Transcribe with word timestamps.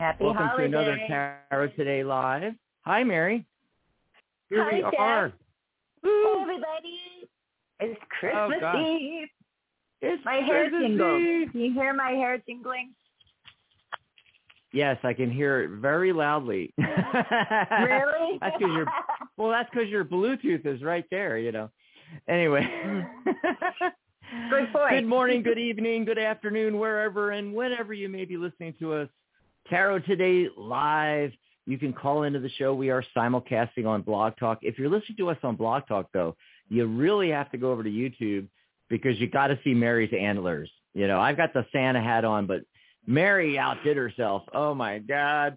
Happy 0.00 0.24
Welcome 0.24 0.46
holidays. 0.46 0.70
to 0.72 0.78
another 0.78 0.98
Tarot 1.50 1.68
Today 1.76 2.02
Live. 2.02 2.54
Hi 2.86 3.04
Mary. 3.04 3.44
Here 4.48 4.64
Hi, 4.64 4.76
we 4.76 4.80
Deb. 4.80 4.94
are. 4.98 5.32
Hey, 6.02 6.22
everybody. 6.40 7.00
It's 7.80 8.00
oh, 8.02 8.06
Christmas 8.18 8.58
Oh, 8.62 8.96
Eve. 8.98 9.28
It's 10.00 10.24
My 10.24 10.36
hair 10.36 10.70
tingles. 10.70 11.20
Eve. 11.20 11.52
Can 11.52 11.60
you 11.60 11.74
hear 11.74 11.92
my 11.92 12.12
hair 12.12 12.38
tingling? 12.38 12.94
Yes, 14.72 14.96
I 15.02 15.12
can 15.12 15.30
hear 15.30 15.64
it 15.64 15.80
very 15.82 16.14
loudly. 16.14 16.72
Really? 16.78 18.38
that's 18.40 18.56
because 18.56 18.72
your 18.74 18.86
well, 19.36 19.50
that's 19.50 19.68
because 19.70 19.90
your 19.90 20.06
Bluetooth 20.06 20.64
is 20.64 20.82
right 20.82 21.04
there. 21.10 21.36
You 21.36 21.52
know. 21.52 21.68
Anyway. 22.26 22.62
Mm. 22.62 23.06
Good 24.50 24.72
point. 24.72 24.92
Good 24.92 25.06
morning, 25.06 25.42
good 25.42 25.58
evening, 25.58 26.06
good 26.06 26.18
afternoon, 26.18 26.78
wherever 26.78 27.32
and 27.32 27.52
whenever 27.52 27.92
you 27.92 28.08
may 28.08 28.24
be 28.24 28.38
listening 28.38 28.74
to 28.78 28.94
us. 28.94 29.08
Tarot 29.70 30.00
Today 30.00 30.48
Live. 30.56 31.30
You 31.64 31.78
can 31.78 31.92
call 31.92 32.24
into 32.24 32.40
the 32.40 32.50
show. 32.50 32.74
We 32.74 32.90
are 32.90 33.04
simulcasting 33.16 33.86
on 33.86 34.02
Blog 34.02 34.36
Talk. 34.36 34.58
If 34.62 34.78
you're 34.78 34.90
listening 34.90 35.16
to 35.18 35.30
us 35.30 35.38
on 35.44 35.54
Blog 35.54 35.86
Talk, 35.86 36.08
though, 36.12 36.36
you 36.68 36.86
really 36.86 37.30
have 37.30 37.50
to 37.52 37.58
go 37.58 37.70
over 37.70 37.84
to 37.84 37.88
YouTube 37.88 38.48
because 38.88 39.18
you 39.20 39.28
got 39.28 39.46
to 39.46 39.58
see 39.62 39.72
Mary's 39.72 40.12
antlers. 40.12 40.68
You 40.92 41.06
know, 41.06 41.20
I've 41.20 41.36
got 41.36 41.54
the 41.54 41.64
Santa 41.72 42.02
hat 42.02 42.24
on, 42.24 42.46
but 42.46 42.62
Mary 43.06 43.58
outdid 43.58 43.96
herself. 43.96 44.42
Oh 44.52 44.74
my 44.74 44.98
God. 44.98 45.56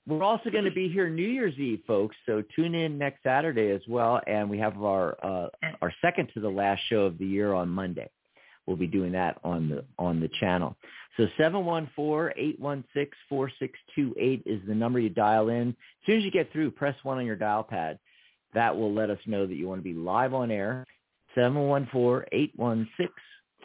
We're 0.06 0.24
also 0.24 0.48
going 0.50 0.64
to 0.64 0.72
be 0.72 0.88
here 0.88 1.10
New 1.10 1.28
Year's 1.28 1.58
Eve, 1.58 1.82
folks. 1.86 2.16
So 2.26 2.42
tune 2.56 2.74
in 2.74 2.98
next 2.98 3.22
Saturday 3.22 3.70
as 3.70 3.82
well, 3.86 4.20
and 4.26 4.48
we 4.48 4.58
have 4.58 4.82
our 4.82 5.16
uh, 5.22 5.48
our 5.82 5.92
second 6.00 6.30
to 6.34 6.40
the 6.40 6.48
last 6.48 6.80
show 6.88 7.02
of 7.02 7.18
the 7.18 7.26
year 7.26 7.52
on 7.52 7.68
Monday. 7.68 8.08
We'll 8.66 8.76
be 8.76 8.86
doing 8.86 9.12
that 9.12 9.38
on 9.42 9.68
the 9.68 9.84
on 9.98 10.20
the 10.20 10.30
channel. 10.40 10.76
So 11.16 11.26
seven 11.36 11.64
one 11.64 11.90
four 11.96 12.32
eight 12.36 12.58
one 12.60 12.84
six 12.94 13.16
four 13.28 13.50
six 13.58 13.78
two 13.94 14.14
eight 14.18 14.42
is 14.46 14.60
the 14.66 14.74
number 14.74 15.00
you 15.00 15.08
dial 15.08 15.48
in. 15.48 15.70
As 15.70 15.74
soon 16.06 16.18
as 16.18 16.24
you 16.24 16.30
get 16.30 16.52
through, 16.52 16.70
press 16.70 16.94
one 17.02 17.18
on 17.18 17.26
your 17.26 17.36
dial 17.36 17.64
pad. 17.64 17.98
That 18.54 18.76
will 18.76 18.92
let 18.92 19.10
us 19.10 19.18
know 19.26 19.46
that 19.46 19.54
you 19.54 19.68
want 19.68 19.80
to 19.80 19.84
be 19.84 19.94
live 19.94 20.34
on 20.34 20.50
air. 20.50 20.86
Seven 21.34 21.68
one 21.68 21.88
four 21.90 22.26
eight 22.32 22.52
one 22.56 22.88
six 22.96 23.12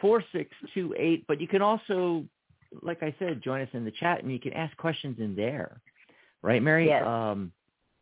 four 0.00 0.22
six 0.32 0.50
two 0.74 0.94
eight. 0.98 1.24
But 1.28 1.40
you 1.40 1.48
can 1.48 1.62
also, 1.62 2.24
like 2.82 3.02
I 3.02 3.14
said, 3.18 3.42
join 3.42 3.62
us 3.62 3.68
in 3.72 3.84
the 3.84 3.92
chat, 3.92 4.22
and 4.22 4.32
you 4.32 4.38
can 4.38 4.52
ask 4.52 4.76
questions 4.76 5.18
in 5.18 5.36
there. 5.36 5.80
Right, 6.42 6.62
Mary? 6.62 6.86
Yes. 6.86 7.04
Um, 7.06 7.52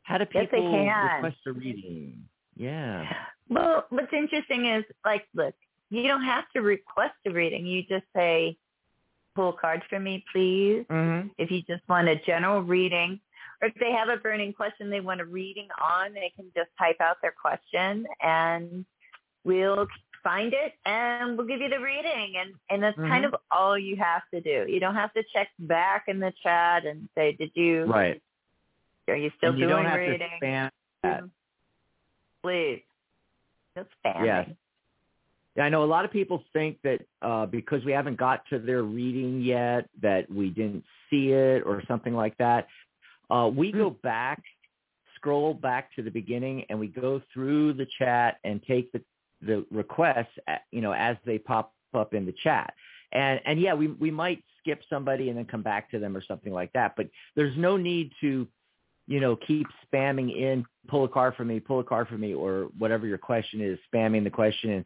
how 0.03 0.19
do 0.19 0.26
people 0.26 0.71
can. 0.71 1.15
request 1.15 1.37
a 1.47 1.53
reading? 1.53 2.25
Yeah. 2.56 3.11
Well, 3.49 3.87
what's 3.88 4.12
interesting 4.12 4.66
is, 4.66 4.84
like, 5.05 5.25
look, 5.34 5.55
you 5.91 6.06
don't 6.06 6.25
have 6.25 6.45
to 6.55 6.61
request 6.61 7.15
a 7.27 7.31
reading. 7.31 7.67
You 7.67 7.83
just 7.83 8.05
say, 8.15 8.56
pull 9.34 9.50
a 9.50 9.53
card 9.53 9.83
for 9.91 9.99
me, 9.99 10.25
please. 10.33 10.84
Mm-hmm. 10.91 11.28
If 11.39 11.50
you 11.50 11.62
just 11.62 11.83
want 11.89 12.09
a 12.09 12.17
general 12.17 12.62
reading, 12.62 13.21
or 13.61 13.69
if 13.69 13.75
they 13.75 13.93
have 13.93 14.09
a 14.09 14.17
burning 14.17 14.53
question 14.53 14.91
they 14.91 15.00
want 15.00 15.21
a 15.21 15.25
reading 15.25 15.69
on, 15.83 16.12
they 16.15 16.33
can 16.37 16.47
just 16.56 16.71
type 16.78 17.00
out 17.00 17.17
their 17.23 17.33
question 17.41 18.06
and 18.23 18.84
we'll 19.44 19.87
find 20.23 20.53
it 20.55 20.73
and 20.87 21.37
we'll 21.37 21.47
give 21.47 21.61
you 21.61 21.69
the 21.69 21.78
reading. 21.81 22.34
And, 22.39 22.55
and 22.71 22.83
that's 22.83 22.97
kind 22.97 23.25
Mhm. 23.25 23.28
of 23.28 23.37
all 23.50 23.78
you 23.78 23.97
have 23.97 24.23
to 24.33 24.41
do. 24.41 24.71
You 24.71 24.81
don't 24.81 24.94
have 24.94 25.12
to 25.15 25.23
check 25.34 25.49
back 25.59 26.05
in 26.09 26.19
the 26.19 26.33
chat 26.43 26.87
and 26.87 27.09
say, 27.15 27.33
did 27.33 27.50
you, 27.55 27.84
Right. 27.84 28.21
are 29.09 29.17
you 29.17 29.31
still 29.37 29.50
and 29.50 29.59
you 29.59 29.67
doing 29.69 29.83
don't 29.83 29.91
have 29.93 30.00
reading? 30.00 30.31
to 30.41 30.47
spam 30.47 30.71
that. 31.03 31.25
Please. 32.43 32.83
Just 33.77 33.91
spamming. 34.05 34.27
Yes. 34.27 34.49
I 35.60 35.69
know 35.69 35.84
a 35.84 35.87
lot 35.87 36.04
of 36.04 36.10
people 36.10 36.42
think 36.53 36.78
that 36.82 37.00
uh, 37.22 37.47
because 37.47 37.84
we 37.84 37.92
haven't 37.92 38.16
got 38.16 38.44
to 38.50 38.59
their 38.59 38.82
reading 38.82 39.41
yet, 39.41 39.88
that 40.03 40.31
we 40.31 40.50
didn't 40.50 40.84
see 41.10 41.31
it 41.31 41.62
or 41.65 41.82
something 41.87 42.15
like 42.15 42.37
that. 42.38 42.66
Uh, 43.31 43.50
we 43.54 43.70
go 43.70 43.91
back, 43.91 44.43
scroll 45.14 45.54
back 45.54 45.94
to 45.94 46.03
the 46.03 46.10
beginning, 46.10 46.64
and 46.69 46.78
we 46.78 46.88
go 46.88 47.22
through 47.32 47.72
the 47.75 47.87
chat 47.98 48.38
and 48.44 48.62
take 48.67 48.90
the 48.93 49.00
the 49.43 49.64
requests, 49.70 50.38
you 50.70 50.81
know, 50.81 50.93
as 50.93 51.17
they 51.26 51.38
pop 51.38 51.75
up 51.93 52.14
in 52.14 52.26
the 52.26 52.34
chat. 52.43 52.75
And 53.12 53.40
and 53.44 53.61
yeah, 53.61 53.75
we 53.75 53.88
we 53.88 54.11
might 54.11 54.43
skip 54.61 54.82
somebody 54.90 55.29
and 55.29 55.38
then 55.38 55.44
come 55.44 55.62
back 55.62 55.90
to 55.93 55.99
them 55.99 56.17
or 56.17 56.23
something 56.23 56.52
like 56.52 56.73
that. 56.73 56.96
But 56.96 57.08
there's 57.37 57.56
no 57.56 57.76
need 57.76 58.11
to, 58.23 58.46
you 59.06 59.20
know, 59.20 59.37
keep 59.37 59.67
spamming 59.87 60.37
in, 60.37 60.64
pull 60.88 61.05
a 61.05 61.08
card 61.08 61.37
for 61.37 61.44
me, 61.44 61.61
pull 61.61 61.81
a 61.81 61.84
card 61.84 62.08
for 62.08 62.19
me, 62.19 62.34
or 62.34 62.69
whatever 62.79 63.06
your 63.06 63.19
question 63.19 63.61
is, 63.61 63.79
spamming 63.93 64.25
the 64.25 64.31
question. 64.31 64.70
And 64.70 64.84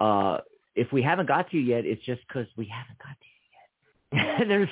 uh, 0.00 0.38
if 0.74 0.92
we 0.92 1.02
haven't 1.02 1.26
got 1.26 1.50
to 1.50 1.56
you 1.56 1.62
yet, 1.62 1.84
it's 1.84 2.04
just 2.04 2.20
because 2.26 2.46
we 2.56 2.66
haven't 2.66 2.98
got 2.98 3.16
to 3.20 3.26
you 3.26 4.38
yet. 4.38 4.48
there's 4.48 4.68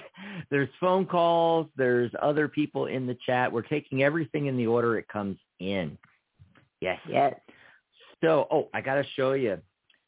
there's 0.51 0.69
phone 0.81 1.07
calls, 1.07 1.67
there's 1.77 2.11
other 2.21 2.49
people 2.49 2.87
in 2.87 3.07
the 3.07 3.17
chat. 3.27 3.53
We're 3.53 3.63
taking 3.63 4.03
everything 4.03 4.47
in 4.47 4.57
the 4.57 4.67
order 4.67 4.99
it 4.99 5.09
comes 5.09 5.39
in. 5.61 5.97
Yes. 6.81 6.99
Yes. 7.09 7.35
So, 8.23 8.47
oh, 8.51 8.69
I 8.75 8.81
got 8.81 8.95
to 8.97 9.05
show 9.17 9.33
you. 9.33 9.59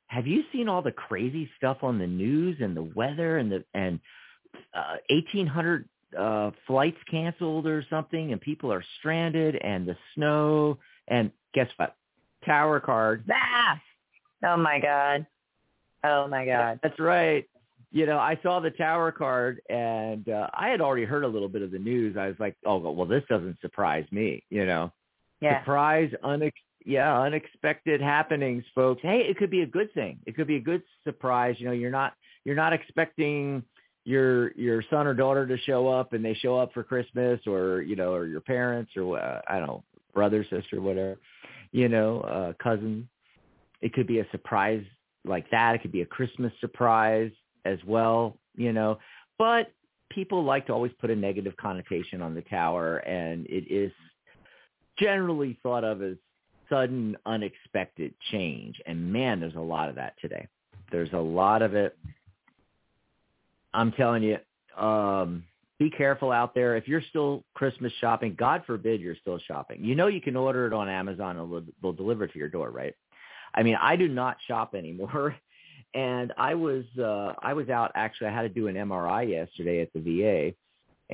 Have 0.08 0.26
you 0.26 0.42
seen 0.52 0.68
all 0.68 0.82
the 0.82 0.92
crazy 0.92 1.48
stuff 1.56 1.78
on 1.82 1.98
the 1.98 2.06
news 2.06 2.58
and 2.60 2.76
the 2.76 2.82
weather 2.82 3.38
and 3.38 3.50
the 3.50 3.64
and 3.74 4.00
uh, 4.74 4.96
1800 5.08 5.88
uh, 6.18 6.50
flights 6.66 6.98
canceled 7.10 7.66
or 7.66 7.84
something, 7.90 8.32
and 8.32 8.40
people 8.40 8.72
are 8.72 8.84
stranded, 8.98 9.56
and 9.56 9.86
the 9.86 9.96
snow. 10.14 10.78
And 11.08 11.30
guess 11.54 11.68
what? 11.76 11.96
Tower 12.44 12.80
card. 12.80 13.24
Ah! 13.32 13.80
Oh 14.44 14.56
my 14.56 14.78
god. 14.78 15.26
Oh 16.04 16.28
my 16.28 16.44
god. 16.44 16.80
That's 16.82 16.98
right. 17.00 17.48
You 17.90 18.06
know, 18.06 18.18
I 18.18 18.38
saw 18.42 18.60
the 18.60 18.70
tower 18.70 19.12
card 19.12 19.60
and 19.70 20.28
uh, 20.28 20.48
I 20.52 20.68
had 20.68 20.80
already 20.80 21.04
heard 21.04 21.24
a 21.24 21.28
little 21.28 21.48
bit 21.48 21.62
of 21.62 21.70
the 21.70 21.78
news. 21.78 22.16
I 22.16 22.26
was 22.26 22.36
like, 22.40 22.56
oh, 22.66 22.78
well, 22.78 23.06
this 23.06 23.22
doesn't 23.28 23.60
surprise 23.60 24.04
me, 24.10 24.42
you 24.50 24.66
know. 24.66 24.92
Yeah. 25.40 25.60
Surprise, 25.60 26.10
unex- 26.24 26.52
yeah, 26.84 27.18
unexpected 27.20 28.00
happenings, 28.00 28.64
folks. 28.74 29.00
Hey, 29.02 29.20
it 29.20 29.38
could 29.38 29.50
be 29.50 29.62
a 29.62 29.66
good 29.66 29.92
thing. 29.94 30.18
It 30.26 30.36
could 30.36 30.46
be 30.46 30.56
a 30.56 30.60
good 30.60 30.82
surprise. 31.04 31.56
You 31.58 31.66
know, 31.66 31.72
you're 31.72 31.90
not 31.90 32.14
you're 32.44 32.56
not 32.56 32.72
expecting 32.72 33.62
your 34.04 34.52
your 34.52 34.82
son 34.90 35.06
or 35.06 35.14
daughter 35.14 35.46
to 35.46 35.56
show 35.58 35.88
up 35.88 36.12
and 36.12 36.24
they 36.24 36.34
show 36.34 36.58
up 36.58 36.72
for 36.74 36.82
Christmas 36.82 37.40
or, 37.46 37.82
you 37.82 37.96
know, 37.96 38.12
or 38.12 38.26
your 38.26 38.40
parents 38.40 38.92
or 38.96 39.18
uh, 39.18 39.40
I 39.48 39.58
don't 39.58 39.66
know, 39.66 39.84
brother, 40.12 40.44
sister, 40.50 40.80
whatever, 40.80 41.16
you 41.72 41.88
know, 41.88 42.20
uh 42.20 42.52
cousin. 42.62 43.08
It 43.84 43.92
could 43.92 44.06
be 44.06 44.20
a 44.20 44.26
surprise 44.30 44.82
like 45.26 45.48
that. 45.50 45.74
It 45.74 45.82
could 45.82 45.92
be 45.92 46.00
a 46.00 46.06
Christmas 46.06 46.52
surprise 46.58 47.30
as 47.66 47.78
well, 47.86 48.38
you 48.56 48.72
know. 48.72 48.98
But 49.38 49.72
people 50.10 50.42
like 50.42 50.66
to 50.68 50.72
always 50.72 50.92
put 50.98 51.10
a 51.10 51.14
negative 51.14 51.54
connotation 51.58 52.22
on 52.22 52.34
the 52.34 52.40
tower, 52.42 52.96
and 52.98 53.46
it 53.46 53.70
is 53.70 53.92
generally 54.98 55.58
thought 55.62 55.84
of 55.84 56.02
as 56.02 56.16
sudden, 56.70 57.14
unexpected 57.26 58.14
change. 58.32 58.80
And 58.86 59.12
man, 59.12 59.38
there's 59.38 59.54
a 59.54 59.60
lot 59.60 59.90
of 59.90 59.96
that 59.96 60.14
today. 60.18 60.48
There's 60.90 61.12
a 61.12 61.18
lot 61.18 61.60
of 61.60 61.74
it. 61.74 61.94
I'm 63.74 63.92
telling 63.92 64.22
you, 64.22 64.38
um, 64.82 65.44
be 65.78 65.90
careful 65.90 66.32
out 66.32 66.54
there. 66.54 66.76
If 66.76 66.88
you're 66.88 67.02
still 67.10 67.44
Christmas 67.52 67.92
shopping, 68.00 68.34
God 68.38 68.62
forbid 68.66 69.02
you're 69.02 69.16
still 69.20 69.38
shopping. 69.46 69.84
You 69.84 69.94
know 69.94 70.06
you 70.06 70.22
can 70.22 70.36
order 70.36 70.66
it 70.66 70.72
on 70.72 70.88
Amazon 70.88 71.36
and 71.36 71.72
they'll 71.82 71.92
deliver 71.92 72.24
it 72.24 72.32
to 72.32 72.38
your 72.38 72.48
door, 72.48 72.70
right? 72.70 72.94
I 73.54 73.62
mean, 73.62 73.76
I 73.80 73.96
do 73.96 74.08
not 74.08 74.36
shop 74.46 74.74
anymore. 74.74 75.36
And 75.96 76.32
I 76.36 76.56
was 76.56 76.82
uh 76.98 77.34
I 77.40 77.52
was 77.52 77.68
out 77.68 77.92
actually 77.94 78.26
I 78.26 78.32
had 78.32 78.42
to 78.42 78.48
do 78.48 78.66
an 78.66 78.74
MRI 78.74 79.30
yesterday 79.30 79.80
at 79.80 79.92
the 79.92 80.00
VA 80.00 80.52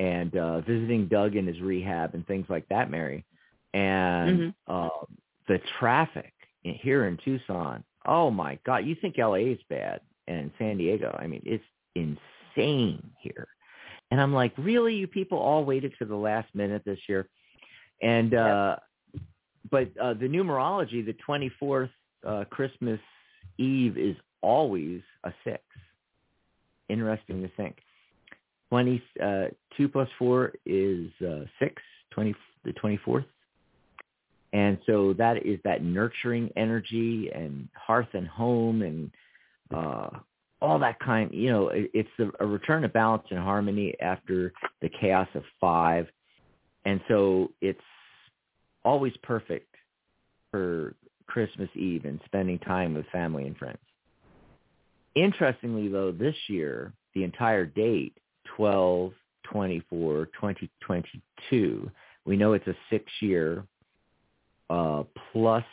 and 0.00 0.34
uh 0.34 0.62
visiting 0.62 1.06
Doug 1.06 1.36
in 1.36 1.46
his 1.46 1.60
rehab 1.60 2.14
and 2.14 2.26
things 2.26 2.46
like 2.48 2.66
that, 2.70 2.90
Mary. 2.90 3.26
And 3.74 4.38
Mm-hmm. 4.38 4.72
uh, 4.74 4.88
the 5.48 5.60
traffic 5.78 6.32
here 6.62 7.06
in 7.08 7.18
Tucson. 7.24 7.84
Oh 8.06 8.30
my 8.30 8.58
God, 8.64 8.86
you 8.86 8.94
think 8.94 9.16
LA 9.18 9.34
is 9.52 9.58
bad 9.68 10.00
and 10.28 10.50
San 10.58 10.78
Diego. 10.78 11.14
I 11.20 11.26
mean, 11.26 11.42
it's 11.44 11.64
insane 11.94 13.10
here. 13.20 13.48
And 14.10 14.18
I'm 14.18 14.32
like, 14.32 14.54
really? 14.56 14.94
You 14.94 15.06
people 15.06 15.38
all 15.38 15.64
waited 15.66 15.92
to 15.98 16.06
the 16.06 16.16
last 16.16 16.48
minute 16.54 16.82
this 16.86 17.00
year? 17.06 17.28
And 18.00 18.32
uh 18.32 18.76
but 19.70 19.90
uh 20.00 20.14
the 20.14 20.26
numerology, 20.26 21.04
the 21.04 21.16
24th 21.28 21.90
uh 22.26 22.44
Christmas 22.50 23.00
Eve 23.58 23.98
is 23.98 24.16
always 24.42 25.02
a 25.24 25.32
six. 25.44 25.62
Interesting 26.88 27.42
to 27.42 27.48
think. 27.56 27.76
Twenty 28.68 29.02
uh, 29.22 29.46
two 29.76 29.88
plus 29.88 30.08
four 30.18 30.52
is 30.64 31.10
uh, 31.20 31.44
six. 31.58 31.82
Twenty 32.10 32.34
the 32.64 32.72
twenty 32.74 32.98
fourth, 33.04 33.24
and 34.52 34.78
so 34.86 35.12
that 35.14 35.44
is 35.46 35.58
that 35.64 35.82
nurturing 35.82 36.50
energy 36.56 37.30
and 37.34 37.68
hearth 37.74 38.08
and 38.14 38.26
home 38.26 38.82
and 38.82 39.10
uh, 39.74 40.10
all 40.60 40.78
that 40.78 40.98
kind. 41.00 41.30
You 41.32 41.50
know, 41.50 41.68
it, 41.68 41.90
it's 41.94 42.08
a, 42.18 42.44
a 42.44 42.46
return 42.46 42.82
to 42.82 42.88
balance 42.88 43.24
and 43.30 43.38
harmony 43.38 43.94
after 44.00 44.52
the 44.82 44.88
chaos 45.00 45.28
of 45.34 45.42
five, 45.60 46.06
and 46.84 47.00
so 47.08 47.52
it's 47.60 47.80
always 48.84 49.12
perfect 49.22 49.74
for 50.50 50.94
Christmas 51.30 51.70
Eve 51.74 52.04
and 52.04 52.20
spending 52.24 52.58
time 52.58 52.92
with 52.92 53.06
family 53.06 53.46
and 53.46 53.56
friends. 53.56 53.78
Interestingly, 55.14 55.88
though, 55.88 56.12
this 56.12 56.34
year, 56.48 56.92
the 57.14 57.24
entire 57.24 57.64
date, 57.64 58.16
12, 58.56 59.12
24, 59.44 60.26
2022, 60.26 61.90
we 62.26 62.36
know 62.36 62.52
it's 62.52 62.66
a 62.66 62.76
six-year 62.90 63.64
uh, 64.68 65.04
plus 65.32 65.64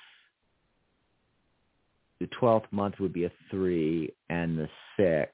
the 2.20 2.28
12th 2.28 2.72
month 2.72 2.96
would 3.00 3.14
be 3.14 3.26
a 3.26 3.32
three 3.52 4.12
and 4.30 4.58
the 4.58 4.70
six, 4.96 5.32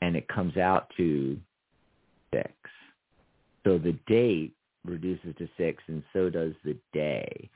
and 0.00 0.16
it 0.16 0.28
comes 0.28 0.56
out 0.56 0.90
to 0.96 1.38
six. 2.32 2.52
So 3.64 3.78
the 3.78 3.98
date 4.06 4.54
reduces 4.84 5.34
to 5.38 5.48
six, 5.58 5.82
and 5.88 6.02
so 6.12 6.30
does 6.30 6.52
the 6.64 6.76
day. 6.92 7.50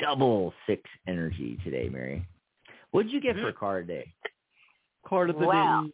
Double 0.00 0.52
six 0.66 0.82
energy 1.06 1.58
today, 1.64 1.88
Mary. 1.88 2.26
What 2.90 3.04
did 3.04 3.12
you 3.12 3.20
get 3.20 3.36
for 3.36 3.42
mm. 3.42 3.48
a 3.50 3.52
card 3.52 3.86
day? 3.88 4.12
Card 5.06 5.30
of 5.30 5.38
the 5.38 5.46
Wow. 5.46 5.84
day. 5.86 5.92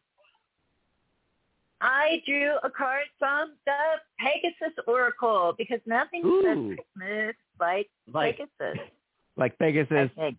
I 1.81 2.23
drew 2.27 2.57
a 2.63 2.71
card 2.71 3.05
from 3.19 3.53
the 3.67 3.77
Pegasus 4.19 4.75
Oracle 4.87 5.55
because 5.59 5.81
nothing 5.87 6.23
says 6.43 6.77
Christmas 6.97 7.37
like, 7.61 7.91
Like 8.13 8.39
Pegasus. 8.39 8.83
like 9.37 9.53
I 9.53 9.65
Pegasus. 9.65 10.11
think. 10.17 10.39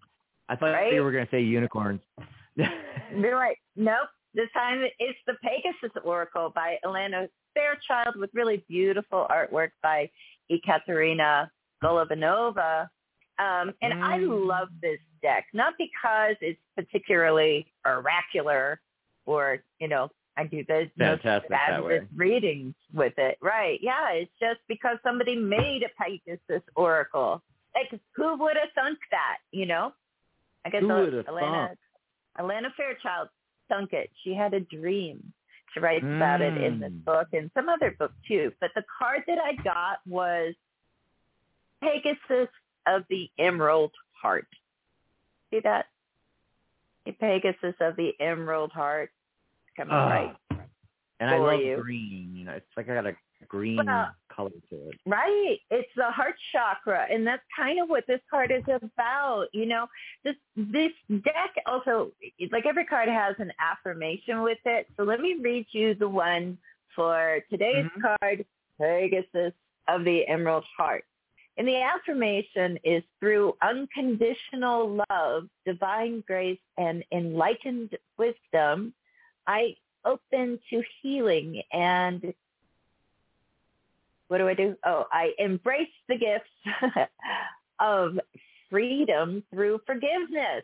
I 0.49 0.55
thought 0.55 0.71
right? 0.71 0.93
you 0.93 1.03
were 1.03 1.11
going 1.11 1.25
to 1.25 1.31
say 1.31 1.41
unicorns. 1.41 2.01
They're 2.57 3.35
like, 3.35 3.59
nope. 3.75 4.09
This 4.33 4.49
time 4.53 4.83
it's 4.99 5.19
the 5.27 5.35
Pegasus 5.43 5.95
Oracle 6.03 6.51
by 6.53 6.77
Elena 6.83 7.27
Fairchild 7.53 8.15
with 8.17 8.29
really 8.33 8.65
beautiful 8.67 9.27
artwork 9.29 9.69
by 9.81 10.09
Ekaterina 10.51 11.49
Golovanova. 11.83 12.89
Um, 13.37 13.73
and 13.81 13.93
I 14.01 14.19
Mm. 14.19 14.47
love 14.47 14.69
this 14.81 14.99
deck, 15.21 15.47
not 15.53 15.73
because 15.77 16.37
it's 16.41 16.61
particularly 16.75 17.71
oracular 17.85 18.79
or, 19.25 19.63
you 19.79 19.87
know, 19.87 20.09
I 20.37 20.45
do 20.45 20.63
the 20.65 20.89
Fantastic 20.97 21.49
that 21.49 21.67
fabulous 21.67 22.03
readings 22.15 22.75
with 22.93 23.17
it. 23.17 23.37
Right. 23.41 23.79
Yeah. 23.81 24.11
It's 24.11 24.31
just 24.39 24.59
because 24.67 24.97
somebody 25.03 25.35
made 25.35 25.83
a 25.83 25.89
Pegasus 26.01 26.63
Oracle. 26.75 27.41
Like, 27.73 27.99
who 28.13 28.37
would 28.37 28.57
have 28.57 28.71
thunk 28.73 28.99
that, 29.11 29.37
you 29.51 29.65
know? 29.65 29.93
I 30.65 30.69
guess 30.69 30.81
Who 30.81 30.87
Elena, 31.27 31.67
thunk? 31.67 31.79
Elena 32.39 32.69
Fairchild 32.75 33.29
thunk 33.69 33.93
it. 33.93 34.09
She 34.23 34.33
had 34.33 34.53
a 34.53 34.59
dream. 34.61 35.33
She 35.73 35.79
writes 35.79 36.05
about 36.05 36.41
it 36.41 36.57
in 36.57 36.79
this 36.79 36.91
Mm. 36.91 37.03
book 37.05 37.27
and 37.33 37.51
some 37.53 37.67
other 37.67 37.91
book 37.91 38.13
too. 38.27 38.53
But 38.61 38.73
the 38.75 38.83
card 38.97 39.23
that 39.27 39.39
I 39.39 39.55
got 39.55 40.05
was 40.07 40.55
Pegasus 41.81 42.49
of 42.87 43.03
the 43.09 43.29
Emerald 43.37 43.91
Heart. 44.21 44.47
See 45.51 45.59
that? 45.63 45.85
The 47.05 47.11
Pegasus 47.13 47.75
of 47.79 47.95
the 47.95 48.11
Emerald 48.19 48.71
Heart. 48.71 49.11
Coming 49.77 49.93
Ah, 49.93 50.07
right. 50.09 50.35
And 51.19 51.29
I 51.29 51.37
love 51.37 51.59
you. 51.61 51.77
green. 51.81 52.33
You 52.35 52.45
know, 52.45 52.53
it's 52.53 52.65
like 52.75 52.89
I 52.89 52.95
got 52.95 53.05
a 53.05 53.15
green 53.47 53.77
Well, 53.85 54.09
color 54.29 54.49
to 54.69 54.89
it. 54.89 54.99
Right. 55.05 55.57
It's 55.69 55.89
the 55.95 56.09
heart 56.11 56.35
chakra 56.51 57.05
and 57.09 57.25
that's 57.27 57.43
kind 57.55 57.79
of 57.81 57.89
what 57.89 58.05
this 58.07 58.19
card 58.29 58.51
is 58.51 58.63
about. 58.67 59.47
You 59.53 59.65
know, 59.65 59.87
this 60.23 60.35
this 60.55 60.91
deck 61.23 61.53
also 61.65 62.11
like 62.51 62.65
every 62.65 62.85
card 62.85 63.07
has 63.07 63.35
an 63.39 63.51
affirmation 63.59 64.41
with 64.41 64.57
it. 64.65 64.87
So 64.97 65.03
let 65.03 65.19
me 65.19 65.35
read 65.41 65.67
you 65.71 65.93
the 65.95 66.09
one 66.09 66.57
for 66.95 67.41
today's 67.49 67.85
Mhm. 67.97 68.17
card, 68.19 68.45
Pegasus 68.79 69.53
of 69.87 70.03
the 70.05 70.27
Emerald 70.27 70.65
Heart. 70.77 71.05
And 71.57 71.67
the 71.67 71.81
affirmation 71.81 72.77
is 72.83 73.03
through 73.19 73.55
unconditional 73.61 75.01
love, 75.09 75.47
divine 75.65 76.23
grace, 76.27 76.59
and 76.77 77.03
enlightened 77.11 77.97
wisdom, 78.17 78.93
I 79.47 79.75
open 80.03 80.59
to 80.69 80.83
healing 81.01 81.61
and 81.71 82.33
what 84.27 84.39
do 84.39 84.47
I 84.47 84.53
do? 84.55 84.75
Oh, 84.83 85.05
I 85.11 85.33
embrace 85.37 85.87
the 86.07 86.17
gifts 86.17 86.89
of 87.79 88.19
freedom 88.69 89.43
through 89.51 89.81
forgiveness. 89.85 90.63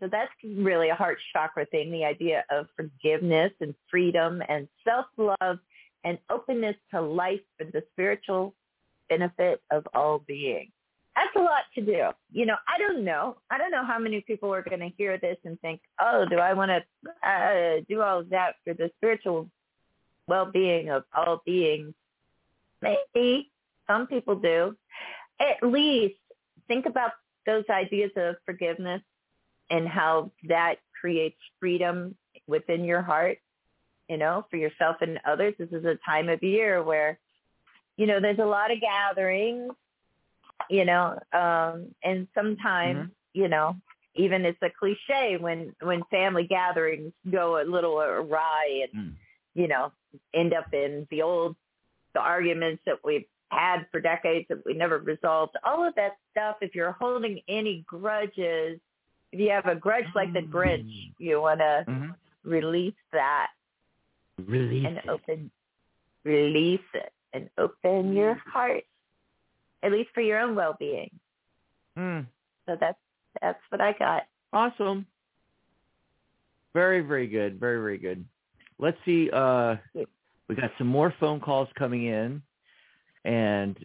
So 0.00 0.08
that's 0.10 0.30
really 0.44 0.90
a 0.90 0.94
heart 0.94 1.18
chakra 1.32 1.66
thing, 1.66 1.90
the 1.90 2.04
idea 2.04 2.44
of 2.50 2.66
forgiveness 2.76 3.52
and 3.60 3.74
freedom 3.90 4.42
and 4.48 4.68
self-love 4.84 5.58
and 6.04 6.18
openness 6.28 6.76
to 6.90 7.00
life 7.00 7.40
for 7.56 7.64
the 7.64 7.82
spiritual 7.92 8.54
benefit 9.08 9.62
of 9.70 9.86
all 9.94 10.20
beings. 10.26 10.70
That's 11.16 11.34
a 11.36 11.40
lot 11.40 11.62
to 11.76 11.80
do. 11.80 12.08
You 12.32 12.46
know, 12.46 12.56
I 12.66 12.78
don't 12.78 13.04
know. 13.04 13.36
I 13.50 13.58
don't 13.58 13.70
know 13.70 13.84
how 13.84 13.98
many 14.00 14.20
people 14.20 14.52
are 14.52 14.62
going 14.62 14.80
to 14.80 14.90
hear 14.96 15.16
this 15.16 15.36
and 15.44 15.60
think, 15.60 15.80
oh, 16.00 16.24
do 16.28 16.38
I 16.38 16.54
want 16.54 16.72
to 16.72 17.28
uh, 17.28 17.82
do 17.88 18.02
all 18.02 18.20
of 18.20 18.30
that 18.30 18.56
for 18.64 18.74
the 18.74 18.90
spiritual 18.96 19.48
well-being 20.26 20.90
of 20.90 21.04
all 21.14 21.40
beings? 21.46 21.94
Maybe. 22.82 23.50
Some 23.86 24.06
people 24.06 24.36
do. 24.36 24.76
At 25.38 25.68
least 25.68 26.16
think 26.66 26.86
about 26.86 27.12
those 27.46 27.64
ideas 27.70 28.10
of 28.16 28.36
forgiveness 28.44 29.02
and 29.70 29.86
how 29.86 30.30
that 30.48 30.76
creates 31.00 31.36
freedom 31.60 32.16
within 32.46 32.84
your 32.84 33.02
heart, 33.02 33.38
you 34.08 34.16
know, 34.16 34.46
for 34.50 34.56
yourself 34.56 34.96
and 35.00 35.20
others. 35.26 35.54
This 35.58 35.70
is 35.70 35.84
a 35.84 35.98
time 36.04 36.28
of 36.28 36.42
year 36.42 36.82
where, 36.82 37.18
you 37.96 38.06
know, 38.06 38.20
there's 38.20 38.38
a 38.38 38.44
lot 38.44 38.70
of 38.70 38.80
gatherings, 38.80 39.72
you 40.70 40.84
know, 40.84 41.18
um, 41.32 41.94
and 42.02 42.26
sometimes 42.34 43.10
you 43.34 43.48
know, 43.48 43.76
even 44.14 44.44
it's 44.44 44.62
a 44.62 44.70
cliche 44.70 45.36
when 45.38 45.74
when 45.82 46.02
family 46.10 46.46
gatherings 46.46 47.12
go 47.30 47.60
a 47.60 47.64
little 47.64 48.00
awry 48.00 48.82
and 48.84 48.92
Mm. 49.02 49.14
you 49.54 49.68
know 49.68 49.92
end 50.32 50.54
up 50.54 50.72
in 50.72 51.06
the 51.10 51.22
old 51.22 51.56
the 52.14 52.20
arguments 52.20 52.80
that 52.86 52.98
we've 53.04 53.26
had 53.50 53.86
for 53.90 54.00
decades 54.00 54.46
that 54.48 54.64
we 54.64 54.72
never 54.72 54.98
resolved. 54.98 55.56
All 55.64 55.84
of 55.84 55.94
that 55.96 56.12
stuff. 56.30 56.56
If 56.60 56.74
you're 56.74 56.92
holding 56.92 57.40
any 57.48 57.82
grudges, 57.86 58.80
if 59.32 59.40
you 59.40 59.50
have 59.50 59.66
a 59.66 59.74
grudge 59.74 60.06
like 60.14 60.32
the 60.32 60.42
Grinch, 60.42 61.12
you 61.18 61.40
want 61.40 61.60
to 61.60 61.84
Mhm. 61.88 62.14
release 62.44 62.94
that 63.12 63.50
Release 64.38 64.86
and 64.86 64.98
it. 64.98 65.08
open 65.08 65.50
release 66.24 66.80
it 66.94 67.12
and 67.34 67.50
open 67.58 68.14
your 68.14 68.34
heart 68.46 68.84
at 69.82 69.92
least 69.92 70.08
for 70.14 70.22
your 70.22 70.38
own 70.38 70.54
well-being 70.54 71.10
Mm. 71.98 72.26
so 72.66 72.76
that's 72.80 72.98
that's 73.42 73.60
what 73.68 73.80
i 73.80 73.92
got 73.92 74.22
Awesome. 74.54 75.04
Very, 76.74 77.00
very 77.00 77.26
good. 77.26 77.58
Very, 77.58 77.78
very 77.78 77.98
good. 77.98 78.24
Let's 78.78 78.96
see. 79.04 79.28
Uh, 79.32 79.76
we 80.48 80.54
got 80.54 80.70
some 80.78 80.86
more 80.86 81.12
phone 81.18 81.40
calls 81.40 81.68
coming 81.76 82.06
in, 82.06 82.40
and 83.24 83.76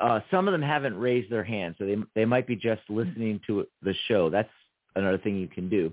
uh, 0.00 0.20
some 0.30 0.46
of 0.46 0.52
them 0.52 0.62
haven't 0.62 0.96
raised 0.96 1.30
their 1.30 1.42
hand, 1.42 1.74
so 1.78 1.84
they 1.86 1.96
they 2.14 2.24
might 2.24 2.46
be 2.46 2.54
just 2.54 2.82
listening 2.88 3.40
to 3.48 3.66
the 3.82 3.94
show. 4.06 4.30
That's 4.30 4.48
another 4.94 5.18
thing 5.18 5.36
you 5.36 5.48
can 5.48 5.68
do. 5.68 5.92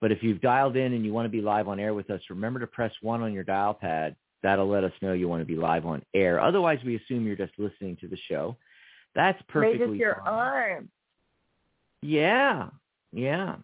But 0.00 0.12
if 0.12 0.22
you've 0.22 0.40
dialed 0.40 0.76
in 0.76 0.92
and 0.92 1.04
you 1.04 1.12
want 1.12 1.26
to 1.26 1.30
be 1.30 1.40
live 1.40 1.66
on 1.66 1.80
air 1.80 1.94
with 1.94 2.10
us, 2.10 2.20
remember 2.30 2.60
to 2.60 2.66
press 2.68 2.92
one 3.02 3.22
on 3.22 3.32
your 3.32 3.44
dial 3.44 3.74
pad. 3.74 4.14
That'll 4.42 4.68
let 4.68 4.84
us 4.84 4.92
know 5.02 5.12
you 5.14 5.28
want 5.28 5.40
to 5.42 5.46
be 5.46 5.56
live 5.56 5.84
on 5.86 6.02
air. 6.14 6.40
Otherwise, 6.40 6.78
we 6.84 6.96
assume 6.96 7.26
you're 7.26 7.36
just 7.36 7.52
listening 7.58 7.96
to 8.00 8.08
the 8.08 8.18
show. 8.28 8.56
That's 9.14 9.40
perfectly 9.48 9.80
raises 9.86 9.98
your 9.98 10.14
fine. 10.24 10.26
arm 10.34 10.88
Yeah, 12.02 12.68
yeah. 13.12 13.56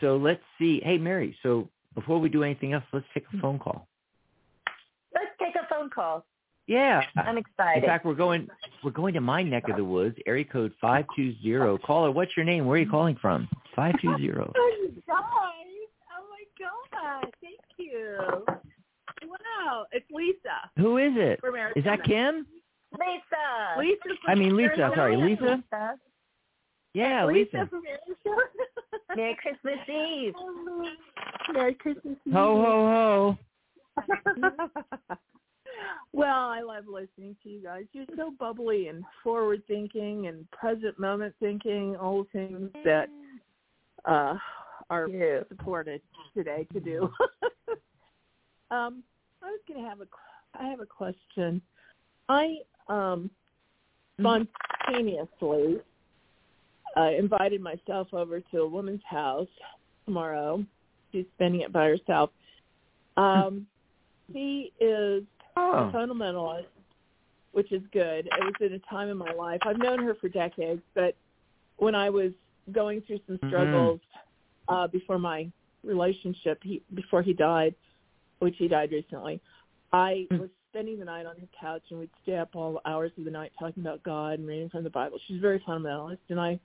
So 0.00 0.16
let's 0.16 0.42
see. 0.58 0.80
Hey, 0.84 0.98
Mary. 0.98 1.36
So 1.42 1.68
before 1.94 2.18
we 2.18 2.28
do 2.28 2.42
anything 2.42 2.72
else, 2.72 2.84
let's 2.92 3.06
take 3.14 3.26
Hmm. 3.28 3.38
a 3.38 3.40
phone 3.40 3.58
call. 3.58 3.86
let's 5.14 5.30
take 5.38 5.54
a 5.56 5.66
phone 5.68 5.90
call 5.90 6.24
Yeah. 6.66 7.02
i'm 7.16 7.38
excited. 7.38 7.84
In 7.84 7.88
fact, 7.88 8.04
we're 8.04 8.14
going 8.14 8.48
we're 8.82 8.90
going 8.90 9.14
to 9.14 9.20
my 9.20 9.42
neck 9.42 9.68
of 9.68 9.76
the 9.76 9.84
woods. 9.84 10.16
Area 10.26 10.44
code 10.44 10.72
five 10.80 11.04
two 11.14 11.34
zero. 11.42 11.78
Caller, 11.78 12.10
what's 12.10 12.36
your 12.36 12.44
name? 12.44 12.64
Where 12.66 12.76
are 12.76 12.80
you 12.80 12.90
calling 12.90 13.16
from? 13.16 13.48
Five 13.76 13.94
two 14.00 14.16
zero. 14.18 14.52
Oh, 14.56 14.76
you 14.82 14.88
guys. 15.06 15.16
Oh, 16.16 16.24
my 16.30 16.44
God. 16.58 17.26
Thank 17.40 17.60
you. 17.76 18.44
Wow. 19.28 19.86
It's 19.92 20.06
Lisa 20.10 20.70
Who 20.78 20.98
is 20.98 21.12
it? 21.16 21.40
from 21.40 21.54
Arizona. 21.56 21.78
Is 21.78 21.84
that 21.84 22.04
Kim? 22.04 22.46
lisa 22.92 23.78
Lisa 23.78 24.14
I 24.28 24.34
mean 24.34 24.56
Lisa. 24.56 24.68
Arizona. 24.82 24.92
Sorry, 24.96 25.16
Lisa. 25.16 25.42
Lisa. 25.72 25.94
Yeah, 26.94 27.24
Lisa, 27.26 27.38
Lisa. 27.56 27.66
from 27.70 27.82
Arizona. 27.86 28.42
merry 29.16 29.36
christmas 29.42 29.78
eve 29.88 30.34
Merry 31.52 31.74
Christmas. 31.74 32.16
Eve. 32.26 32.32
Ho 32.32 32.56
ho 32.64 33.36
ho. 34.66 34.68
well, 36.12 36.48
I 36.48 36.62
love 36.62 36.84
listening 36.88 37.36
to 37.42 37.48
you 37.50 37.62
guys. 37.62 37.84
You're 37.92 38.06
so 38.16 38.32
bubbly 38.38 38.88
and 38.88 39.04
forward 39.22 39.62
thinking 39.68 40.26
and 40.28 40.50
present 40.52 40.98
moment 40.98 41.34
thinking, 41.40 41.96
all 41.96 42.24
the 42.24 42.28
things 42.32 42.70
that 42.84 43.08
uh 44.06 44.36
are 44.90 45.06
Cute. 45.08 45.46
supported 45.48 46.00
today 46.36 46.66
to 46.72 46.80
do. 46.80 47.10
um, 48.70 49.02
I 49.44 49.48
was 49.48 49.60
going 49.68 49.82
to 49.82 49.88
have 49.88 50.00
a 50.00 50.06
I 50.58 50.68
have 50.68 50.80
a 50.80 50.86
question. 50.86 51.60
I 52.28 52.56
um 52.88 53.30
spontaneously 54.20 55.80
uh, 56.96 57.10
invited 57.18 57.60
myself 57.60 58.08
over 58.12 58.40
to 58.40 58.58
a 58.60 58.68
woman's 58.68 59.02
house 59.04 59.48
tomorrow. 60.06 60.64
She's 61.10 61.26
spending 61.34 61.62
it 61.62 61.72
by 61.72 61.86
herself. 61.86 62.30
Um, 63.16 63.66
she 64.32 64.72
is 64.80 65.24
a 65.56 65.60
Oh. 65.60 65.90
fundamentalist, 65.92 66.66
which 67.52 67.70
is 67.72 67.82
good. 67.92 68.26
It 68.26 68.44
was 68.44 68.54
at 68.64 68.72
a 68.72 68.78
time 68.90 69.08
in 69.08 69.16
my 69.16 69.32
life. 69.32 69.60
I've 69.66 69.78
known 69.78 70.02
her 70.04 70.14
for 70.20 70.28
decades, 70.28 70.82
but 70.94 71.16
when 71.76 71.94
I 71.94 72.10
was 72.10 72.32
going 72.72 73.02
through 73.02 73.20
some 73.26 73.38
Mhm. 73.38 73.48
struggles 73.48 74.00
uh, 74.68 74.86
before 74.86 75.18
my 75.18 75.50
relationship, 75.82 76.62
he, 76.62 76.82
before 76.94 77.22
he 77.22 77.32
died, 77.32 77.74
which 78.44 78.56
he 78.58 78.68
died 78.68 78.92
recently, 78.92 79.40
I 79.92 80.28
Mm. 80.30 80.38
was 80.40 80.50
spending 80.70 80.98
the 80.98 81.04
night 81.04 81.24
on 81.24 81.36
her 81.38 81.48
couch, 81.58 81.82
and 81.90 81.98
we'd 82.00 82.10
stay 82.22 82.36
up 82.36 82.54
all 82.54 82.80
hours 82.84 83.10
of 83.16 83.24
the 83.24 83.30
night 83.30 83.52
talking 83.58 83.82
about 83.82 84.02
God 84.02 84.38
and 84.38 84.46
reading 84.46 84.68
from 84.68 84.84
the 84.84 84.90
Bible. 84.90 85.18
She's 85.26 85.40
very 85.40 85.60
fundamentalist, 85.60 86.18
and 86.28 86.38
I, 86.38 86.60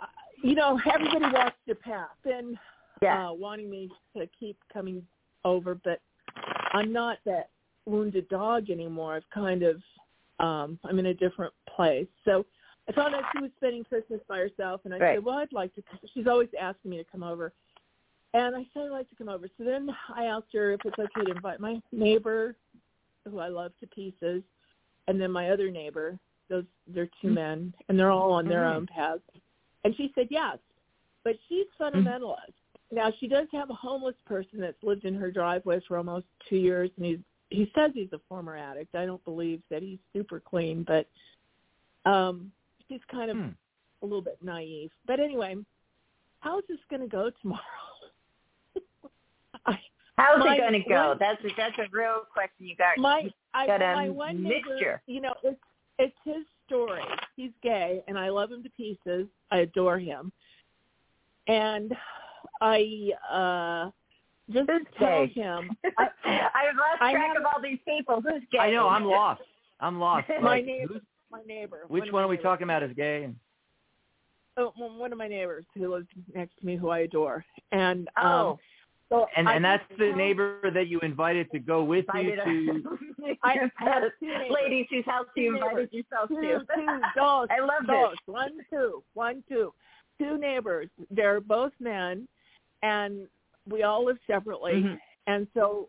I- 0.00 0.08
you 0.42 0.54
know, 0.54 0.80
everybody 0.92 1.26
walks 1.32 1.56
their 1.66 1.76
path, 1.76 2.18
and 2.24 2.58
yeah 3.02 3.28
uh, 3.28 3.32
wanting 3.32 3.68
me 3.70 3.90
to 4.16 4.26
keep 4.40 4.56
coming 4.72 5.06
over, 5.44 5.74
but 5.74 6.00
I'm 6.72 6.92
not 6.92 7.18
that 7.24 7.50
wounded 7.84 8.26
dog 8.28 8.70
anymore. 8.70 9.14
I've 9.14 9.30
kind 9.30 9.62
of, 9.62 9.82
um, 10.40 10.78
I'm 10.84 10.98
in 10.98 11.06
a 11.06 11.14
different 11.14 11.52
place. 11.68 12.08
So 12.24 12.44
I 12.88 12.92
found 12.92 13.14
out 13.14 13.22
she 13.32 13.42
was 13.42 13.50
spending 13.58 13.84
Christmas 13.84 14.20
by 14.28 14.38
herself, 14.38 14.80
and 14.84 14.94
I 14.94 14.98
Right. 14.98 15.16
said, 15.16 15.24
well, 15.24 15.38
I'd 15.38 15.52
like 15.52 15.74
to. 15.74 15.82
She's 16.14 16.26
always 16.26 16.48
asking 16.58 16.90
me 16.90 16.96
to 16.96 17.04
come 17.04 17.22
over, 17.22 17.52
and 18.34 18.54
I 18.56 18.66
said 18.72 18.84
I'd 18.84 18.90
like 18.90 19.08
to 19.10 19.16
come 19.16 19.28
over. 19.28 19.48
So 19.58 19.64
then 19.64 19.88
I 20.14 20.24
asked 20.24 20.52
her 20.54 20.72
if 20.72 20.80
it's 20.84 20.98
okay 20.98 21.24
to 21.24 21.36
invite 21.36 21.60
my 21.60 21.80
neighbor, 21.92 22.56
who 23.28 23.38
I 23.38 23.48
love 23.48 23.72
to 23.80 23.86
pieces, 23.86 24.42
and 25.08 25.20
then 25.20 25.30
my 25.30 25.50
other 25.50 25.70
neighbor. 25.70 26.18
Those 26.48 26.64
they're 26.86 27.08
two 27.20 27.30
men, 27.30 27.74
and 27.88 27.98
they're 27.98 28.12
all 28.12 28.32
on 28.32 28.46
their 28.46 28.62
Mhm. 28.62 28.76
own 28.76 28.86
paths. 28.86 29.22
And 29.84 29.96
she 29.96 30.12
said 30.14 30.28
yes, 30.30 30.58
but 31.24 31.36
she's 31.48 31.66
fundamentalist. 31.78 32.54
Now 32.92 33.10
she 33.18 33.26
does 33.26 33.48
have 33.50 33.68
a 33.70 33.74
homeless 33.74 34.14
person 34.26 34.60
that's 34.60 34.80
lived 34.84 35.04
in 35.04 35.14
her 35.16 35.30
driveway 35.32 35.80
for 35.80 35.96
almost 35.96 36.26
two 36.48 36.56
years, 36.56 36.90
and 36.96 37.06
he's 37.06 37.18
he 37.50 37.70
says 37.74 37.92
he's 37.94 38.12
a 38.12 38.18
former 38.28 38.56
addict. 38.56 38.94
I 38.94 39.06
don't 39.06 39.24
believe 39.24 39.62
that 39.70 39.82
he's 39.82 40.00
super 40.12 40.40
clean, 40.40 40.82
but 40.82 41.08
um, 42.04 42.52
she's 42.88 43.00
kind 43.10 43.30
of 43.30 43.36
Hmm. 43.36 43.50
a 44.02 44.06
little 44.06 44.22
bit 44.22 44.38
naive. 44.42 44.90
But 45.06 45.20
anyway, 45.20 45.56
how's 46.40 46.64
this 46.68 46.78
going 46.90 47.02
to 47.02 47.08
go 47.08 47.30
tomorrow? 47.42 47.60
I, 49.66 49.78
how's 50.18 50.38
My 50.40 50.54
it 50.54 50.58
going 50.58 50.72
to 50.82 50.88
go 50.88 51.08
one- 51.08 51.18
that's 51.20 51.42
a, 51.44 51.48
that's 51.56 51.78
a 51.78 51.86
real 51.92 52.22
question 52.32 52.66
you 52.66 52.76
got 52.76 52.98
my 52.98 53.28
I, 53.54 53.66
got 53.66 53.82
a 53.82 53.94
my 53.94 54.08
one 54.08 54.42
neighbor, 54.42 55.00
you 55.06 55.20
know, 55.20 55.34
it's 55.42 55.60
it's 55.98 56.16
his 56.24 56.44
story. 56.66 57.02
He's 57.36 57.52
gay, 57.62 58.02
and 58.08 58.18
I 58.18 58.28
love 58.28 58.50
him 58.52 58.62
to 58.62 58.70
pieces. 58.70 59.26
I 59.50 59.58
adore 59.58 59.98
him, 59.98 60.30
and 61.48 61.94
I 62.60 63.10
uh 63.32 63.90
just 64.52 64.68
Who's 64.70 64.82
tell 64.98 65.26
gay? 65.26 65.32
him 65.34 65.70
I, 65.98 66.04
I've 66.24 66.76
lost 66.76 67.00
I 67.02 67.12
track 67.12 67.26
have- 67.28 67.36
of 67.38 67.42
all 67.54 67.60
these 67.62 67.78
people. 67.86 68.20
Who's 68.20 68.42
gay? 68.52 68.58
I 68.58 68.70
know. 68.70 68.88
I'm 68.88 69.04
lost. 69.18 69.42
I'm 69.80 69.98
lost. 69.98 70.28
my 70.40 70.48
Like, 70.56 70.64
neighbor, 70.66 71.00
my 71.30 71.40
neighbor. 71.46 71.80
which 71.88 72.06
of 72.08 72.12
one 72.14 72.24
are 72.24 72.28
we 72.28 72.36
neighbors. 72.36 72.44
talking 72.44 72.64
about 72.64 72.82
is 72.82 72.92
gay? 72.96 73.28
Oh, 74.56 74.72
well, 74.78 74.96
one 74.96 75.12
of 75.12 75.18
my 75.18 75.28
neighbors 75.28 75.64
who 75.74 75.92
lives 75.92 76.06
next 76.34 76.58
to 76.60 76.64
me, 76.66 76.76
who 76.76 76.88
I 76.88 77.00
adore, 77.00 77.44
and 77.72 78.08
um, 78.16 78.26
Oh, 78.26 78.58
so 79.08 79.26
And 79.36 79.48
I 79.48 79.54
and 79.56 79.64
that's 79.64 79.84
the 79.98 80.08
tell- 80.08 80.16
neighbor 80.16 80.70
that 80.74 80.88
you 80.88 80.98
invited 81.00 81.50
to 81.52 81.58
go 81.58 81.84
with 81.84 82.04
you 82.14 82.36
to. 82.36 82.82
I- 83.42 83.58
I 83.78 83.84
have 83.84 84.02
two 84.20 84.32
ladies 84.50 84.86
whose 84.90 85.04
house 85.04 85.26
you 85.36 85.54
invited 85.54 85.92
yourself 85.92 86.28
two, 86.28 86.40
to. 86.40 86.60
two 86.74 87.00
dogs. 87.16 87.50
I 87.56 87.60
love 87.60 87.86
dogs. 87.86 88.12
this. 88.26 88.32
One, 88.34 88.52
two, 88.70 89.02
one, 89.14 89.42
two, 89.48 89.72
two 90.18 90.38
neighbors. 90.38 90.88
They're 91.10 91.40
both 91.40 91.72
men, 91.80 92.26
and 92.82 93.26
we 93.68 93.82
all 93.82 94.04
live 94.04 94.18
separately. 94.26 94.72
Mhm. 94.74 94.98
And 95.28 95.46
so, 95.54 95.88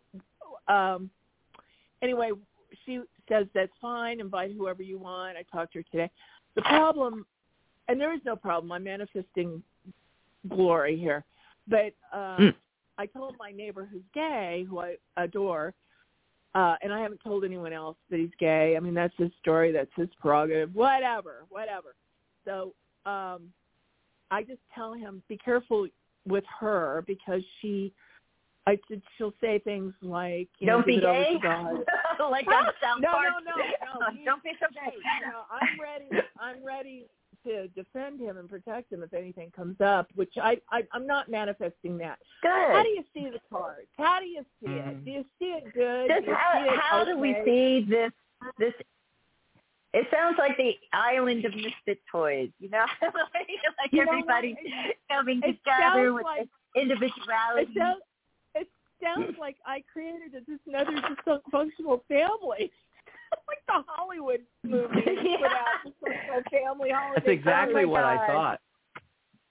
um, 0.68 1.10
anyway, 2.02 2.32
she 2.86 3.02
says 3.30 3.46
that's 3.54 3.72
fine. 3.82 4.20
Invite 4.20 4.52
whoever 4.56 4.82
you 4.84 4.98
want. 4.98 5.38
I 5.38 5.44
talked 5.56 5.74
to 5.74 5.80
her 5.80 5.86
today. 5.92 6.10
The 6.56 6.62
problem, 6.64 7.26
and 7.88 8.00
there 8.02 8.14
is 8.14 8.22
no 8.26 8.36
problem. 8.36 8.72
I'm 8.72 8.84
manifesting 8.84 9.62
glory 10.48 10.98
here, 10.98 11.24
but 11.68 11.94
um, 12.14 12.38
Mm. 12.40 12.56
I 12.98 13.06
told 13.06 13.36
my 13.40 13.52
neighbor 13.52 13.88
who's 13.92 14.04
gay, 14.14 14.66
who 14.70 14.80
I 14.80 14.96
adore, 15.18 15.74
uh, 16.56 16.76
and 16.82 16.92
I 16.92 17.00
haven't 17.00 17.22
told 17.24 17.44
anyone 17.44 17.74
else 17.74 17.98
that 18.10 18.20
he's 18.20 18.32
gay. 18.40 18.76
I 18.76 18.80
mean, 18.80 18.94
that's 18.94 19.14
his 19.18 19.30
story. 19.40 19.72
That's 19.72 19.92
his 19.96 20.10
prerogative. 20.20 20.74
Whatever, 20.74 21.46
whatever. 21.50 21.96
So 22.46 22.74
um, 23.06 23.50
I 24.32 24.44
just 24.44 24.62
tell 24.74 24.94
him, 24.94 25.22
be 25.28 25.38
careful 25.38 25.88
with 26.28 26.44
her 26.60 27.04
because 27.06 27.42
she, 27.62 27.94
I 28.66 28.78
said 28.88 29.02
she'll 29.18 29.34
say 29.40 29.60
things 29.60 29.94
like, 30.02 30.50
you 30.60 30.68
Don't 30.68 30.86
be 30.86 30.96
it 30.96 31.04
over 31.04 31.24
gay. 31.24 31.40
like 32.32 32.48
on 32.48 32.66
South 32.82 33.02
no, 33.02 33.12
Park. 33.12 33.28
no, 33.46 33.52
no, 33.56 34.00
no. 34.00 34.24
Don't 34.26 34.44
be 34.44 34.52
so 34.60 34.66
gay. 34.74 34.96
you 34.96 35.28
know, 35.28 35.44
I'm 35.52 35.80
ready. 35.80 36.26
I'm 36.40 36.66
ready 36.66 37.06
to 37.48 37.68
defend 37.70 38.20
him 38.20 38.38
and 38.38 38.50
protect 38.50 38.92
him 38.92 39.04
if 39.04 39.14
anything 39.14 39.52
comes 39.56 39.80
up. 39.82 40.08
Which 40.16 40.34
I, 40.42 40.58
I 40.72 40.84
I'm 40.94 41.08
not 41.08 41.30
manifesting 41.30 41.98
that. 42.00 42.20
How 42.44 42.84
do 42.84 42.90
you 42.90 43.04
see 43.14 43.30
the 43.30 43.40
cards? 43.52 43.88
How 43.98 44.20
do 44.20 44.26
you 44.26 44.46
see 44.62 44.68
Mhm. 44.70 44.88
it? 44.90 45.06
Do 45.06 45.12
you 45.12 45.26
see 45.40 45.46
it 45.46 45.74
good? 45.74 46.10
Just 46.10 46.26
do 46.26 46.32
you 46.32 46.36
how 46.36 46.54
see 46.64 46.70
it 46.70 46.80
how 46.80 47.04
do 47.04 47.18
we 47.18 47.36
see 47.46 47.86
this 47.90 48.12
this 48.60 48.74
It 49.94 50.06
sounds 50.12 50.36
like 50.38 50.58
the 50.58 50.76
island 50.94 51.46
of 51.46 51.56
misfit 51.56 52.00
toys, 52.12 52.50
you 52.60 52.70
know, 52.70 52.86
like 53.02 53.92
You 53.92 54.06
know 54.06 54.12
everybody 54.12 54.56
what? 54.62 54.96
coming 55.10 55.42
together 55.42 56.14
with 56.14 56.24
like- 56.26 56.48
individuality. 56.76 57.72
It 57.72 57.78
sounds, 57.78 58.02
it 58.54 58.68
sounds 59.02 59.38
like 59.40 59.56
I 59.66 59.84
created 59.92 60.34
this 60.34 60.60
another 60.68 60.92
dysfunctional 61.26 62.02
family, 62.08 62.72
like 63.48 63.64
the 63.68 63.84
Hollywood 63.88 64.42
movie 64.64 65.02
Yeah. 65.06 65.92
put 66.00 66.12
out 66.12 66.44
family 66.52 66.90
holiday. 66.92 67.14
That's 67.16 67.28
exactly 67.28 67.86
my 67.86 67.92
what 67.92 68.04
I 68.04 68.28
thought. 68.28 68.60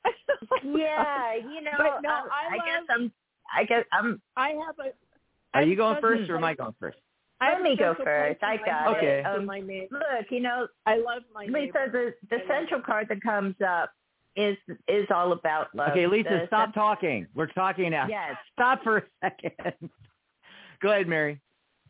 yeah, 0.64 1.34
you 1.34 1.60
know, 1.62 1.72
But 1.78 2.02
no, 2.02 2.10
um, 2.10 2.28
I 2.30 2.54
I 2.54 2.56
guess 2.58 2.82
I'm. 2.90 3.12
I 3.54 3.64
guess 3.64 3.84
I'm. 3.92 4.20
I 4.36 4.48
have 4.50 4.78
a. 4.78 4.88
Are 5.56 5.62
I 5.62 5.64
you 5.64 5.76
going 5.76 6.00
first 6.00 6.28
or 6.30 6.36
am 6.36 6.44
I 6.44 6.54
going 6.54 6.74
first? 6.78 6.98
I 7.40 7.50
have 7.50 7.60
Let 7.60 7.62
me 7.70 7.76
go 7.76 7.94
first. 8.02 8.04
place 8.04 8.36
I 8.42 8.56
got 8.64 8.84
heart 8.86 9.04
it. 9.04 9.26
Um, 9.26 9.44
my 9.46 9.60
neighbor. 9.60 9.88
Look, 9.92 10.26
you 10.30 10.40
know, 10.40 10.66
I 10.86 10.96
love 10.96 11.22
my 11.34 11.44
Lisa, 11.44 11.52
neighbor. 11.86 12.14
the 12.30 12.36
the 12.36 12.36
I 12.36 12.38
love 12.38 12.48
central 12.48 12.80
card 12.82 13.08
that 13.10 13.22
comes 13.22 13.54
up 13.66 13.90
is 14.36 14.56
is 14.88 15.06
all 15.10 15.32
about 15.32 15.74
love. 15.74 15.90
Okay, 15.90 16.06
Lisa, 16.06 16.28
The 16.28 16.46
stop 16.46 16.66
cent- 16.68 16.74
talking. 16.74 17.26
We're 17.34 17.46
talking 17.46 17.90
now. 17.90 18.06
Yes, 18.08 18.36
Stop 18.54 18.82
for 18.84 18.98
a 18.98 19.02
second. 19.22 19.90
Go 20.80 20.90
ahead, 20.92 21.08
Mary. 21.08 21.40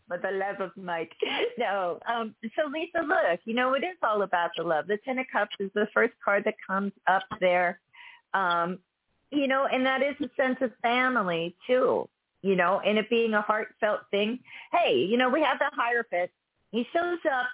For 0.08 0.18
the 0.18 0.30
love 0.30 0.60
of 0.60 0.70
Mike. 0.76 1.12
No, 1.58 1.98
um, 2.06 2.34
so 2.54 2.68
Lisa, 2.68 3.00
look, 3.06 3.40
you 3.44 3.54
know, 3.54 3.72
it 3.74 3.82
is 3.82 3.96
all 4.02 4.22
about 4.22 4.50
the 4.56 4.62
love. 4.62 4.86
The 4.86 4.98
Ten 5.04 5.18
of 5.18 5.26
Cups 5.32 5.56
is 5.58 5.70
the 5.74 5.88
first 5.94 6.12
card 6.22 6.44
that 6.44 6.54
comes 6.66 6.92
up 7.06 7.22
there. 7.40 7.80
Um, 8.34 8.78
you 9.30 9.48
know, 9.48 9.66
and 9.66 9.84
that 9.86 10.02
is 10.02 10.14
a 10.20 10.28
sense 10.40 10.58
of 10.60 10.70
family 10.82 11.56
too. 11.66 12.08
You 12.42 12.56
know, 12.56 12.80
and 12.84 12.98
it 12.98 13.08
being 13.08 13.32
a 13.32 13.40
heartfelt 13.40 14.00
thing. 14.10 14.38
Hey, 14.70 15.06
you 15.08 15.16
know, 15.16 15.30
we 15.30 15.42
have 15.42 15.58
the 15.58 15.70
Hierophant. 15.72 16.30
He 16.70 16.86
shows 16.92 17.18
up. 17.32 17.46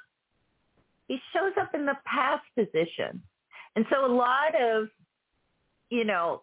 He 1.07 1.19
shows 1.33 1.53
up 1.61 1.75
in 1.75 1.87
the 1.87 1.97
past 2.05 2.45
position, 2.57 3.23
and 3.77 3.87
so 3.91 4.05
a 4.05 4.13
lot 4.13 4.61
of, 4.61 4.89
you 5.91 6.05
know, 6.05 6.43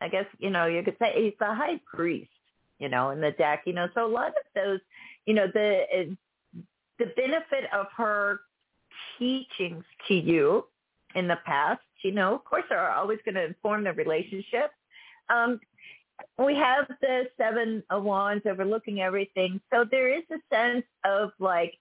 I 0.00 0.08
guess 0.08 0.26
you 0.38 0.50
know 0.50 0.66
you 0.66 0.82
could 0.82 0.96
say 0.98 1.12
he's 1.16 1.34
the 1.38 1.54
high 1.54 1.80
priest 1.86 2.30
you 2.78 2.88
know, 2.88 3.10
in 3.10 3.20
the 3.20 3.32
deck, 3.32 3.62
you 3.66 3.72
know. 3.72 3.88
So 3.94 4.06
a 4.06 4.08
lot 4.08 4.28
of 4.28 4.34
those, 4.54 4.80
you 5.26 5.34
know, 5.34 5.46
the 5.52 6.16
the 6.98 7.06
benefit 7.16 7.64
of 7.72 7.86
her 7.96 8.40
teachings 9.18 9.84
to 10.08 10.14
you 10.14 10.64
in 11.14 11.28
the 11.28 11.38
past, 11.44 11.82
you 12.02 12.12
know, 12.12 12.34
of 12.34 12.44
course, 12.44 12.64
are 12.70 12.90
always 12.90 13.18
going 13.24 13.34
to 13.34 13.44
inform 13.44 13.84
the 13.84 13.92
relationship. 13.92 14.70
Um, 15.28 15.60
we 16.38 16.54
have 16.54 16.86
the 17.00 17.24
seven 17.36 17.82
of 17.90 18.04
wands 18.04 18.44
overlooking 18.46 19.00
everything, 19.00 19.60
so 19.72 19.84
there 19.90 20.16
is 20.16 20.22
a 20.30 20.54
sense 20.54 20.84
of 21.04 21.30
like 21.38 21.74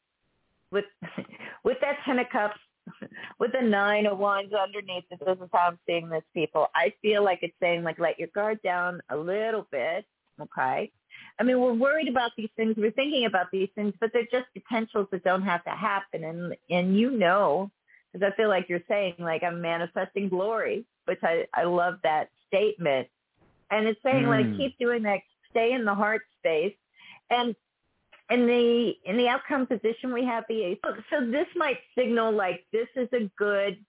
with 0.71 0.85
with 1.63 1.77
that 1.81 1.97
ten 2.05 2.19
of 2.19 2.29
cups. 2.29 2.59
With 3.39 3.53
the 3.53 3.65
nine 3.65 4.05
of 4.05 4.17
wands 4.17 4.53
underneath 4.53 5.05
this 5.09 5.19
is 5.21 5.49
how 5.53 5.69
I'm 5.69 5.79
seeing 5.87 6.09
this, 6.09 6.23
people. 6.33 6.67
I 6.75 6.93
feel 7.01 7.23
like 7.23 7.39
it's 7.41 7.55
saying, 7.61 7.83
like, 7.83 7.97
let 7.97 8.19
your 8.19 8.27
guard 8.35 8.61
down 8.61 8.99
a 9.09 9.15
little 9.15 9.65
bit, 9.71 10.05
okay? 10.41 10.91
I 11.39 11.43
mean, 11.43 11.59
we're 11.59 11.73
worried 11.73 12.07
about 12.07 12.31
these 12.37 12.49
things, 12.55 12.75
we're 12.77 12.91
thinking 12.91 13.25
about 13.25 13.47
these 13.51 13.69
things, 13.75 13.93
but 13.99 14.11
they're 14.13 14.23
just 14.31 14.45
potentials 14.53 15.07
that 15.11 15.23
don't 15.23 15.43
have 15.43 15.63
to 15.65 15.71
happen. 15.71 16.23
And 16.23 16.55
and 16.69 16.97
you 16.97 17.11
know, 17.11 17.71
because 18.11 18.31
I 18.31 18.35
feel 18.35 18.49
like 18.49 18.69
you're 18.69 18.83
saying, 18.87 19.15
like, 19.19 19.43
I'm 19.43 19.61
manifesting 19.61 20.29
glory, 20.29 20.85
which 21.05 21.19
I 21.23 21.45
I 21.53 21.63
love 21.63 21.95
that 22.03 22.29
statement. 22.47 23.07
And 23.71 23.87
it's 23.87 24.01
saying, 24.03 24.27
like, 24.27 24.47
Mm. 24.47 24.57
keep 24.57 24.77
doing 24.77 25.03
that, 25.03 25.21
stay 25.49 25.73
in 25.73 25.85
the 25.85 25.95
heart 25.95 26.21
space, 26.39 26.75
and 27.29 27.55
in 28.29 28.47
the 28.47 28.93
in 29.05 29.17
the 29.17 29.27
outcome 29.27 29.67
position 29.67 30.13
we 30.13 30.25
have 30.25 30.43
the 30.47 30.63
ace. 30.63 30.79
So 31.09 31.25
this 31.25 31.47
might 31.55 31.79
signal 31.97 32.31
like 32.31 32.65
this 32.71 32.87
is 32.95 33.09
a 33.13 33.29
good 33.37 33.83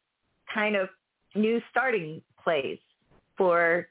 kind 0.52 0.76
of 0.76 0.88
new 1.34 1.60
starting 1.70 2.22
place 2.42 2.80
for 3.36 3.88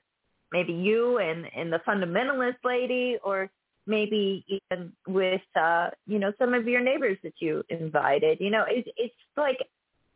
maybe 0.53 0.71
you 0.71 1.17
and, 1.17 1.47
and 1.53 1.73
the 1.73 1.79
fundamentalist 1.79 2.57
lady 2.63 3.17
or 3.23 3.49
maybe 3.85 4.45
even 4.47 4.93
with 5.07 5.41
uh 5.59 5.89
you 6.07 6.17
know 6.17 6.31
some 6.39 6.53
of 6.53 6.65
your 6.67 6.79
neighbors 6.79 7.17
that 7.23 7.33
you 7.39 7.63
invited. 7.69 8.39
You 8.39 8.49
know 8.49 8.63
it's 8.67 8.87
it's 8.95 9.13
like 9.35 9.57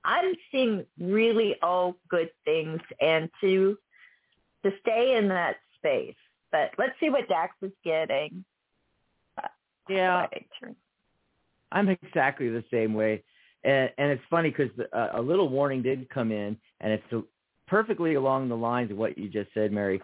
i'm 0.06 0.36
seeing 0.52 0.86
really 1.00 1.56
all 1.62 1.98
good 2.08 2.30
things 2.46 2.80
and 3.02 3.30
to 3.42 3.78
to 4.64 4.72
stay 4.82 5.18
in 5.18 5.28
that 5.30 5.58
space. 5.76 6.16
But 6.52 6.72
let's 6.78 6.94
see 7.00 7.10
what 7.10 7.28
dax 7.28 7.56
is 7.62 7.72
getting. 7.84 8.46
Yeah, 9.90 10.28
I'm 11.72 11.90
exactly 11.90 12.50
the 12.50 12.64
same 12.72 12.94
way. 12.94 13.24
And, 13.64 13.90
and 13.98 14.12
it's 14.12 14.24
funny 14.30 14.50
because 14.50 14.72
uh, 14.94 15.10
a 15.14 15.22
little 15.22 15.50
warning 15.50 15.82
did 15.82 16.10
come 16.10 16.32
in, 16.32 16.58
and 16.82 16.94
it's 16.94 17.28
perfectly 17.68 18.16
along 18.16 18.50
the 18.50 18.58
lines 18.58 18.92
of 18.92 18.98
what 18.98 19.18
you 19.18 19.30
just 19.30 19.54
said, 19.54 19.72
Mary. 19.72 20.02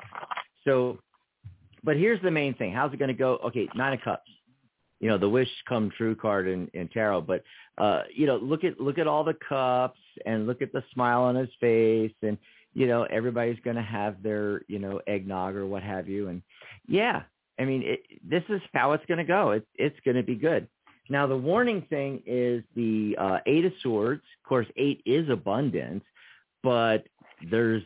So, 0.65 0.99
but 1.83 1.97
here's 1.97 2.21
the 2.21 2.31
main 2.31 2.53
thing. 2.53 2.73
How's 2.73 2.93
it 2.93 2.99
going 2.99 3.09
to 3.09 3.13
go? 3.13 3.39
Okay, 3.45 3.67
nine 3.75 3.93
of 3.93 4.01
cups. 4.01 4.29
You 4.99 5.09
know, 5.09 5.17
the 5.17 5.27
wish 5.29 5.49
come 5.67 5.91
true 5.97 6.15
card 6.15 6.47
in, 6.47 6.69
in 6.73 6.87
tarot. 6.87 7.21
But, 7.21 7.43
uh, 7.77 8.03
you 8.15 8.25
know, 8.25 8.37
look 8.37 8.63
at, 8.63 8.79
look 8.79 8.97
at 8.97 9.07
all 9.07 9.25
the 9.25 9.35
cups 9.49 9.99
and 10.25 10.47
look 10.47 10.61
at 10.61 10.71
the 10.71 10.83
smile 10.93 11.23
on 11.23 11.35
his 11.35 11.49
face. 11.59 12.13
And, 12.21 12.37
you 12.73 12.87
know, 12.87 13.03
everybody's 13.03 13.59
going 13.65 13.75
to 13.75 13.81
have 13.81 14.23
their, 14.23 14.61
you 14.67 14.79
know, 14.79 15.01
eggnog 15.07 15.55
or 15.55 15.65
what 15.65 15.83
have 15.83 16.07
you. 16.07 16.29
And 16.29 16.41
yeah, 16.87 17.23
I 17.59 17.65
mean, 17.65 17.83
it, 17.83 18.01
this 18.23 18.43
is 18.47 18.61
how 18.73 18.93
it's 18.93 19.05
going 19.05 19.17
to 19.17 19.25
go. 19.25 19.51
It, 19.51 19.67
it's 19.75 19.99
going 20.05 20.15
to 20.15 20.23
be 20.23 20.35
good. 20.35 20.67
Now, 21.09 21.27
the 21.27 21.37
warning 21.37 21.85
thing 21.89 22.23
is 22.25 22.63
the 22.75 23.17
uh, 23.19 23.39
Eight 23.45 23.65
of 23.65 23.73
Swords. 23.81 24.21
Of 24.41 24.47
course, 24.47 24.67
eight 24.77 25.01
is 25.05 25.29
abundance, 25.29 26.03
but 26.63 27.05
there's 27.49 27.83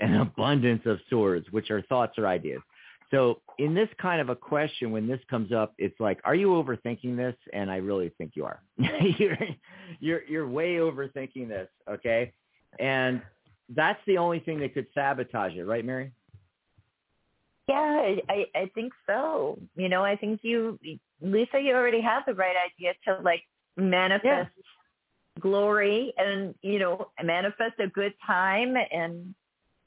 an 0.00 0.14
abundance 0.16 0.82
of 0.86 0.98
swords, 1.08 1.46
which 1.50 1.70
are 1.70 1.82
thoughts 1.82 2.18
or 2.18 2.26
ideas. 2.26 2.60
So 3.10 3.40
in 3.58 3.74
this 3.74 3.88
kind 4.00 4.20
of 4.20 4.30
a 4.30 4.36
question, 4.36 4.90
when 4.90 5.06
this 5.06 5.20
comes 5.30 5.52
up, 5.52 5.74
it's 5.78 5.98
like, 6.00 6.18
are 6.24 6.34
you 6.34 6.48
overthinking 6.48 7.16
this? 7.16 7.36
And 7.52 7.70
I 7.70 7.76
really 7.76 8.10
think 8.18 8.32
you 8.34 8.44
are. 8.44 8.60
you're, 9.18 9.38
you're, 10.00 10.24
you're 10.24 10.48
way 10.48 10.76
overthinking 10.76 11.48
this, 11.48 11.68
okay? 11.88 12.32
And 12.80 13.22
that's 13.74 14.00
the 14.06 14.18
only 14.18 14.40
thing 14.40 14.58
that 14.60 14.74
could 14.74 14.86
sabotage 14.92 15.54
it, 15.54 15.64
right, 15.64 15.84
Mary? 15.84 16.12
Yeah, 17.68 18.14
I 18.28 18.46
I 18.54 18.70
think 18.76 18.92
so. 19.08 19.58
You 19.74 19.88
know, 19.88 20.04
I 20.04 20.14
think 20.14 20.40
you, 20.44 20.78
Lisa, 21.20 21.58
you 21.60 21.74
already 21.74 22.00
have 22.00 22.22
the 22.24 22.34
right 22.34 22.54
idea 22.54 22.92
to 23.06 23.22
like 23.24 23.42
manifest 23.76 24.50
glory 25.40 26.12
and 26.18 26.54
you 26.62 26.78
know 26.78 27.08
manifest 27.22 27.74
a 27.78 27.86
good 27.88 28.14
time 28.26 28.76
and 28.92 29.34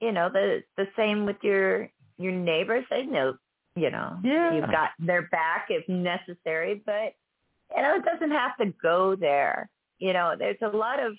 you 0.02 0.12
know 0.12 0.30
the 0.30 0.64
the 0.78 0.88
same 0.96 1.26
with 1.26 1.38
your 1.42 1.90
your 2.18 2.32
neighbors. 2.32 2.86
They 2.90 3.04
know 3.06 3.36
you 3.76 3.90
know 3.92 4.18
Yeah. 4.24 4.54
you've 4.56 4.72
got 4.72 4.92
their 5.00 5.24
back 5.24 5.68
if 5.70 5.88
necessary, 5.90 6.82
but 6.86 7.14
you 7.76 7.82
know 7.82 7.96
it 7.96 8.06
doesn't 8.06 8.32
have 8.32 8.58
to 8.58 8.74
go 8.82 9.16
there. 9.16 9.70
You 10.00 10.14
know, 10.14 10.36
there's 10.38 10.58
a 10.62 10.68
lot 10.76 11.00
of 11.00 11.14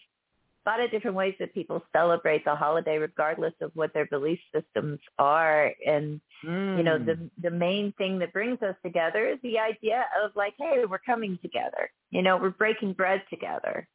a 0.67 0.71
lot 0.71 0.81
of 0.81 0.91
different 0.91 1.17
ways 1.17 1.35
that 1.41 1.55
people 1.55 1.83
celebrate 1.91 2.45
the 2.45 2.55
holiday 2.55 2.99
regardless 2.99 3.55
of 3.63 3.71
what 3.75 3.93
their 3.95 4.07
belief 4.07 4.39
systems 4.55 4.99
are 5.19 5.73
and 5.87 6.21
you 6.43 6.83
know 6.83 6.99
Mm. 6.99 7.07
the 7.07 7.31
the 7.43 7.51
main 7.51 7.93
thing 7.99 8.19
that 8.21 8.33
brings 8.33 8.63
us 8.63 8.75
together 8.83 9.27
is 9.27 9.39
the 9.43 9.59
idea 9.59 10.07
of 10.23 10.31
like 10.37 10.55
hey 10.59 10.85
we're 10.89 10.99
coming 10.99 11.39
together 11.43 11.91
you 12.11 12.23
know 12.23 12.37
we're 12.37 12.51
breaking 12.51 12.93
bread 12.95 13.23
together 13.31 13.87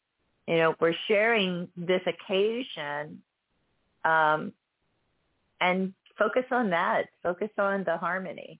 you 0.47 0.57
know 0.57 0.75
we're 0.79 0.95
sharing 1.07 1.67
this 1.75 2.01
occasion 2.05 3.21
um 4.03 4.51
and 5.61 5.93
focus 6.17 6.45
on 6.51 6.69
that 6.69 7.05
focus 7.23 7.49
on 7.57 7.83
the 7.83 7.97
harmony 7.97 8.59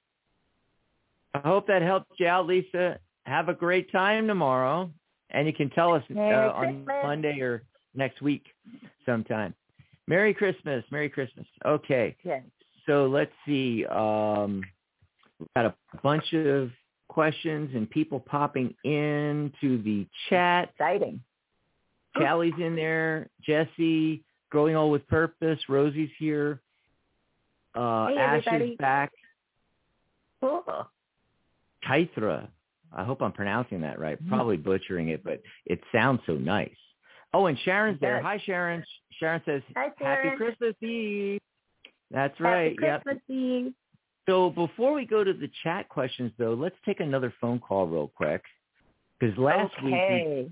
I 1.34 1.40
hope 1.40 1.68
that 1.68 1.82
helped 1.82 2.14
you 2.18 2.28
out, 2.28 2.48
Lisa. 2.48 2.98
Have 3.26 3.50
a 3.50 3.54
great 3.54 3.92
time 3.92 4.26
tomorrow, 4.26 4.90
and 5.32 5.46
you 5.46 5.52
can 5.52 5.70
tell 5.70 5.94
us 5.94 6.02
uh, 6.16 6.22
on 6.22 6.86
Monday 6.86 7.42
or 7.42 7.64
next 7.94 8.22
week 8.22 8.46
sometime. 9.06 9.54
Merry 10.08 10.34
Christmas. 10.34 10.86
Merry 10.92 11.10
Christmas. 11.10 11.46
Okay, 11.66 12.16
yes 12.24 12.42
so 12.86 13.08
let's 13.08 13.32
see. 13.46 13.86
Um, 13.86 14.64
we've 15.40 15.50
got 15.56 15.66
a 15.66 15.76
bunch 16.04 16.34
of 16.34 16.70
questions 17.08 17.72
and 17.74 17.90
people 17.90 18.20
popping 18.20 18.74
into 18.84 19.82
the 19.84 20.06
chat. 20.30 20.70
exciting 20.72 21.22
Callie's 22.18 22.54
in 22.60 22.76
there. 22.76 23.30
Jesse, 23.42 24.24
growing 24.50 24.76
old 24.76 24.92
with 24.92 25.08
purpose. 25.08 25.60
Rosie's 25.70 26.10
here. 26.18 26.62
Uh, 27.74 28.08
Hey, 28.08 28.18
Ash 28.18 28.44
everybody. 28.48 28.72
is 28.72 28.78
back. 28.78 29.12
cool 30.42 30.64
Kaithra. 31.88 32.48
I 32.96 33.04
hope 33.04 33.22
I'm 33.22 33.32
pronouncing 33.34 33.82
that 33.82 34.00
right. 34.00 34.18
Mm-hmm. 34.20 34.34
Probably 34.34 34.58
butchering 34.58 35.10
it, 35.10 35.24
but 35.24 35.42
it 35.66 35.82
sounds 35.92 36.22
so 36.26 36.34
nice. 36.34 36.70
Oh, 37.34 37.48
and 37.48 37.58
Sharon's 37.60 38.00
there. 38.00 38.22
Hi, 38.22 38.42
Sharon. 38.46 38.84
Sharon 39.20 39.42
says, 39.46 39.62
Hi, 39.76 39.90
Happy 40.00 40.30
Christmas 40.38 40.76
Eve. 40.82 41.42
That's 42.12 42.40
right. 42.40 42.72
happy 42.72 42.78
Yep. 42.82 43.04
christmas 43.04 43.24
eve 43.30 43.74
So 44.28 44.52
before 44.52 44.94
we 44.94 45.06
go 45.06 45.24
to 45.24 45.34
the 45.34 45.50
chat 45.64 45.90
questions, 45.90 46.32
though, 46.38 46.54
let's 46.54 46.76
take 46.86 47.00
another 47.02 47.34
phone 47.42 47.60
call 47.60 47.88
real 47.88 48.08
quick. 48.16 48.42
Because 49.20 49.38
last 49.38 49.74
week, 49.84 49.94
okay 49.94 50.50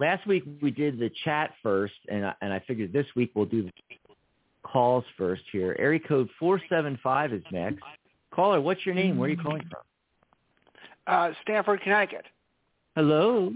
last 0.00 0.26
week 0.26 0.44
we 0.60 0.70
did 0.70 0.98
the 0.98 1.10
chat 1.24 1.52
first, 1.62 1.94
and 2.08 2.26
I, 2.26 2.34
and 2.40 2.52
I 2.52 2.60
figured 2.66 2.92
this 2.92 3.06
week 3.16 3.32
we'll 3.34 3.46
do 3.46 3.64
the 3.64 3.72
calls 4.62 5.04
first 5.16 5.42
here. 5.52 5.76
Area 5.78 6.00
code 6.00 6.28
four 6.38 6.60
seven 6.68 6.98
five 7.02 7.32
is 7.32 7.42
next. 7.50 7.82
Caller, 8.34 8.60
what's 8.60 8.84
your 8.86 8.94
name? 8.94 9.18
Where 9.18 9.26
are 9.28 9.30
you 9.30 9.36
calling 9.36 9.62
from? 9.62 9.80
Uh, 11.06 11.32
Stamford, 11.42 11.80
Connecticut. 11.82 12.24
Hello. 12.94 13.52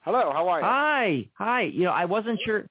Hello, 0.00 0.30
how 0.32 0.48
are 0.48 0.60
you? 0.60 0.64
Hi. 0.64 1.28
Hi. 1.34 1.62
You 1.62 1.84
know, 1.84 1.90
I 1.92 2.04
wasn't 2.04 2.40
sure. 2.44 2.66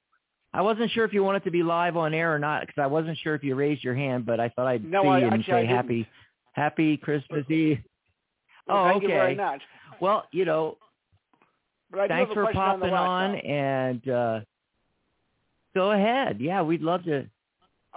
I 0.56 0.62
wasn't 0.62 0.92
sure 0.92 1.04
if 1.04 1.14
you 1.14 1.24
wanted 1.24 1.44
to 1.46 1.52
be 1.52 1.64
live 1.64 1.98
on 1.98 2.14
air 2.14 2.34
or 2.34 2.38
not 2.38 2.62
because 2.62 2.80
I 2.80 2.86
wasn't 2.86 3.18
sure 3.18 3.34
if 3.34 3.44
you 3.44 3.56
raised 3.56 3.84
your 3.84 3.96
hand, 3.96 4.24
but 4.26 4.40
I 4.40 4.50
thought 4.50 4.68
I'd 4.68 4.84
No, 4.86 5.02
see 5.02 5.08
I- 5.08 5.20
you 5.20 5.28
and 5.30 5.44
say 5.46 5.66
happy, 5.66 6.08
happy 6.54 6.96
Christmas 6.98 7.50
Eve. 7.50 7.80
Well, 8.68 8.78
oh, 8.86 8.90
thank 8.90 9.02
you 9.02 9.10
very 9.10 9.34
okay. 9.34 9.42
much. 9.42 9.62
Well, 10.00 10.26
you 10.32 10.46
know, 10.46 10.78
But 10.78 10.78
I 10.78 10.80
do 10.80 10.83
thanks 12.08 12.34
for 12.34 12.44
question 12.44 12.62
on 12.62 12.80
popping 12.80 12.94
on, 12.94 13.36
and 13.36 14.10
uh 14.10 14.40
go 15.74 15.92
ahead. 15.92 16.40
Yeah, 16.40 16.62
we'd 16.62 16.82
love 16.82 17.04
to. 17.06 17.28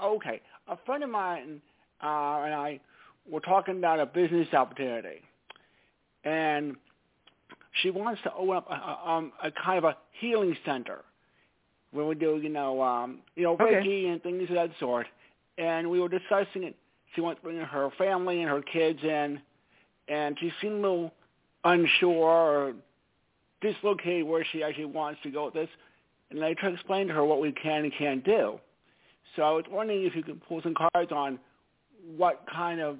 Okay. 0.02 0.40
A 0.68 0.76
friend 0.84 1.04
of 1.04 1.10
mine 1.10 1.60
uh, 2.02 2.42
and 2.44 2.54
I 2.54 2.80
were 3.30 3.40
talking 3.40 3.78
about 3.78 4.00
a 4.00 4.06
business 4.06 4.52
opportunity, 4.52 5.22
and 6.24 6.76
she 7.82 7.90
wants 7.90 8.22
to 8.22 8.32
open 8.34 8.56
up 8.56 8.70
a, 8.70 8.74
a, 8.74 9.10
um, 9.10 9.32
a 9.42 9.50
kind 9.50 9.78
of 9.78 9.84
a 9.84 9.96
healing 10.20 10.56
center 10.64 11.00
where 11.92 12.06
we 12.06 12.14
do, 12.14 12.38
you 12.42 12.48
know, 12.48 12.82
um, 12.82 13.18
you 13.34 13.42
know, 13.42 13.56
Okay. 13.60 14.06
And 14.06 14.22
things 14.22 14.48
of 14.48 14.56
that 14.56 14.70
sort. 14.78 15.06
And 15.58 15.90
we 15.90 16.00
were 16.00 16.08
discussing 16.08 16.64
it. 16.64 16.76
She 17.14 17.20
wants 17.20 17.40
to 17.40 17.44
bring 17.44 17.58
her 17.58 17.90
family 17.96 18.42
and 18.42 18.50
her 18.50 18.60
kids 18.60 18.98
in, 19.02 19.40
and 20.08 20.36
she 20.38 20.52
seemed 20.60 20.74
a 20.74 20.88
little 20.88 21.14
unsure 21.64 22.12
or 22.12 22.74
dislocated 23.60 24.26
where 24.26 24.44
she 24.52 24.62
actually 24.62 24.86
wants 24.86 25.20
to 25.22 25.30
go 25.30 25.46
with 25.46 25.54
this. 25.54 25.68
And 26.30 26.42
I 26.44 26.54
try 26.54 26.70
to 26.70 26.74
explain 26.74 27.06
to 27.08 27.14
her 27.14 27.24
what 27.24 27.40
we 27.40 27.52
can 27.52 27.84
and 27.84 27.92
can't 27.96 28.24
do. 28.24 28.58
So 29.34 29.42
I 29.42 29.50
was 29.50 29.64
wondering 29.70 30.04
if 30.04 30.14
you 30.16 30.22
could 30.22 30.44
pull 30.46 30.62
some 30.62 30.74
cards 30.74 31.12
on 31.12 31.38
what 32.16 32.44
kind 32.52 32.80
of 32.80 32.98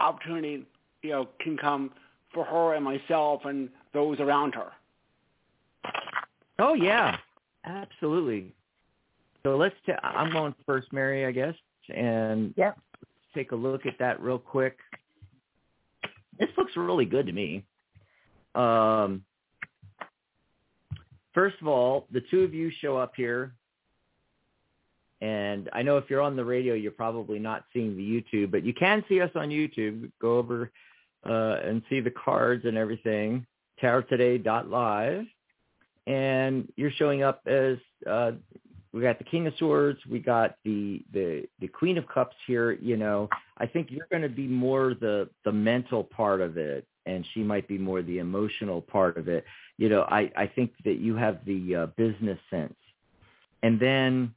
opportunity 0.00 0.64
you 1.02 1.10
know 1.10 1.28
can 1.40 1.56
come 1.56 1.90
for 2.32 2.44
her 2.44 2.74
and 2.74 2.84
myself 2.84 3.42
and 3.44 3.68
those 3.92 4.18
around 4.20 4.54
her. 4.54 4.72
Oh 6.58 6.74
yeah, 6.74 7.16
absolutely. 7.64 8.54
So 9.42 9.56
let's. 9.56 9.74
i 9.88 10.06
I'm 10.06 10.32
going 10.32 10.54
first, 10.66 10.92
Mary, 10.92 11.26
I 11.26 11.32
guess, 11.32 11.54
and 11.94 12.54
Yep. 12.56 12.78
take 13.34 13.52
a 13.52 13.56
look 13.56 13.86
at 13.86 13.98
that 13.98 14.20
real 14.20 14.38
quick. 14.38 14.78
This 16.38 16.48
looks 16.56 16.76
really 16.76 17.04
good 17.04 17.26
to 17.26 17.32
me. 17.32 17.64
Um, 18.54 19.24
first 21.34 21.56
of 21.60 21.68
all, 21.68 22.06
the 22.12 22.22
two 22.30 22.42
of 22.42 22.54
you 22.54 22.70
show 22.80 22.96
up 22.96 23.12
here, 23.16 23.52
and 25.20 25.70
I 25.72 25.82
know 25.82 25.98
if 25.98 26.10
you're 26.10 26.20
on 26.20 26.36
the 26.36 26.44
radio, 26.44 26.74
you're 26.74 26.90
probably 26.90 27.38
not 27.38 27.64
seeing 27.72 27.96
the 27.96 28.02
YouTube, 28.02 28.50
but 28.50 28.64
you 28.64 28.74
can 28.74 29.04
see 29.08 29.20
us 29.20 29.30
on 29.36 29.50
YouTube. 29.50 30.10
Go 30.20 30.38
over 30.38 30.70
uh, 31.24 31.58
and 31.64 31.82
see 31.88 32.00
the 32.00 32.10
cards 32.10 32.64
and 32.64 32.76
everything. 32.76 33.46
TarotToday.live, 33.80 35.24
and 36.06 36.72
you're 36.76 36.90
showing 36.92 37.22
up 37.22 37.42
as 37.46 37.78
uh, 38.08 38.32
we 38.92 39.00
got 39.00 39.18
the 39.18 39.24
King 39.24 39.46
of 39.46 39.54
Swords, 39.58 39.98
we 40.08 40.18
got 40.18 40.56
the 40.64 41.02
the 41.12 41.48
the 41.60 41.68
Queen 41.68 41.98
of 41.98 42.06
Cups 42.08 42.36
here. 42.46 42.72
You 42.72 42.96
know, 42.96 43.28
I 43.58 43.66
think 43.66 43.90
you're 43.90 44.06
going 44.10 44.22
to 44.22 44.28
be 44.28 44.46
more 44.46 44.94
the 44.94 45.28
the 45.44 45.52
mental 45.52 46.04
part 46.04 46.40
of 46.40 46.56
it, 46.56 46.86
and 47.06 47.26
she 47.34 47.42
might 47.42 47.66
be 47.68 47.78
more 47.78 48.02
the 48.02 48.18
emotional 48.18 48.80
part 48.80 49.16
of 49.16 49.28
it. 49.28 49.44
You 49.78 49.88
know, 49.88 50.02
I 50.02 50.30
I 50.36 50.46
think 50.46 50.72
that 50.84 50.98
you 50.98 51.16
have 51.16 51.44
the 51.44 51.76
uh, 51.76 51.86
business 51.96 52.38
sense, 52.50 52.74
and 53.62 53.78
then 53.80 54.34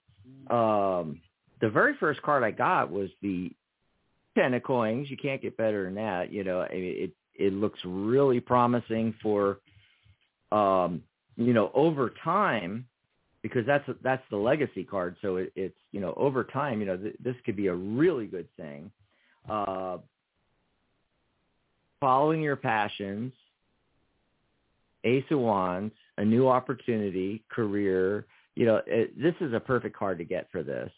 um 0.49 1.21
the 1.61 1.69
very 1.69 1.95
first 1.99 2.21
card 2.21 2.43
I 2.43 2.51
got 2.51 2.91
was 2.91 3.09
the 3.21 3.51
ten 4.37 4.53
of 4.53 4.63
coins. 4.63 5.09
You 5.09 5.17
can't 5.17 5.41
get 5.41 5.57
better 5.57 5.85
than 5.85 5.95
that. 5.95 6.31
You 6.31 6.43
know, 6.43 6.65
it 6.69 7.11
it 7.33 7.53
looks 7.53 7.79
really 7.85 8.39
promising 8.39 9.13
for 9.21 9.59
um 10.51 11.01
you 11.35 11.53
know 11.53 11.71
over 11.73 12.13
time 12.23 12.87
because 13.41 13.65
that's 13.65 13.87
that's 14.01 14.23
the 14.31 14.37
legacy 14.37 14.83
card. 14.83 15.15
So 15.21 15.37
it, 15.37 15.51
it's 15.55 15.77
you 15.91 15.99
know 15.99 16.13
over 16.17 16.43
time, 16.43 16.79
you 16.79 16.87
know 16.87 16.97
th- 16.97 17.15
this 17.23 17.35
could 17.45 17.55
be 17.55 17.67
a 17.67 17.75
really 17.75 18.25
good 18.25 18.47
thing. 18.57 18.89
Uh, 19.47 19.97
following 22.05 22.39
your 22.39 22.55
passions, 22.55 23.33
Ace 25.05 25.23
of 25.31 25.39
Wands, 25.39 25.91
a 26.19 26.23
new 26.23 26.47
opportunity, 26.47 27.43
career. 27.49 28.27
You 28.53 28.67
know 28.67 28.81
it, 28.85 29.19
this 29.19 29.33
is 29.41 29.53
a 29.53 29.59
perfect 29.59 29.97
card 29.97 30.19
to 30.19 30.23
get 30.23 30.47
for 30.51 30.61
this. 30.61 30.91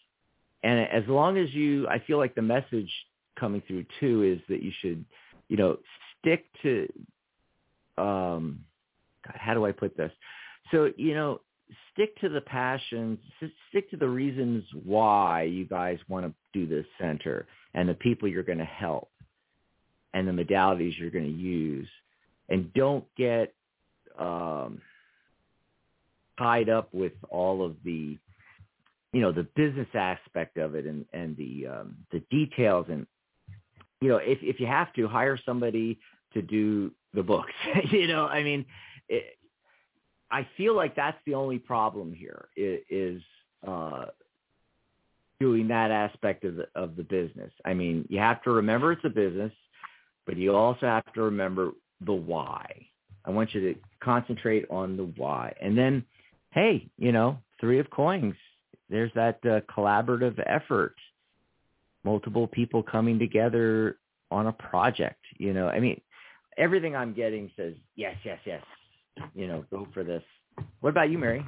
And 0.63 0.81
as 0.89 1.07
long 1.07 1.37
as 1.37 1.53
you, 1.53 1.87
I 1.87 1.99
feel 1.99 2.17
like 2.17 2.35
the 2.35 2.41
message 2.41 2.91
coming 3.39 3.63
through 3.65 3.85
too 4.01 4.23
is 4.23 4.41
that 4.49 4.61
you 4.61 4.73
should, 4.81 5.05
you 5.47 5.55
know, 5.55 5.77
stick 6.19 6.43
to. 6.63 6.91
Um, 7.97 8.65
God, 9.25 9.37
how 9.37 9.53
do 9.53 9.65
I 9.65 9.71
put 9.71 9.95
this? 9.95 10.11
So 10.71 10.91
you 10.97 11.13
know, 11.13 11.39
stick 11.93 12.19
to 12.19 12.27
the 12.27 12.41
passions, 12.41 13.17
stick 13.69 13.89
to 13.91 13.97
the 13.97 14.09
reasons 14.09 14.65
why 14.83 15.43
you 15.43 15.63
guys 15.63 15.99
want 16.09 16.25
to 16.25 16.33
do 16.51 16.67
this 16.67 16.85
center 16.99 17.47
and 17.75 17.87
the 17.87 17.93
people 17.93 18.27
you're 18.27 18.43
going 18.43 18.57
to 18.57 18.65
help 18.65 19.09
and 20.13 20.27
the 20.27 20.31
modalities 20.31 20.97
you're 20.97 21.09
going 21.09 21.25
to 21.25 21.39
use. 21.39 21.87
And 22.49 22.73
don't 22.73 23.03
get 23.17 23.53
um, 24.17 24.81
tied 26.37 26.69
up 26.69 26.93
with 26.93 27.13
all 27.29 27.65
of 27.65 27.75
the, 27.83 28.17
you 29.13 29.21
know, 29.21 29.31
the 29.31 29.47
business 29.55 29.87
aspect 29.93 30.57
of 30.57 30.75
it 30.75 30.85
and, 30.85 31.05
and 31.13 31.35
the, 31.37 31.67
um, 31.67 31.97
the 32.11 32.21
details. 32.31 32.85
And, 32.89 33.05
you 34.01 34.09
know, 34.09 34.17
if, 34.17 34.39
if 34.41 34.59
you 34.59 34.67
have 34.67 34.93
to, 34.93 35.07
hire 35.07 35.37
somebody 35.45 35.99
to 36.33 36.41
do 36.41 36.91
the 37.13 37.23
books. 37.23 37.53
you 37.91 38.07
know, 38.07 38.27
I 38.27 38.43
mean, 38.43 38.65
it, 39.09 39.37
I 40.29 40.47
feel 40.57 40.75
like 40.75 40.95
that's 40.95 41.17
the 41.25 41.33
only 41.33 41.57
problem 41.57 42.13
here 42.13 42.49
is 42.55 43.21
uh, 43.65 44.05
doing 45.39 45.67
that 45.69 45.91
aspect 45.91 46.43
of 46.43 46.55
the 46.55 46.67
of 46.75 46.95
the 46.95 47.03
business. 47.03 47.51
I 47.65 47.73
mean, 47.73 48.05
you 48.09 48.19
have 48.19 48.41
to 48.43 48.51
remember 48.51 48.91
it's 48.91 49.05
a 49.05 49.09
business, 49.09 49.53
but 50.27 50.37
you 50.37 50.55
also 50.55 50.85
have 50.85 51.11
to 51.13 51.23
remember 51.23 51.71
the 52.05 52.13
why. 52.13 52.67
I 53.25 53.31
want 53.31 53.55
you 53.55 53.61
to 53.73 53.79
concentrate 53.99 54.65
on 54.69 54.95
the 54.95 55.11
why, 55.17 55.53
and 55.59 55.75
then, 55.75 56.05
hey, 56.51 56.87
you 56.97 57.11
know, 57.11 57.39
three 57.59 57.79
of 57.79 57.89
coins. 57.89 58.35
There's 58.89 59.11
that 59.15 59.39
uh, 59.43 59.61
collaborative 59.73 60.41
effort, 60.45 60.95
multiple 62.03 62.47
people 62.47 62.83
coming 62.83 63.17
together 63.17 63.97
on 64.29 64.47
a 64.47 64.53
project. 64.53 65.19
You 65.37 65.53
know, 65.53 65.67
I 65.67 65.79
mean, 65.79 65.99
everything 66.57 66.95
I'm 66.95 67.13
getting 67.13 67.49
says 67.57 67.73
yes, 67.95 68.15
yes, 68.23 68.39
yes 68.45 68.61
you 69.33 69.47
know, 69.47 69.65
go 69.69 69.87
for 69.93 70.03
this. 70.03 70.23
What 70.81 70.89
about 70.89 71.09
you, 71.09 71.17
Mary? 71.17 71.45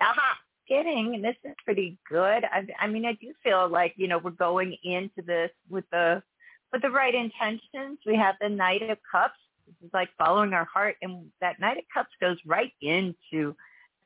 Aha, 0.00 0.36
kidding. 0.68 1.20
This 1.22 1.36
is 1.44 1.54
pretty 1.64 1.98
good. 2.08 2.44
I, 2.44 2.66
I 2.78 2.86
mean, 2.86 3.04
I 3.04 3.12
do 3.14 3.32
feel 3.42 3.68
like 3.68 3.94
you 3.96 4.08
know 4.08 4.18
we're 4.18 4.30
going 4.30 4.76
into 4.84 5.22
this 5.26 5.50
with 5.68 5.84
the 5.90 6.22
with 6.72 6.82
the 6.82 6.90
right 6.90 7.14
intentions. 7.14 7.98
We 8.06 8.16
have 8.16 8.36
the 8.40 8.48
Knight 8.48 8.82
of 8.82 8.98
Cups. 9.10 9.38
This 9.66 9.88
is 9.88 9.94
like 9.94 10.08
following 10.18 10.52
our 10.52 10.64
heart, 10.64 10.96
and 11.02 11.30
that 11.40 11.60
Knight 11.60 11.78
of 11.78 11.84
Cups 11.92 12.10
goes 12.20 12.36
right 12.46 12.72
into 12.80 13.54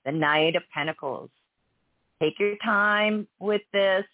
the 0.05 0.13
Knight 0.13 0.57
of 0.57 0.63
Pentacles. 0.73 1.31
Take 2.21 2.39
your 2.39 2.57
time 2.65 3.27
with 3.39 3.63
this. 3.73 4.05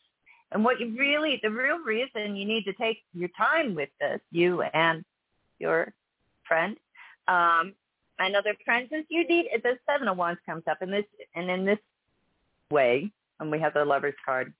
And 0.52 0.64
what 0.64 0.80
you 0.80 0.96
really, 0.98 1.38
the 1.42 1.50
real 1.50 1.78
reason 1.78 2.34
you 2.34 2.44
need 2.44 2.64
to 2.64 2.72
take 2.72 2.98
your 3.14 3.28
time 3.36 3.74
with 3.74 3.90
this, 4.00 4.20
you 4.32 4.62
and 4.62 5.04
your 5.58 5.92
friend, 6.46 6.76
um, 7.28 7.74
and 8.18 8.36
other 8.36 8.54
friends 8.64 8.88
is 8.92 9.04
you 9.08 9.26
need 9.26 9.46
the 9.62 9.78
seven 9.88 10.08
of 10.08 10.16
wands 10.16 10.40
comes 10.44 10.64
up 10.68 10.82
in 10.82 10.90
this 10.90 11.04
and 11.34 11.50
in 11.50 11.64
this 11.64 11.78
way 12.70 13.10
and 13.40 13.50
we 13.50 13.58
have 13.58 13.74
the 13.74 13.84
lovers 13.84 14.14
card 14.24 14.52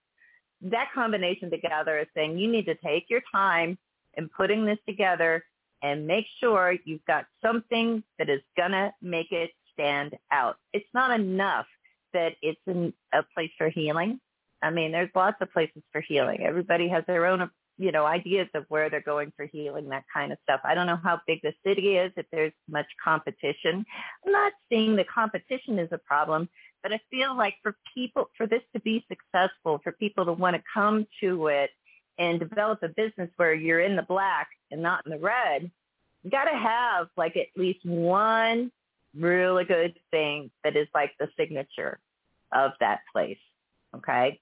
that 0.62 0.88
combination 0.94 1.50
together 1.50 1.98
is 1.98 2.06
saying 2.14 2.38
you 2.38 2.50
need 2.50 2.66
to 2.66 2.74
take 2.76 3.04
your 3.08 3.22
time 3.32 3.78
in 4.14 4.28
putting 4.28 4.64
this 4.64 4.78
together 4.86 5.44
and 5.82 6.06
make 6.06 6.26
sure 6.40 6.74
you've 6.84 7.04
got 7.06 7.24
something 7.42 8.02
that 8.18 8.28
is 8.28 8.40
going 8.56 8.72
to 8.72 8.92
make 9.00 9.32
it 9.32 9.50
stand 9.72 10.16
out 10.30 10.56
it's 10.72 10.88
not 10.92 11.18
enough 11.18 11.66
that 12.12 12.32
it's 12.42 12.60
in 12.66 12.92
a 13.14 13.22
place 13.34 13.50
for 13.56 13.68
healing 13.68 14.20
i 14.62 14.70
mean 14.70 14.92
there's 14.92 15.10
lots 15.14 15.36
of 15.40 15.52
places 15.52 15.82
for 15.92 16.00
healing 16.00 16.40
everybody 16.42 16.88
has 16.88 17.04
their 17.06 17.26
own 17.26 17.48
you 17.80 17.92
know, 17.92 18.04
ideas 18.04 18.46
of 18.54 18.66
where 18.68 18.90
they're 18.90 19.00
going 19.00 19.32
for 19.34 19.46
healing, 19.46 19.88
that 19.88 20.04
kind 20.12 20.32
of 20.32 20.38
stuff. 20.42 20.60
I 20.64 20.74
don't 20.74 20.86
know 20.86 20.98
how 21.02 21.18
big 21.26 21.40
the 21.40 21.54
city 21.66 21.96
is, 21.96 22.12
if 22.14 22.26
there's 22.30 22.52
much 22.68 22.84
competition. 23.02 23.86
I'm 24.26 24.32
not 24.32 24.52
saying 24.70 24.96
the 24.96 25.04
competition 25.04 25.78
is 25.78 25.88
a 25.90 25.96
problem, 25.96 26.46
but 26.82 26.92
I 26.92 27.00
feel 27.10 27.36
like 27.36 27.54
for 27.62 27.76
people, 27.94 28.30
for 28.36 28.46
this 28.46 28.62
to 28.74 28.80
be 28.80 29.04
successful, 29.08 29.80
for 29.82 29.92
people 29.92 30.24
to 30.24 30.32
want 30.32 30.56
to 30.56 30.62
come 30.72 31.06
to 31.20 31.48
it 31.48 31.70
and 32.18 32.38
develop 32.38 32.82
a 32.82 32.88
business 32.88 33.30
where 33.36 33.54
you're 33.54 33.80
in 33.80 33.96
the 33.96 34.02
black 34.02 34.48
and 34.70 34.82
not 34.82 35.04
in 35.06 35.12
the 35.12 35.18
red, 35.18 35.70
you 36.22 36.30
got 36.30 36.44
to 36.44 36.56
have 36.56 37.08
like 37.16 37.36
at 37.36 37.46
least 37.56 37.84
one 37.84 38.70
really 39.18 39.64
good 39.64 39.94
thing 40.10 40.50
that 40.64 40.76
is 40.76 40.86
like 40.94 41.12
the 41.18 41.28
signature 41.36 41.98
of 42.52 42.72
that 42.80 43.00
place. 43.12 43.38
Okay. 43.96 44.40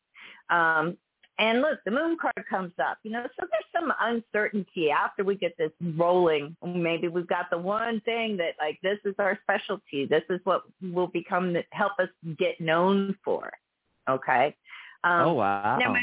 Um, 0.51 0.97
and 1.39 1.61
look, 1.61 1.79
the 1.85 1.93
moon 1.93 2.17
card 2.21 2.45
comes 2.51 2.73
up, 2.81 2.99
you 3.05 3.13
know, 3.13 3.23
so 3.39 3.47
there's 3.51 3.65
some 3.73 3.93
uncertainty 4.01 4.91
after 4.91 5.23
we 5.23 5.37
get 5.37 5.57
this 5.57 5.71
rolling. 5.97 6.57
Maybe 6.65 7.07
we've 7.07 7.29
got 7.29 7.49
the 7.51 7.59
one 7.59 8.01
thing 8.01 8.37
that 8.39 8.55
like, 8.61 8.79
this 8.83 8.99
is 9.05 9.15
our 9.21 9.39
specialty. 9.45 10.05
This 10.07 10.25
is 10.31 10.41
what 10.43 10.63
will 10.83 11.07
become, 11.07 11.57
help 11.71 11.93
us 12.01 12.09
get 12.39 12.61
known 12.61 13.17
for. 13.25 13.53
Okay. 14.11 14.57
Um, 15.05 15.29
oh, 15.29 15.33
wow. 15.35 15.79
Now, 15.79 15.95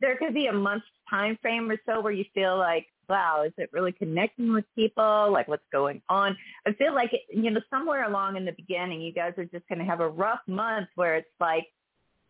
there 0.00 0.16
could 0.16 0.32
be 0.32 0.46
a 0.46 0.52
month's 0.52 0.86
time 1.08 1.38
frame 1.42 1.70
or 1.70 1.76
so 1.84 2.00
where 2.00 2.12
you 2.12 2.24
feel 2.32 2.56
like, 2.56 2.86
wow, 3.10 3.42
is 3.46 3.52
it 3.58 3.68
really 3.74 3.92
connecting 3.92 4.54
with 4.54 4.64
people? 4.74 5.30
Like 5.30 5.48
what's 5.48 5.62
going 5.70 6.00
on? 6.08 6.34
I 6.66 6.72
feel 6.72 6.94
like, 6.94 7.12
you 7.28 7.50
know, 7.50 7.60
somewhere 7.68 8.08
along 8.08 8.36
in 8.38 8.46
the 8.46 8.52
beginning, 8.52 9.02
you 9.02 9.12
guys 9.12 9.34
are 9.36 9.44
just 9.44 9.68
going 9.68 9.80
to 9.80 9.84
have 9.84 10.00
a 10.00 10.08
rough 10.08 10.40
month 10.46 10.88
where 10.94 11.16
it's 11.16 11.28
like 11.40 11.66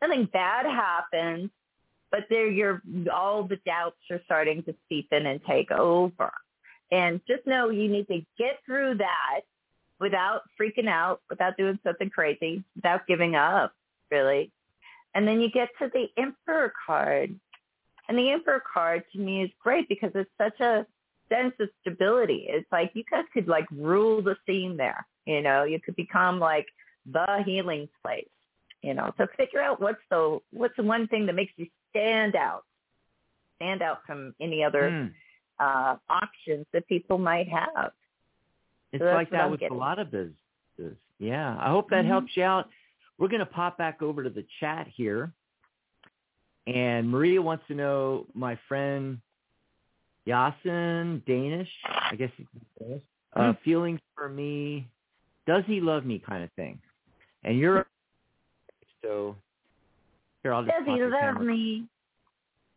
something 0.02 0.28
bad 0.32 0.66
happens 0.66 1.50
but 2.12 2.26
there 2.30 2.46
you're 2.46 2.82
all 3.12 3.42
the 3.42 3.58
doubts 3.66 3.96
are 4.10 4.20
starting 4.26 4.62
to 4.64 4.74
seep 4.88 5.08
in 5.10 5.26
and 5.26 5.40
take 5.44 5.72
over. 5.72 6.32
And 6.92 7.20
just 7.26 7.46
know 7.46 7.70
you 7.70 7.88
need 7.88 8.06
to 8.08 8.24
get 8.38 8.60
through 8.66 8.98
that 8.98 9.40
without 9.98 10.42
freaking 10.60 10.88
out, 10.88 11.22
without 11.30 11.56
doing 11.56 11.78
something 11.82 12.10
crazy, 12.10 12.62
without 12.76 13.06
giving 13.06 13.34
up, 13.34 13.72
really. 14.10 14.52
And 15.14 15.26
then 15.26 15.40
you 15.40 15.50
get 15.50 15.70
to 15.80 15.90
the 15.92 16.06
Emperor 16.20 16.72
card. 16.86 17.34
And 18.08 18.18
the 18.18 18.30
Emperor 18.30 18.62
card 18.72 19.04
to 19.12 19.18
me 19.18 19.42
is 19.42 19.50
great 19.62 19.88
because 19.88 20.10
it's 20.14 20.30
such 20.36 20.60
a 20.60 20.86
sense 21.30 21.54
of 21.60 21.70
stability. 21.80 22.46
It's 22.48 22.70
like 22.70 22.90
you 22.94 23.04
guys 23.10 23.24
could 23.32 23.48
like 23.48 23.66
rule 23.70 24.20
the 24.20 24.36
scene 24.46 24.76
there. 24.76 25.06
You 25.24 25.40
know, 25.40 25.64
you 25.64 25.80
could 25.80 25.96
become 25.96 26.38
like 26.38 26.66
the 27.10 27.42
healing 27.46 27.88
place. 28.04 28.28
You 28.82 28.94
know, 28.94 29.14
so 29.16 29.28
figure 29.36 29.60
out 29.60 29.80
what's 29.80 30.02
the 30.10 30.40
what's 30.50 30.76
the 30.76 30.82
one 30.82 31.06
thing 31.06 31.26
that 31.26 31.34
makes 31.34 31.52
you 31.56 31.68
stand 31.92 32.34
out, 32.34 32.64
stand 33.56 33.82
out 33.82 33.98
from 34.06 34.34
any 34.40 34.64
other 34.64 34.90
mm. 34.90 35.12
uh, 35.60 35.96
options 36.08 36.66
that 36.72 36.86
people 36.88 37.18
might 37.18 37.48
have. 37.48 37.92
It's 38.92 39.02
so 39.02 39.06
like 39.06 39.30
that 39.30 39.50
with 39.50 39.60
getting. 39.60 39.76
a 39.76 39.80
lot 39.80 39.98
of 39.98 40.10
businesses. 40.10 40.96
Yeah, 41.18 41.56
I 41.58 41.70
hope 41.70 41.88
that 41.90 42.00
mm-hmm. 42.00 42.08
helps 42.08 42.32
you 42.34 42.42
out. 42.42 42.68
We're 43.18 43.28
going 43.28 43.40
to 43.40 43.46
pop 43.46 43.78
back 43.78 44.02
over 44.02 44.24
to 44.24 44.30
the 44.30 44.44
chat 44.60 44.88
here. 44.94 45.32
And 46.66 47.08
Maria 47.08 47.40
wants 47.40 47.64
to 47.68 47.74
know 47.74 48.26
my 48.34 48.58
friend 48.68 49.18
Yasin 50.26 51.24
Danish, 51.26 51.68
I 51.84 52.14
guess 52.16 52.30
he's 52.36 52.46
Danish, 52.78 53.02
uh, 53.34 53.40
mm-hmm. 53.40 53.62
feelings 53.64 54.00
for 54.14 54.28
me, 54.28 54.88
does 55.46 55.64
he 55.66 55.80
love 55.80 56.04
me 56.04 56.22
kind 56.24 56.44
of 56.44 56.50
thing. 56.52 56.78
And 57.44 57.58
you're 57.58 57.86
so 59.02 59.36
here, 60.42 60.54
I'll 60.54 60.64
just 60.64 60.74
Does 60.76 60.96
he 60.96 61.02
love 61.02 61.40
me? 61.40 61.84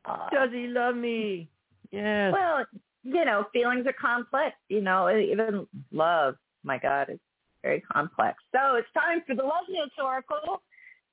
Uh, 0.06 0.30
Does 0.30 0.50
he 0.52 0.68
love 0.68 0.96
me? 0.96 1.50
Yes. 1.92 2.34
Well, 2.34 2.66
you 3.04 3.26
know, 3.26 3.46
feelings 3.54 3.86
are 3.88 3.94
complex. 3.94 4.56
You 4.70 4.82
know, 4.82 5.10
even 5.10 5.68
love, 5.92 6.36
my 6.64 6.78
God, 6.78 7.10
is 7.10 7.20
very 7.64 7.82
complex. 7.82 8.38
So 8.52 8.76
it's 8.76 8.88
time 8.94 9.22
for 9.26 9.36
the 9.36 9.44
Love 9.44 9.66
News 9.70 9.92
Oracle 10.02 10.62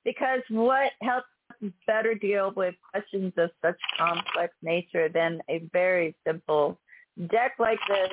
because 0.03 0.41
what 0.49 0.91
helps 1.01 1.27
us 1.51 1.71
better 1.87 2.15
deal 2.15 2.51
with 2.55 2.75
questions 2.91 3.33
of 3.37 3.49
such 3.61 3.79
complex 3.97 4.53
nature 4.61 5.09
than 5.09 5.41
a 5.49 5.63
very 5.71 6.15
simple 6.25 6.79
deck 7.31 7.53
like 7.59 7.79
this? 7.87 8.11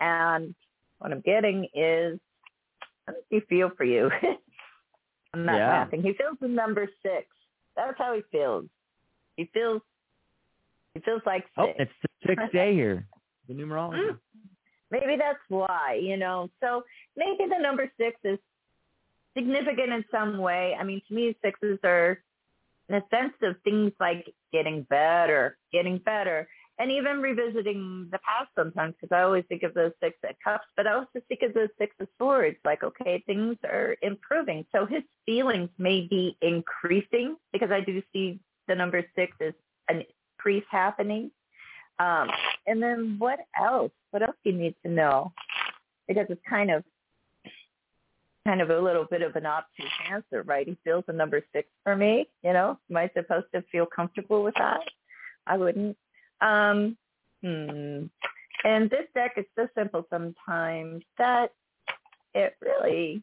And 0.00 0.54
what 0.98 1.12
I'm 1.12 1.20
getting 1.22 1.64
is, 1.74 2.18
how 3.06 3.14
does 3.14 3.22
he 3.30 3.40
feel 3.48 3.70
for 3.76 3.84
you? 3.84 4.10
I'm 5.36 5.44
not 5.44 5.56
yeah. 5.56 5.68
laughing. 5.68 6.02
He 6.02 6.14
feels 6.14 6.36
the 6.40 6.48
number 6.48 6.88
six. 7.02 7.26
That's 7.76 7.96
how 7.98 8.14
he 8.14 8.22
feels. 8.32 8.64
He 9.36 9.50
feels 9.52 9.82
he 10.94 11.00
feels 11.00 11.20
like 11.26 11.44
oh, 11.58 11.66
six. 11.66 11.76
Oh, 11.78 11.82
it's 11.82 11.92
the 12.02 12.28
sixth 12.28 12.52
day 12.52 12.72
here. 12.72 13.06
The 13.48 13.54
numerology. 13.54 14.10
Mm. 14.10 14.18
Maybe 14.90 15.16
that's 15.18 15.38
why, 15.48 16.00
you 16.00 16.16
know. 16.16 16.48
So 16.60 16.84
maybe 17.16 17.50
the 17.50 17.60
number 17.60 17.90
six 17.98 18.16
is 18.24 18.38
significant 19.36 19.92
in 19.92 20.04
some 20.10 20.38
way. 20.38 20.74
I 20.78 20.84
mean, 20.84 21.02
to 21.08 21.14
me, 21.14 21.36
sixes 21.44 21.78
are 21.84 22.18
in 22.88 22.94
a 22.94 23.02
sense 23.10 23.34
of 23.42 23.56
things 23.62 23.92
like 24.00 24.32
getting 24.52 24.84
better, 24.84 25.58
getting 25.70 25.98
better 25.98 26.48
and 26.78 26.90
even 26.90 27.20
revisiting 27.20 28.08
the 28.12 28.18
past 28.18 28.50
sometimes 28.54 28.94
because 29.00 29.14
I 29.14 29.22
always 29.22 29.44
think 29.48 29.62
of 29.62 29.72
those 29.74 29.92
six 30.02 30.16
of 30.24 30.36
cups, 30.44 30.66
but 30.76 30.86
I 30.86 30.92
also 30.92 31.20
think 31.28 31.42
of 31.42 31.54
those 31.54 31.70
six 31.78 31.94
of 32.00 32.08
swords. 32.18 32.56
Like, 32.64 32.82
okay, 32.82 33.22
things 33.26 33.56
are 33.64 33.96
improving. 34.02 34.66
So 34.72 34.84
his 34.84 35.02
feelings 35.24 35.70
may 35.78 36.06
be 36.08 36.36
increasing 36.42 37.36
because 37.52 37.70
I 37.70 37.80
do 37.80 38.02
see 38.12 38.40
the 38.68 38.74
number 38.74 39.04
six 39.14 39.32
as 39.40 39.54
an 39.88 40.04
increase 40.38 40.64
happening. 40.70 41.30
Um, 41.98 42.28
and 42.66 42.82
then 42.82 43.16
what 43.18 43.40
else? 43.58 43.92
What 44.10 44.22
else 44.22 44.36
do 44.44 44.50
you 44.50 44.56
need 44.56 44.74
to 44.84 44.90
know? 44.90 45.32
Because 46.06 46.26
it's 46.28 46.42
kind 46.48 46.70
of 46.70 46.84
kind 48.46 48.60
of 48.60 48.70
a 48.70 48.78
little 48.78 49.04
bit 49.04 49.22
of 49.22 49.34
an 49.34 49.44
obtuse 49.44 49.90
answer, 50.10 50.42
right? 50.42 50.68
He 50.68 50.76
feels 50.84 51.02
a 51.08 51.12
number 51.12 51.42
six 51.52 51.68
for 51.82 51.96
me. 51.96 52.28
You 52.44 52.52
know, 52.52 52.78
am 52.90 52.96
I 52.96 53.10
supposed 53.16 53.46
to 53.54 53.62
feel 53.72 53.86
comfortable 53.86 54.44
with 54.44 54.54
that? 54.54 54.80
I 55.46 55.56
wouldn't. 55.56 55.96
Um, 56.40 56.96
hmm. 57.42 58.06
And 58.64 58.90
this 58.90 59.06
deck 59.14 59.32
is 59.36 59.44
so 59.54 59.68
simple 59.76 60.06
sometimes 60.10 61.04
that 61.18 61.52
it 62.34 62.56
really 62.60 63.22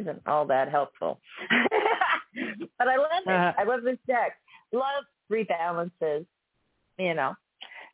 isn't 0.00 0.22
all 0.26 0.46
that 0.46 0.70
helpful. 0.70 1.20
but 2.78 2.88
I 2.88 2.96
love 2.96 3.22
it. 3.26 3.32
Uh, 3.32 3.52
I 3.56 3.64
love 3.64 3.82
this 3.82 3.98
deck. 4.06 4.36
Love 4.72 5.04
rebalances, 5.30 6.26
you 6.98 7.14
know. 7.14 7.34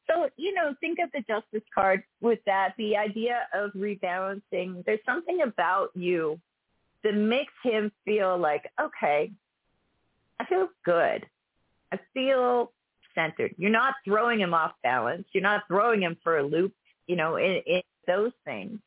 So, 0.09 0.29
you 0.37 0.53
know, 0.53 0.75
think 0.81 0.99
of 0.99 1.11
the 1.13 1.21
justice 1.21 1.67
card 1.75 2.03
with 2.21 2.41
that, 2.47 2.75
the 2.77 2.97
idea 2.97 3.47
of 3.55 3.71
rebalancing. 3.73 4.85
There's 4.85 5.05
something 5.07 5.43
about 5.43 5.91
you 5.95 6.41
that 7.05 7.15
makes 7.15 7.53
him 7.63 7.93
feel 8.05 8.37
like, 8.37 8.65
okay, 8.81 9.31
I 10.41 10.45
feel 10.47 10.69
good. 10.85 11.27
I 11.93 12.01
feel 12.15 12.73
centered. 13.15 13.55
You're 13.57 13.71
not 13.71 13.95
throwing 14.05 14.41
him 14.41 14.55
off 14.55 14.73
balance. 14.83 15.27
You're 15.33 15.43
not 15.43 15.63
throwing 15.69 16.03
him 16.03 16.17
for 16.23 16.39
a 16.39 16.43
loop, 16.43 16.75
you 17.07 17.17
know, 17.17 17.37
in, 17.37 17.63
in 17.67 17.83
those 18.07 18.33
things. 18.45 18.79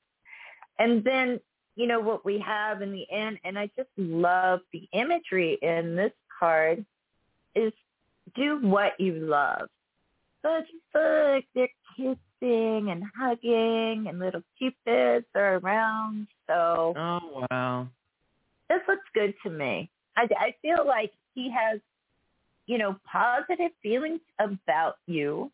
And 0.80 1.04
then, 1.04 1.40
you 1.76 1.88
know, 1.88 2.00
what 2.00 2.26
we 2.26 2.40
have 2.40 2.82
in 2.82 2.92
the 2.92 3.06
end, 3.12 3.40
and 3.44 3.58
I 3.58 3.70
just 3.78 3.90
love 3.98 4.60
the 4.74 4.88
imagery 4.94 5.58
in 5.62 5.96
this 5.96 6.12
card, 6.40 6.86
is 7.56 7.74
do 8.36 8.60
what 8.62 9.00
you 9.00 9.14
love. 9.14 9.70
So 10.42 10.58
it's 10.58 10.70
like 10.94 11.48
they're 11.56 11.68
kissing 11.96 12.92
and 12.92 13.04
hugging 13.18 14.06
and 14.08 14.20
little 14.20 14.44
cupids 14.60 15.26
are 15.36 15.56
around. 15.58 16.28
So 16.48 16.94
Oh 16.96 17.46
wow. 17.50 17.88
This 18.70 18.82
looks 18.88 19.06
good 19.14 19.34
to 19.44 19.50
me. 19.50 19.90
I, 20.18 20.28
I 20.38 20.56
feel 20.62 20.86
like 20.86 21.12
he 21.34 21.52
has 21.52 21.80
you 22.66 22.78
know, 22.78 22.96
positive 23.12 23.72
feelings 23.82 24.22
about 24.40 24.96
you 25.08 25.52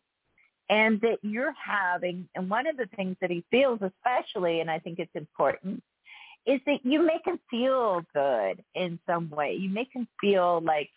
and 0.70 1.00
that 1.02 1.18
you're 1.22 1.52
having, 1.52 2.28
and 2.34 2.48
one 2.48 2.66
of 2.66 2.76
the 2.76 2.88
things 2.96 3.16
that 3.20 3.30
he 3.30 3.44
feels 3.50 3.80
especially, 3.82 4.60
and 4.60 4.70
I 4.70 4.78
think 4.78 4.98
it's 4.98 5.14
important, 5.14 5.82
is 6.46 6.60
that 6.66 6.78
you 6.84 7.04
make 7.04 7.26
him 7.26 7.38
feel 7.50 8.02
good 8.14 8.64
in 8.74 8.98
some 9.06 9.28
way. 9.30 9.54
You 9.54 9.68
make 9.68 9.90
him 9.92 10.08
feel 10.20 10.60
like 10.62 10.88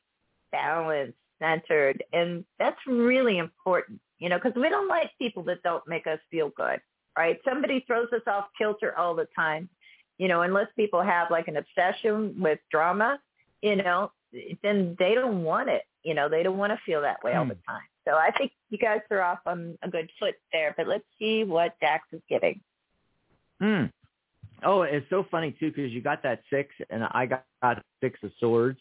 balanced, 0.52 1.18
centered, 1.40 2.04
and 2.14 2.46
that's 2.58 2.80
really 2.88 3.38
important, 3.38 4.00
you 4.20 4.30
know, 4.30 4.38
because 4.42 4.56
we 4.56 4.70
don't 4.70 4.88
like 4.88 5.12
people 5.20 5.44
that 5.44 5.62
don't 5.64 5.86
make 5.88 6.08
us 6.08 6.20
feel 6.32 6.52
good, 6.56 6.80
right? 7.18 7.40
Somebody 7.44 7.84
throws 7.86 8.08
us 8.14 8.22
off 8.28 8.46
kilter 8.58 8.98
all 8.98 9.14
the 9.14 9.28
time, 9.36 9.68
you 10.18 10.28
know, 10.28 10.44
unless 10.44 10.68
people 10.78 11.02
have 11.02 11.30
like 11.30 11.48
an 11.50 11.58
obsession 11.58 12.36
with 12.40 12.60
drama, 12.72 13.20
you 13.62 13.76
know, 13.76 14.12
then 14.64 14.96
they 15.00 15.14
don't 15.14 15.44
want 15.44 15.70
it. 15.70 15.84
You 16.04 16.14
know, 16.14 16.30
they 16.30 16.44
don't 16.44 16.58
want 16.58 16.72
to 16.72 16.80
feel 16.86 17.02
that 17.02 17.24
way 17.24 17.34
all 17.34 17.46
the 17.46 17.54
hmm. 17.54 17.72
time. 17.72 17.82
So 18.08 18.14
I 18.14 18.30
think 18.38 18.52
you 18.70 18.78
guys 18.78 19.00
are 19.10 19.22
off 19.22 19.40
on 19.46 19.78
a 19.82 19.90
good 19.90 20.10
foot 20.20 20.36
there. 20.52 20.74
But 20.78 20.88
let's 20.88 21.04
see 21.18 21.44
what 21.44 21.76
Dax 21.82 22.06
is 22.12 22.22
getting. 22.30 22.62
Hmm. 23.60 23.86
Oh, 24.64 24.84
it's 24.84 25.10
so 25.10 25.26
funny 25.30 25.56
too 25.60 25.70
because 25.70 25.92
you 25.92 26.02
got 26.02 26.24
that 26.24 26.42
six 26.50 26.74
and 26.90 27.04
I 27.04 27.26
got, 27.26 27.44
got 27.62 27.84
six 28.02 28.20
of 28.24 28.32
swords. 28.40 28.80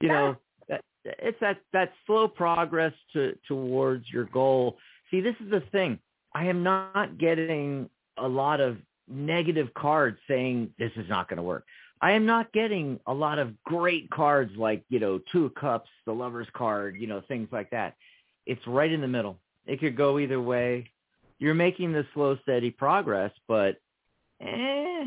You 0.00 0.08
know, 0.08 0.36
that, 0.68 0.82
it's 1.04 1.38
that 1.40 1.58
that 1.72 1.92
slow 2.06 2.28
progress 2.28 2.92
to 3.12 3.36
towards 3.46 4.08
your 4.10 4.24
goal. 4.24 4.76
See, 5.10 5.20
this 5.20 5.34
is 5.40 5.50
the 5.50 5.62
thing. 5.72 5.98
I 6.34 6.46
am 6.46 6.62
not 6.62 7.18
getting 7.18 7.88
a 8.16 8.28
lot 8.28 8.60
of 8.60 8.76
negative 9.10 9.72
cards 9.74 10.18
saying 10.28 10.70
this 10.78 10.92
is 10.96 11.08
not 11.08 11.28
going 11.28 11.38
to 11.38 11.42
work. 11.42 11.64
I 12.00 12.12
am 12.12 12.26
not 12.26 12.52
getting 12.52 13.00
a 13.06 13.14
lot 13.14 13.38
of 13.38 13.60
great 13.64 14.08
cards 14.10 14.52
like, 14.56 14.84
you 14.88 15.00
know, 15.00 15.20
two 15.32 15.46
of 15.46 15.54
cups, 15.54 15.90
the 16.06 16.12
lover's 16.12 16.46
card, 16.52 16.96
you 16.98 17.06
know, 17.06 17.22
things 17.26 17.48
like 17.50 17.70
that. 17.70 17.94
It's 18.46 18.64
right 18.66 18.90
in 18.90 19.00
the 19.00 19.08
middle. 19.08 19.36
It 19.66 19.80
could 19.80 19.96
go 19.96 20.18
either 20.18 20.40
way. 20.40 20.90
You're 21.38 21.54
making 21.54 21.92
the 21.92 22.06
slow, 22.14 22.36
steady 22.42 22.70
progress, 22.70 23.32
but 23.46 23.80
eh, 24.40 25.06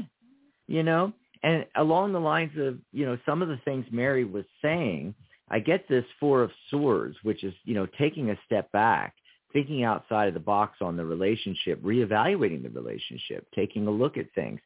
you 0.67 0.83
know. 0.83 1.13
And 1.43 1.65
along 1.75 2.13
the 2.13 2.19
lines 2.19 2.51
of 2.57 2.77
you 2.91 3.05
know 3.05 3.17
some 3.25 3.41
of 3.41 3.47
the 3.47 3.59
things 3.65 3.85
Mary 3.91 4.23
was 4.23 4.45
saying, 4.61 5.15
I 5.49 5.59
get 5.59 5.87
this 5.89 6.05
Four 6.19 6.43
of 6.43 6.51
Swords, 6.69 7.17
which 7.23 7.43
is 7.43 7.53
you 7.63 7.73
know 7.73 7.87
taking 7.97 8.29
a 8.29 8.39
step 8.45 8.71
back, 8.71 9.15
thinking 9.53 9.83
outside 9.83 10.27
of 10.27 10.33
the 10.33 10.39
box 10.39 10.77
on 10.81 10.97
the 10.97 11.05
relationship, 11.05 11.81
reevaluating 11.83 12.63
the 12.63 12.69
relationship, 12.69 13.47
taking 13.55 13.87
a 13.87 13.91
look 13.91 14.17
at 14.17 14.31
things. 14.33 14.59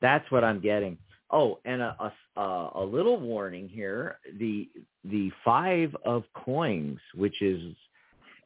That's 0.00 0.28
what 0.30 0.44
I'm 0.44 0.60
getting. 0.60 0.98
Oh, 1.30 1.60
and 1.64 1.80
a, 1.80 2.12
a, 2.36 2.70
a 2.74 2.84
little 2.84 3.18
warning 3.18 3.68
here: 3.68 4.18
the 4.38 4.68
the 5.04 5.30
five 5.44 5.96
of 6.04 6.24
coins, 6.34 6.98
which 7.14 7.40
is 7.40 7.74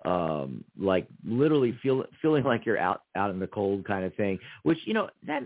um 0.04 0.64
like 0.78 1.06
literally 1.26 1.76
feel 1.82 2.04
feeling 2.22 2.44
like 2.44 2.64
you're 2.66 2.78
out 2.78 3.02
out 3.16 3.30
in 3.30 3.40
the 3.40 3.46
cold 3.46 3.84
kind 3.84 4.04
of 4.04 4.14
thing 4.14 4.38
which 4.62 4.78
you 4.84 4.94
know 4.94 5.08
that 5.26 5.42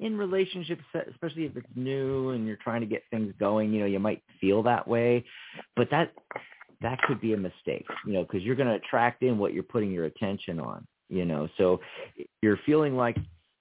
in 0.00 0.16
relationships 0.16 0.82
especially 1.10 1.44
if 1.44 1.56
it's 1.56 1.66
new 1.76 2.30
and 2.30 2.46
you're 2.46 2.56
trying 2.56 2.80
to 2.80 2.86
get 2.86 3.02
things 3.10 3.32
going 3.38 3.72
you 3.72 3.80
know 3.80 3.86
you 3.86 3.98
might 3.98 4.22
feel 4.40 4.62
that 4.62 4.88
way 4.88 5.24
but 5.76 5.88
that 5.90 6.12
that 6.80 7.00
could 7.02 7.20
be 7.20 7.32
a 7.32 7.36
mistake 7.36 7.86
you 8.06 8.12
know 8.12 8.22
because 8.22 8.42
you're 8.42 8.56
going 8.56 8.68
to 8.68 8.74
attract 8.74 9.22
in 9.22 9.38
what 9.38 9.52
you're 9.52 9.62
putting 9.62 9.90
your 9.90 10.04
attention 10.04 10.60
on 10.60 10.86
you 11.08 11.24
know 11.24 11.48
so 11.56 11.80
you're 12.42 12.58
feeling 12.66 12.96
like 12.96 13.16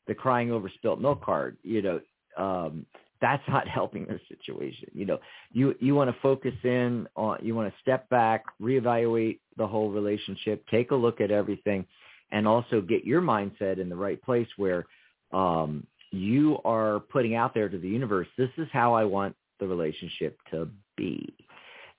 the 0.08 0.16
crying 0.16 0.52
over 0.52 0.70
spilt 0.76 1.00
milk 1.00 1.24
card 1.24 1.58
you 1.64 1.82
know 1.82 2.00
um 2.38 2.86
that's 3.22 3.44
not 3.48 3.68
helping 3.78 4.06
the 4.06 4.20
situation. 4.28 4.90
You 4.94 5.06
know, 5.06 5.20
you 5.52 5.76
you 5.80 5.96
want 5.96 6.10
to 6.10 6.22
focus 6.22 6.54
in 6.64 7.08
on 7.16 7.40
you 7.42 7.56
want 7.56 7.72
to 7.72 7.80
step 7.82 8.10
back, 8.10 8.46
reevaluate 8.62 9.40
the 9.58 9.68
whole 9.68 9.90
relationship, 9.90 10.64
take 10.70 10.92
a 10.92 10.96
look 10.96 11.22
at 11.22 11.32
everything, 11.32 11.86
and 12.32 12.48
also 12.48 12.82
get 12.82 13.06
your 13.06 13.22
mindset 13.22 13.80
in 13.80 13.90
the 13.90 13.96
right 13.96 14.22
place 14.22 14.48
where 14.58 14.86
um, 15.34 15.86
you 16.12 16.58
are 16.64 17.00
putting 17.00 17.36
out 17.36 17.54
there 17.54 17.70
to 17.70 17.78
the 17.78 17.90
universe. 17.90 18.28
This 18.38 18.50
is 18.58 18.68
how 18.72 18.94
I 18.94 19.04
want 19.04 19.36
the 19.60 19.68
relationship 19.68 20.38
to 20.52 20.70
be. 20.96 21.34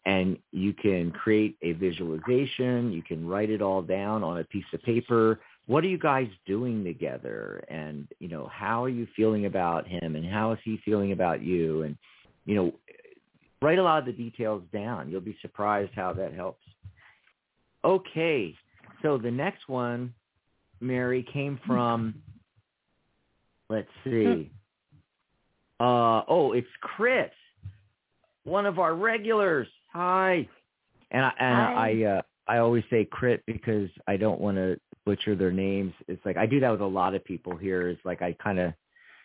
And 0.06 0.38
you 0.52 0.72
can 0.72 1.10
create 1.10 1.56
a 1.62 1.72
visualization. 1.72 2.92
You 2.92 3.02
can 3.02 3.26
write 3.26 3.50
it 3.50 3.60
all 3.60 3.82
down 3.82 4.24
on 4.24 4.38
a 4.38 4.44
piece 4.44 4.64
of 4.72 4.82
paper. 4.82 5.40
What 5.66 5.84
are 5.84 5.88
you 5.88 5.98
guys 5.98 6.28
doing 6.46 6.82
together? 6.82 7.62
And 7.68 8.08
you 8.18 8.28
know 8.28 8.50
how 8.50 8.84
are 8.84 8.88
you 8.88 9.06
feeling 9.14 9.46
about 9.46 9.86
him? 9.86 10.16
And 10.16 10.24
how 10.24 10.52
is 10.52 10.58
he 10.64 10.80
feeling 10.84 11.12
about 11.12 11.42
you? 11.42 11.82
And 11.82 11.96
you 12.46 12.54
know 12.54 12.72
write 13.60 13.78
a 13.78 13.82
lot 13.82 13.98
of 13.98 14.06
the 14.06 14.12
details 14.12 14.62
down. 14.72 15.10
You'll 15.10 15.20
be 15.20 15.36
surprised 15.42 15.90
how 15.94 16.12
that 16.14 16.32
helps. 16.32 16.64
Okay. 17.84 18.54
So 19.02 19.18
the 19.18 19.30
next 19.30 19.68
one 19.68 20.14
mary 20.80 21.26
came 21.32 21.58
from 21.66 22.14
let's 23.68 23.88
see. 24.04 24.50
Uh 25.80 26.22
oh 26.28 26.52
it's 26.54 26.66
chris 26.80 27.30
one 28.44 28.66
of 28.66 28.78
our 28.78 28.94
regulars 28.94 29.68
hi 29.88 30.48
and 31.10 31.24
i 31.24 31.32
and 31.38 31.56
Hi. 31.56 31.90
i 31.90 32.04
uh 32.04 32.22
I 32.48 32.58
always 32.58 32.84
say 32.88 33.04
crit 33.04 33.42
because 33.46 33.90
I 34.06 34.16
don't 34.16 34.40
want 34.40 34.56
to 34.56 34.80
butcher 35.04 35.36
their 35.36 35.52
names. 35.52 35.92
It's 36.08 36.24
like 36.24 36.38
I 36.38 36.46
do 36.46 36.60
that 36.60 36.70
with 36.70 36.80
a 36.80 36.86
lot 36.86 37.14
of 37.14 37.24
people 37.24 37.56
here. 37.56 37.88
It's 37.88 38.04
like 38.04 38.22
I 38.22 38.32
kind 38.42 38.58
of, 38.58 38.72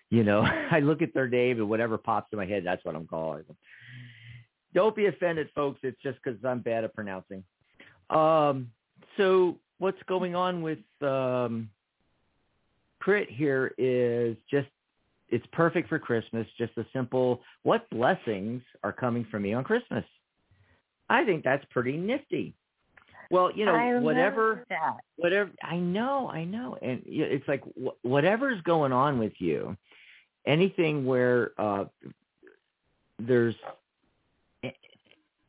you 0.10 0.24
know, 0.24 0.42
I 0.72 0.82
look 0.82 1.02
at 1.02 1.14
their 1.14 1.30
name 1.30 1.58
and 1.58 1.70
whatever 1.70 1.98
pops 1.98 2.34
in 2.34 2.38
my 2.38 2.46
head, 2.46 2.64
that's 2.66 2.84
what 2.84 2.96
I'm 2.96 3.08
calling 3.08 3.44
them. 3.48 3.56
Don't 4.74 4.96
be 4.96 5.06
offended, 5.06 5.50
folks. 5.56 5.80
It's 5.84 6.02
just 6.02 6.20
because 6.22 6.44
I'm 6.44 6.60
bad 6.60 6.84
at 6.84 6.94
pronouncing. 6.94 7.44
Um, 8.10 8.70
so 9.18 9.58
what's 9.78 10.02
going 10.08 10.36
on 10.36 10.62
with 10.62 10.80
um, 11.02 11.70
Crit 13.00 13.30
here 13.30 13.74
is 13.78 14.36
just 14.52 14.68
it's 15.30 15.46
perfect 15.52 15.90
for 15.90 15.98
Christmas. 15.98 16.46
Just 16.58 16.78
a 16.78 16.86
simple, 16.92 17.42
what 17.64 17.90
blessings 17.90 18.62
are 18.84 18.92
coming 18.92 19.26
from 19.32 19.44
me 19.44 19.54
on 19.54 19.64
Christmas? 19.64 20.04
I 21.10 21.26
think 21.26 21.44
that's 21.44 21.66
pretty 21.72 21.98
nifty. 21.98 22.56
Well, 23.30 23.52
you 23.52 23.66
know, 23.66 23.74
I 23.74 24.00
whatever 24.00 24.66
that. 24.70 24.98
whatever 25.16 25.50
I 25.64 25.78
know, 25.78 26.30
I 26.30 26.44
know, 26.44 26.78
and 26.82 27.02
it's 27.06 27.48
like 27.48 27.64
wh- 27.64 28.06
whatever's 28.06 28.62
going 28.62 28.92
on 28.92 29.18
with 29.18 29.34
you, 29.40 29.76
anything 30.46 31.06
where 31.06 31.52
uh 31.58 31.86
there's, 33.20 33.56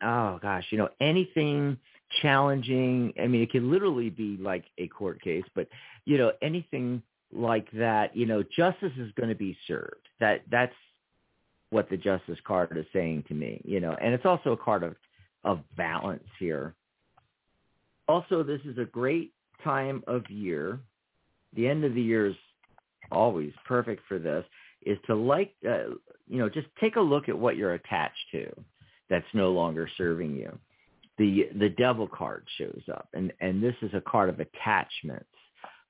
oh 0.03 0.39
gosh, 0.41 0.65
you 0.71 0.79
know, 0.79 0.89
anything 1.01 1.77
challenging. 2.23 3.13
I 3.21 3.27
mean, 3.27 3.43
it 3.43 3.51
can 3.51 3.71
literally 3.71 4.11
be 4.11 4.37
like 4.41 4.65
a 4.79 4.89
court 4.89 5.21
case, 5.21 5.45
but 5.55 5.69
you 6.05 6.17
know, 6.17 6.33
anything 6.43 7.03
like 7.33 7.71
that, 7.73 8.17
you 8.17 8.27
know, 8.27 8.43
justice 8.57 8.93
is 8.99 9.11
going 9.13 9.29
to 9.29 9.35
be 9.35 9.57
served. 9.67 10.09
That 10.21 10.43
that's 10.51 10.75
what 11.71 11.91
the 11.91 11.97
justice 11.97 12.39
card 12.47 12.77
is 12.77 12.87
saying 12.93 13.25
to 13.29 13.35
me, 13.35 13.61
you 13.65 13.81
know, 13.81 13.97
and 14.01 14.15
it's 14.15 14.25
also 14.25 14.53
a 14.53 14.57
card 14.57 14.85
of 14.85 14.95
of 15.45 15.61
balance 15.77 16.25
here 16.39 16.75
also, 18.09 18.43
this 18.43 18.61
is 18.65 18.79
a 18.79 18.85
great 18.85 19.33
time 19.63 20.03
of 20.07 20.29
year. 20.31 20.81
The 21.55 21.67
end 21.67 21.85
of 21.85 21.95
the 21.95 22.03
year 22.03 22.27
is 22.27 22.37
always 23.11 23.53
perfect 23.67 24.03
for 24.09 24.19
this. 24.19 24.45
Is 24.85 24.99
to 25.07 25.15
like, 25.15 25.55
uh, 25.67 25.95
you 26.29 26.39
know, 26.39 26.49
just 26.49 26.67
take 26.79 26.97
a 26.97 27.01
look 27.01 27.29
at 27.29 27.39
what 27.39 27.57
you're 27.57 27.75
attached 27.75 28.25
to 28.33 28.53
that's 29.09 29.25
no 29.33 29.51
longer 29.53 29.89
serving 29.97 30.37
you. 30.37 30.59
The 31.17 31.49
the 31.59 31.71
devil 31.71 32.07
card 32.07 32.47
shows 32.59 32.83
up, 32.93 33.09
and 33.15 33.33
and 33.41 33.63
this 33.63 33.77
is 33.81 33.95
a 33.95 34.01
card 34.03 34.29
of 34.29 34.41
attachments, 34.41 35.25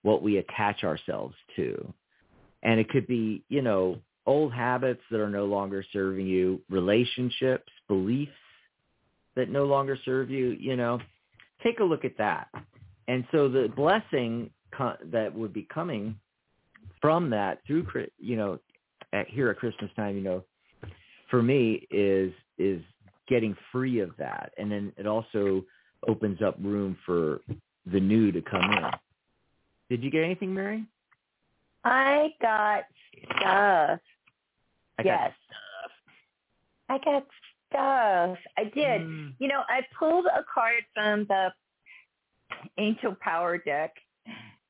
what 0.03 0.23
we 0.23 0.37
attach 0.37 0.85
ourselves 0.85 1.35
to, 1.57 1.93
and 2.63 2.79
it 2.79 2.89
could 2.89 3.09
be, 3.09 3.43
you 3.49 3.63
know, 3.63 3.99
old 4.27 4.53
habits 4.53 5.01
that 5.11 5.19
are 5.19 5.31
no 5.31 5.47
longer 5.47 5.85
serving 5.93 6.27
you, 6.27 6.61
relationships, 6.71 7.73
beliefs 7.89 8.33
that 9.37 9.51
no 9.51 9.65
longer 9.65 9.99
serve 10.05 10.31
you, 10.31 10.57
you 10.59 10.77
know 10.77 10.99
take 11.65 11.81
a 11.81 11.85
look 11.85 12.05
at 12.05 12.17
that. 12.19 12.49
And 13.09 13.25
so 13.33 13.49
the 13.49 13.69
blessing 13.75 14.51
co- 14.77 14.97
that 15.11 15.35
would 15.35 15.53
be 15.53 15.67
coming 15.73 16.17
from 17.01 17.31
that 17.31 17.59
through, 17.67 17.87
you 18.19 18.37
know, 18.37 18.59
at, 19.13 19.29
here 19.29 19.51
at 19.51 19.57
Christmas 19.57 19.91
time, 19.97 20.17
you 20.17 20.23
know, 20.23 20.45
for 21.31 21.43
me 21.43 21.87
is 21.91 22.33
is 22.59 22.81
getting 23.29 23.57
free 23.73 24.01
of 24.01 24.11
that, 24.19 24.53
and 24.59 24.71
then 24.71 24.93
it 24.97 25.07
also 25.07 25.65
opens 26.07 26.41
up 26.43 26.57
room 26.61 26.97
for 27.07 27.41
the 27.91 27.99
new 27.99 28.31
to 28.31 28.43
come 28.43 28.63
in. 28.63 28.85
Did 29.89 30.05
you 30.05 30.11
get 30.11 30.23
anything, 30.23 30.53
Mary? 30.53 30.85
I 31.85 32.29
got 32.41 32.85
stuff. 33.39 34.01
I 34.99 35.03
got 35.03 35.05
yes. 35.05 35.33
I 36.89 36.99
got 36.99 37.27
stuff. 37.75 38.39
I 38.57 38.65
did. 38.65 39.03
Mm. 39.03 39.35
You 39.39 39.49
know, 39.49 39.63
I 39.69 39.81
pulled 39.99 40.27
a 40.27 40.45
card 40.53 40.85
from 40.95 41.27
the 41.29 41.49
Angel 42.79 43.17
Power 43.21 43.59
deck, 43.59 43.93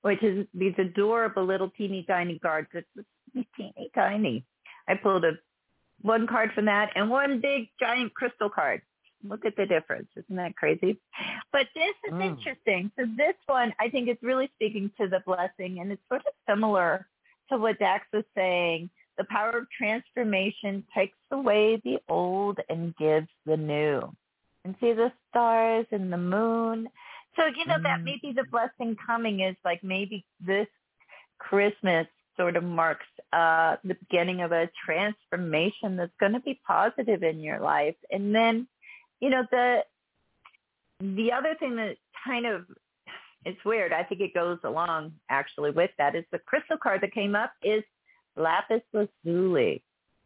which 0.03 0.23
is 0.23 0.47
these 0.55 0.75
adorable 0.79 1.45
little 1.45 1.71
teeny 1.71 2.05
tiny 2.09 2.39
cards. 2.39 2.69
It's 2.73 2.89
teeny 3.57 3.91
tiny. 3.95 4.45
I 4.89 4.95
pulled 4.95 5.25
a 5.25 5.33
one 6.03 6.27
card 6.27 6.51
from 6.55 6.67
that 6.67 6.91
and 6.95 7.11
one 7.11 7.41
big 7.41 7.69
giant 7.81 8.15
crystal 8.15 8.51
card. 8.51 8.83
Look 9.27 9.47
at 9.47 9.57
the 9.57 9.65
difference. 9.65 10.09
Isn't 10.17 10.37
that 10.37 10.55
crazy? 10.57 10.99
But 11.51 11.67
this 11.75 11.95
is 12.07 12.13
Mm. 12.13 12.23
interesting. 12.23 12.91
So 12.97 13.07
this 13.17 13.37
one, 13.47 13.73
I 13.81 13.89
think 13.89 14.09
is 14.09 14.19
really 14.23 14.49
speaking 14.55 14.91
to 15.01 15.09
the 15.09 15.21
blessing 15.21 15.81
and 15.81 15.91
it's 15.93 16.07
sort 16.09 16.27
of 16.27 16.35
similar 16.47 17.09
to 17.49 17.57
what 17.57 17.79
Dax 17.79 18.07
was 18.13 18.25
saying. 18.35 18.91
The 19.19 19.25
power 19.25 19.59
of 19.59 19.67
transformation 19.71 20.85
takes 20.95 21.19
away 21.31 21.81
the 21.85 21.99
old 22.09 22.59
and 22.69 22.97
gives 22.97 23.29
the 23.47 23.57
new. 23.57 24.15
And 24.65 24.75
see 24.81 24.93
the 24.93 25.13
stars 25.31 25.87
and 25.91 26.13
the 26.13 26.17
moon. 26.17 26.89
So, 27.37 27.47
you 27.47 27.67
know, 27.67 27.77
that 27.83 28.01
Mm. 28.01 28.05
may 28.05 28.19
be 28.23 28.33
the 28.33 28.45
blessing 28.51 28.97
coming 29.07 29.41
is 29.41 29.57
like 29.65 29.83
maybe 29.85 30.25
this 30.41 30.69
Christmas 31.39 32.07
sort 32.37 32.57
of 32.57 32.65
marks 32.65 33.07
uh 33.33 33.77
the 33.85 33.95
beginning 33.95 34.41
of 34.41 34.53
a 34.53 34.69
transformation 34.85 35.97
that's 35.97 36.13
going 36.19 36.33
to 36.33 36.41
be 36.41 36.61
positive 36.67 37.23
in 37.23 37.41
your 37.41 37.61
life. 37.61 37.97
And 38.11 38.35
then, 38.35 38.67
you 39.21 39.31
know, 39.31 39.47
the 39.51 39.85
the 41.01 41.33
other 41.33 41.55
thing 41.61 41.77
that 41.77 41.97
kind 42.25 42.47
of 42.47 42.67
it's 43.45 43.63
weird. 43.65 43.93
I 43.93 44.03
think 44.03 44.21
it 44.21 44.33
goes 44.35 44.59
along 44.65 45.13
actually 45.29 45.71
with 45.71 45.91
that 45.99 46.15
is 46.15 46.25
the 46.33 46.39
crystal 46.39 46.79
card 46.83 47.03
that 47.03 47.13
came 47.13 47.35
up 47.35 47.53
is 47.63 47.83
lapis 48.37 48.83
lazuli 48.93 49.83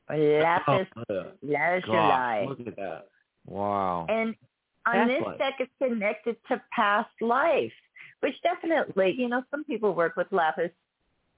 or 0.08 0.16
lapis 0.16 0.86
Oh, 0.96 1.04
lazuli. 1.42 1.82
gosh, 1.86 2.46
look 2.48 2.66
at 2.66 2.76
that. 2.76 3.08
Wow. 3.46 4.06
And 4.08 4.34
on 4.86 4.94
Past 4.94 5.08
this 5.08 5.22
life. 5.26 5.38
deck, 5.38 5.54
it's 5.60 5.72
connected 5.82 6.36
to 6.48 6.62
past 6.74 7.10
life, 7.20 7.72
which 8.20 8.34
definitely, 8.42 9.14
you 9.18 9.28
know, 9.28 9.42
some 9.50 9.64
people 9.64 9.94
work 9.94 10.16
with 10.16 10.26
lapis, 10.30 10.70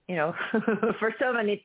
you 0.08 0.16
know, 0.16 0.34
for 0.98 1.14
so 1.18 1.32
many, 1.32 1.64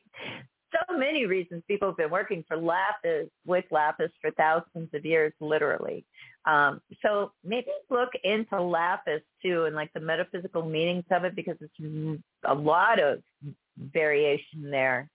so 0.72 0.96
many 0.98 1.26
reasons. 1.26 1.62
People 1.68 1.88
have 1.88 1.96
been 1.96 2.10
working 2.10 2.44
for 2.48 2.56
lapis 2.56 3.28
with 3.44 3.64
lapis 3.70 4.10
for 4.20 4.30
thousands 4.32 4.88
of 4.94 5.04
years, 5.04 5.32
literally. 5.40 6.04
Um, 6.44 6.80
so 7.02 7.32
maybe 7.44 7.68
look 7.90 8.10
into 8.22 8.60
lapis 8.62 9.22
too, 9.42 9.64
and 9.64 9.74
like 9.74 9.92
the 9.94 10.00
metaphysical 10.00 10.64
meanings 10.64 11.04
of 11.10 11.24
it, 11.24 11.34
because 11.34 11.56
it's 11.60 12.20
a 12.44 12.54
lot 12.54 13.00
of 13.00 13.20
variation 13.78 14.70
there 14.70 15.08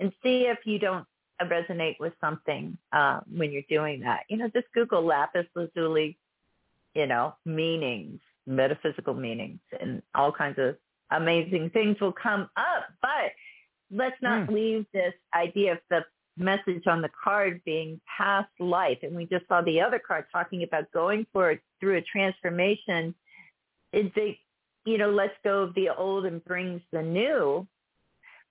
and 0.00 0.12
see 0.22 0.42
if 0.42 0.58
you 0.64 0.78
don't 0.78 1.06
resonate 1.42 1.96
with 1.98 2.12
something 2.20 2.76
uh, 2.92 3.20
when 3.30 3.50
you're 3.50 3.62
doing 3.68 4.00
that. 4.00 4.24
You 4.28 4.36
know, 4.36 4.48
just 4.48 4.66
Google 4.74 5.04
lapis 5.04 5.46
lazuli, 5.54 6.18
you 6.94 7.06
know, 7.06 7.34
meanings, 7.44 8.20
metaphysical 8.46 9.14
meanings, 9.14 9.60
and 9.80 10.02
all 10.14 10.32
kinds 10.32 10.58
of 10.58 10.76
amazing 11.10 11.70
things 11.70 12.00
will 12.00 12.12
come 12.12 12.48
up. 12.56 12.84
But 13.00 13.32
let's 13.90 14.20
not 14.22 14.46
Hmm. 14.46 14.54
leave 14.54 14.86
this 14.92 15.14
idea 15.34 15.72
of 15.72 15.78
the 15.90 16.04
message 16.36 16.86
on 16.86 17.02
the 17.02 17.10
card 17.22 17.60
being 17.64 18.00
past 18.06 18.48
life. 18.58 18.98
And 19.02 19.14
we 19.14 19.26
just 19.26 19.46
saw 19.48 19.60
the 19.60 19.80
other 19.80 19.98
card 19.98 20.26
talking 20.32 20.62
about 20.62 20.90
going 20.92 21.26
for 21.32 21.60
through 21.78 21.96
a 21.96 22.02
transformation. 22.02 23.14
It's 23.92 24.16
a, 24.16 24.38
you 24.86 24.96
know, 24.98 25.10
let's 25.10 25.36
go 25.44 25.62
of 25.62 25.74
the 25.74 25.90
old 25.90 26.24
and 26.24 26.42
brings 26.44 26.80
the 26.90 27.02
new. 27.02 27.66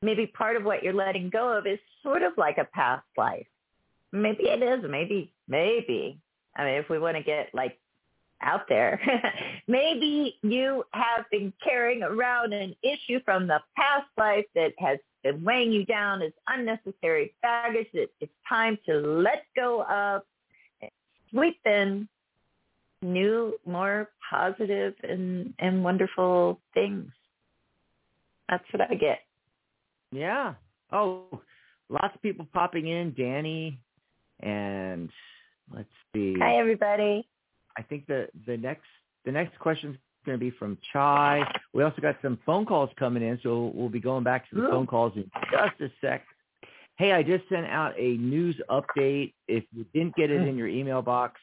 Maybe 0.01 0.27
part 0.27 0.55
of 0.55 0.63
what 0.63 0.83
you're 0.83 0.93
letting 0.93 1.29
go 1.29 1.57
of 1.57 1.67
is 1.67 1.79
sort 2.03 2.23
of 2.23 2.33
like 2.37 2.57
a 2.57 2.65
past 2.65 3.05
life. 3.17 3.45
Maybe 4.11 4.43
it 4.43 4.61
is. 4.61 4.89
Maybe, 4.89 5.31
maybe. 5.47 6.19
I 6.55 6.65
mean, 6.65 6.73
if 6.75 6.89
we 6.89 6.99
want 6.99 7.17
to 7.17 7.23
get 7.23 7.49
like 7.53 7.77
out 8.41 8.67
there, 8.67 8.99
maybe 9.67 10.37
you 10.41 10.83
have 10.91 11.25
been 11.31 11.53
carrying 11.63 12.03
around 12.03 12.53
an 12.53 12.75
issue 12.81 13.19
from 13.23 13.47
the 13.47 13.59
past 13.77 14.07
life 14.17 14.45
that 14.55 14.73
has 14.79 14.97
been 15.23 15.43
weighing 15.43 15.71
you 15.71 15.85
down 15.85 16.21
as 16.21 16.31
unnecessary 16.47 17.33
baggage 17.41 17.87
that 17.93 18.07
it's 18.19 18.31
time 18.49 18.77
to 18.87 18.95
let 18.95 19.45
go 19.55 19.83
of, 19.83 20.23
sweep 21.29 21.59
in 21.65 22.07
new, 23.01 23.57
more 23.65 24.09
positive 24.29 24.93
and, 25.03 25.53
and 25.59 25.83
wonderful 25.83 26.59
things. 26.73 27.09
That's 28.49 28.63
what 28.71 28.89
I 28.89 28.95
get. 28.95 29.19
Yeah. 30.11 30.53
Oh, 30.91 31.23
lots 31.89 32.15
of 32.15 32.21
people 32.21 32.47
popping 32.53 32.87
in. 32.87 33.13
Danny, 33.17 33.79
and 34.41 35.09
let's 35.73 35.89
see. 36.13 36.35
Hi, 36.39 36.57
everybody. 36.57 37.27
I 37.77 37.81
think 37.83 38.07
the 38.07 38.27
the 38.45 38.57
next 38.57 38.87
the 39.25 39.31
next 39.31 39.57
question 39.59 39.91
is 39.91 39.97
going 40.25 40.37
to 40.37 40.43
be 40.43 40.51
from 40.51 40.77
Chai. 40.91 41.43
We 41.73 41.83
also 41.83 42.01
got 42.01 42.17
some 42.21 42.39
phone 42.45 42.65
calls 42.65 42.89
coming 42.99 43.23
in, 43.23 43.39
so 43.41 43.71
we'll 43.73 43.89
be 43.89 43.99
going 43.99 44.23
back 44.23 44.49
to 44.49 44.55
the 44.55 44.63
Ooh. 44.63 44.69
phone 44.69 44.87
calls 44.87 45.13
in 45.15 45.29
just 45.51 45.79
a 45.81 45.89
sec. 46.01 46.25
Hey, 46.97 47.13
I 47.13 47.23
just 47.23 47.47
sent 47.49 47.65
out 47.65 47.93
a 47.97 48.17
news 48.17 48.59
update. 48.69 49.33
If 49.47 49.63
you 49.73 49.85
didn't 49.93 50.15
get 50.15 50.29
it 50.29 50.47
in 50.47 50.57
your 50.57 50.67
email 50.67 51.01
box, 51.01 51.39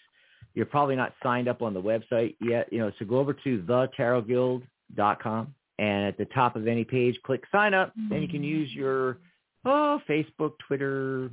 you're 0.55 0.67
probably 0.67 0.95
not 0.95 1.15
signed 1.23 1.49
up 1.49 1.63
on 1.63 1.75
the 1.75 1.83
website 1.83 2.37
yet. 2.41 2.73
You 2.73 2.79
know, 2.81 2.93
so 2.99 3.05
go 3.07 3.19
over 3.19 3.33
to 3.33 3.63
thetarotguild.com 3.63 5.55
and 5.79 6.07
at 6.07 6.19
the 6.19 6.25
top 6.27 6.57
of 6.57 6.67
any 6.67 6.85
page, 6.85 7.19
click 7.25 7.43
sign 7.53 7.75
up. 7.75 7.93
Then 8.11 8.23
you 8.23 8.29
can 8.29 8.39
mm-hmm. 8.39 8.45
use 8.45 8.73
your 8.73 9.19
oh 9.65 10.01
Facebook, 10.09 10.53
Twitter, 10.67 11.31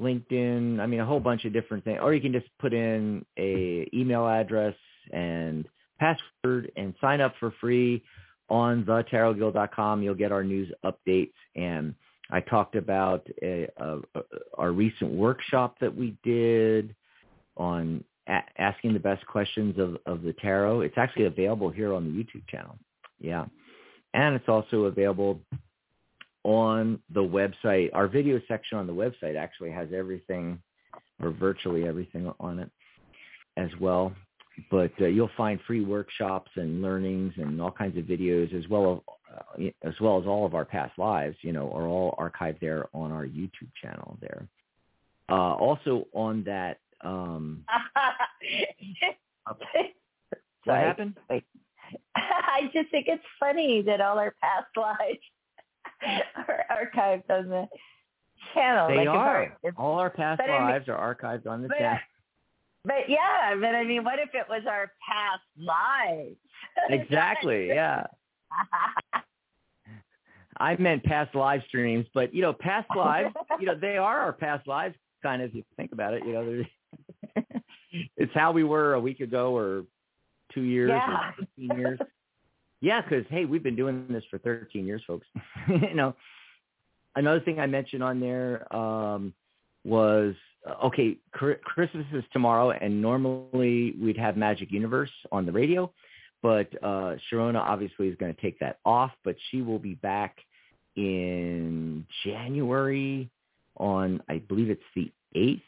LinkedIn. 0.00 0.80
I 0.80 0.86
mean, 0.86 1.00
a 1.00 1.06
whole 1.06 1.20
bunch 1.20 1.44
of 1.44 1.52
different 1.52 1.84
things. 1.84 1.98
Or 2.02 2.14
you 2.14 2.20
can 2.20 2.32
just 2.32 2.46
put 2.58 2.72
in 2.72 3.24
a 3.38 3.88
email 3.92 4.26
address 4.26 4.74
and 5.12 5.66
password 5.98 6.72
and 6.76 6.94
sign 7.00 7.20
up 7.20 7.34
for 7.40 7.52
free 7.60 8.02
on 8.48 8.84
thetarotguild.com. 8.84 10.02
You'll 10.02 10.14
get 10.14 10.32
our 10.32 10.44
news 10.44 10.72
updates. 10.84 11.32
And 11.54 11.94
I 12.30 12.40
talked 12.40 12.76
about 12.76 13.26
a, 13.42 13.68
a, 13.76 13.98
a, 14.14 14.20
our 14.56 14.72
recent 14.72 15.12
workshop 15.12 15.76
that 15.80 15.94
we 15.94 16.16
did 16.22 16.94
on 17.56 18.04
a- 18.28 18.60
asking 18.60 18.92
the 18.94 19.00
best 19.00 19.26
questions 19.26 19.78
of, 19.78 19.96
of 20.06 20.22
the 20.22 20.32
tarot. 20.34 20.82
It's 20.82 20.96
actually 20.96 21.24
available 21.24 21.70
here 21.70 21.92
on 21.92 22.04
the 22.04 22.10
YouTube 22.10 22.46
channel. 22.48 22.78
Yeah. 23.20 23.46
And 24.14 24.34
it's 24.34 24.48
also 24.48 24.84
available 24.84 25.40
on 26.44 27.00
the 27.12 27.20
website. 27.20 27.90
Our 27.92 28.08
video 28.08 28.40
section 28.48 28.78
on 28.78 28.86
the 28.86 28.92
website 28.92 29.36
actually 29.36 29.70
has 29.70 29.88
everything 29.94 30.60
or 31.22 31.30
virtually 31.30 31.86
everything 31.86 32.32
on 32.40 32.58
it 32.58 32.70
as 33.56 33.70
well. 33.80 34.14
But 34.70 34.92
uh, 35.00 35.06
you'll 35.06 35.30
find 35.36 35.60
free 35.66 35.84
workshops 35.84 36.50
and 36.56 36.82
learnings 36.82 37.32
and 37.36 37.60
all 37.60 37.70
kinds 37.70 37.96
of 37.96 38.04
videos 38.04 38.52
as 38.54 38.68
well 38.68 39.04
as, 39.58 39.66
uh, 39.66 39.88
as 39.88 39.94
well 40.00 40.20
as 40.20 40.26
all 40.26 40.46
of 40.46 40.54
our 40.54 40.64
past 40.64 40.98
lives, 40.98 41.36
you 41.42 41.52
know, 41.52 41.70
are 41.72 41.86
all 41.86 42.16
archived 42.18 42.60
there 42.60 42.86
on 42.92 43.12
our 43.12 43.24
YouTube 43.24 43.70
channel 43.80 44.18
there. 44.20 44.48
Uh, 45.28 45.54
also 45.54 46.06
on 46.12 46.42
that, 46.44 46.78
um, 47.02 47.64
what 49.44 49.58
Sorry. 50.64 50.86
happened? 50.86 51.14
I 52.16 52.70
just 52.72 52.90
think 52.90 53.06
it's 53.08 53.22
funny 53.40 53.82
that 53.82 54.00
all 54.00 54.18
our 54.18 54.34
past 54.42 54.66
lives 54.76 55.18
are 56.36 56.64
archived 56.70 57.30
on 57.30 57.48
the 57.48 57.66
channel. 58.54 58.88
They 58.88 58.96
like 58.96 59.06
if 59.08 59.12
are. 59.14 59.36
our- 59.36 59.58
if- 59.62 59.74
all 59.78 59.98
our 59.98 60.10
past 60.10 60.38
but 60.38 60.50
I 60.50 60.58
mean- 60.60 60.70
lives 60.70 60.88
are 60.88 61.14
archived 61.14 61.46
on 61.46 61.62
the 61.62 61.68
but, 61.68 61.78
channel. 61.78 61.98
but 62.84 63.08
yeah, 63.08 63.54
but 63.60 63.74
I 63.74 63.84
mean, 63.84 64.04
what 64.04 64.18
if 64.18 64.30
it 64.34 64.46
was 64.48 64.62
our 64.68 64.92
past 65.08 65.42
lives? 65.58 66.36
Exactly. 66.90 67.68
Yeah. 67.68 68.06
I 70.60 70.76
meant 70.76 71.04
past 71.04 71.34
live 71.34 71.62
streams, 71.68 72.06
but 72.14 72.34
you 72.34 72.42
know, 72.42 72.52
past 72.52 72.88
lives, 72.96 73.32
you 73.60 73.66
know, 73.66 73.74
they 73.74 73.96
are 73.96 74.18
our 74.20 74.32
past 74.32 74.66
lives, 74.66 74.94
kind 75.22 75.40
of 75.42 75.50
if 75.50 75.54
you 75.56 75.64
think 75.76 75.92
about 75.92 76.14
it. 76.14 76.24
You 76.26 76.32
know, 77.34 77.44
it's 78.16 78.32
how 78.34 78.52
we 78.52 78.64
were 78.64 78.94
a 78.94 79.00
week 79.00 79.20
ago, 79.20 79.56
or 79.56 79.84
two 80.58 80.64
years, 80.64 80.90
Yeah. 80.90 81.30
or 81.30 81.76
years. 81.78 81.98
Yeah, 82.80 83.00
because 83.00 83.24
hey, 83.28 83.44
we've 83.44 83.64
been 83.64 83.74
doing 83.74 84.06
this 84.08 84.22
for 84.30 84.38
thirteen 84.38 84.86
years, 84.86 85.02
folks. 85.04 85.26
you 85.68 85.94
know, 85.94 86.14
another 87.16 87.40
thing 87.40 87.58
I 87.58 87.66
mentioned 87.66 88.04
on 88.04 88.20
there 88.20 88.72
um, 88.72 89.34
was 89.84 90.36
uh, 90.64 90.86
okay, 90.86 91.16
Christmas 91.32 92.06
is 92.12 92.22
tomorrow, 92.32 92.70
and 92.70 93.02
normally 93.02 93.96
we'd 94.00 94.16
have 94.16 94.36
Magic 94.36 94.70
Universe 94.70 95.10
on 95.32 95.44
the 95.44 95.50
radio 95.50 95.92
but 96.42 96.68
uh 96.82 97.16
Sharona 97.30 97.58
obviously 97.60 98.08
is 98.08 98.16
going 98.16 98.34
to 98.34 98.40
take 98.40 98.58
that 98.60 98.78
off, 98.84 99.10
but 99.24 99.36
she 99.50 99.62
will 99.62 99.78
be 99.78 99.94
back 99.94 100.36
in 100.96 102.06
January 102.24 103.30
on 103.76 104.22
I 104.28 104.38
believe 104.38 104.70
it's 104.70 104.82
the 104.94 105.10
8th. 105.36 105.62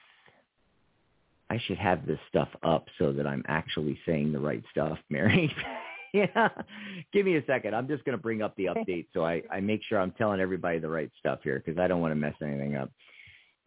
I 1.51 1.61
should 1.67 1.79
have 1.79 2.07
this 2.07 2.19
stuff 2.29 2.49
up 2.63 2.87
so 2.99 3.13
that 3.13 3.27
I'm 3.27 3.43
actually 3.49 3.99
saying 4.07 4.33
the 4.33 4.39
right 4.39 4.63
stuff, 4.71 4.99
Mary. 5.11 5.53
yeah. 6.15 6.49
Give 7.13 7.27
me 7.27 7.37
a 7.37 7.45
second. 7.45 7.75
I'm 7.75 7.89
just 7.89 8.05
going 8.05 8.17
to 8.17 8.23
bring 8.23 8.41
up 8.41 8.57
the 8.57 8.65
update 8.75 9.07
so 9.13 9.25
I 9.25 9.43
I 9.51 9.61
make 9.61 9.83
sure 9.83 9.99
I'm 9.99 10.13
telling 10.13 10.41
everybody 10.41 10.79
the 10.79 10.89
right 10.89 11.11
stuff 11.19 11.41
here 11.43 11.61
because 11.65 11.79
I 11.79 11.89
don't 11.89 12.01
want 12.01 12.13
to 12.13 12.17
mess 12.17 12.35
anything 12.41 12.77
up. 12.77 12.91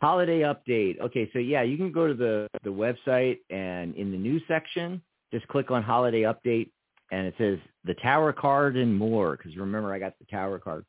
Holiday 0.01 0.41
update. 0.41 0.99
Okay, 0.99 1.29
so 1.31 1.39
yeah, 1.39 1.61
you 1.61 1.77
can 1.77 1.91
go 1.91 2.07
to 2.07 2.13
the 2.13 2.47
the 2.63 2.69
website 2.69 3.39
and 3.49 3.95
in 3.95 4.11
the 4.11 4.17
news 4.17 4.41
section, 4.47 5.01
just 5.31 5.47
click 5.49 5.71
on 5.71 5.83
holiday 5.83 6.21
update 6.21 6.69
and 7.11 7.27
it 7.27 7.35
says 7.37 7.59
the 7.85 7.93
tower 7.95 8.33
card 8.33 8.75
and 8.77 8.97
more 8.97 9.35
because 9.35 9.55
remember 9.57 9.93
I 9.93 9.99
got 9.99 10.17
the 10.19 10.25
tower 10.25 10.57
card. 10.57 10.85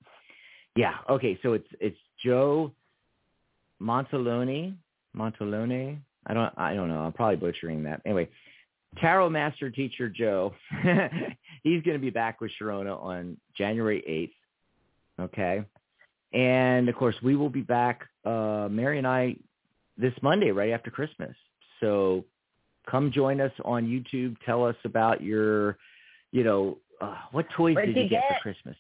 Yeah. 0.77 0.95
Okay. 1.11 1.39
So 1.43 1.53
it's 1.55 1.69
it's 1.81 1.99
Joe 2.25 2.73
Montalone. 3.81 4.77
Montalone. 5.17 6.01
I 6.27 6.35
don't 6.35 6.53
I 6.57 6.75
don't 6.75 6.89
know. 6.89 7.01
I'm 7.01 7.13
probably 7.13 7.37
butchering 7.37 7.85
that. 7.85 8.03
Anyway, 8.05 8.29
tarot 9.01 9.31
master 9.31 9.71
teacher 9.71 10.09
Joe. 10.09 10.55
He's 11.63 11.83
going 11.83 11.97
to 11.97 11.99
be 11.99 12.11
back 12.11 12.41
with 12.41 12.51
Sharona 12.61 13.01
on 13.01 13.37
January 13.57 14.33
8th. 15.19 15.25
Okay. 15.25 15.65
And 16.33 16.89
of 16.89 16.97
course, 16.97 17.15
we 17.23 17.37
will 17.37 17.49
be 17.49 17.63
back, 17.63 18.09
uh, 18.25 18.69
Mary 18.71 18.99
and 18.99 19.07
I, 19.07 19.37
this 19.97 20.13
Monday, 20.23 20.51
right 20.51 20.71
after 20.71 20.91
Christmas. 20.91 21.37
So 21.81 22.25
come 22.91 23.13
join 23.13 23.41
us 23.41 23.53
on 23.65 23.87
YouTube. 23.87 24.37
Tell 24.45 24.65
us 24.65 24.77
about 24.85 25.23
your, 25.23 25.79
you 26.33 26.43
know, 26.43 26.79
uh, 27.01 27.17
what 27.31 27.47
toys 27.57 27.77
did 27.77 27.95
you, 27.97 28.03
you 28.03 28.09
get? 28.09 28.23
get? 28.29 28.39
for 28.39 28.43
Christmas? 28.43 28.77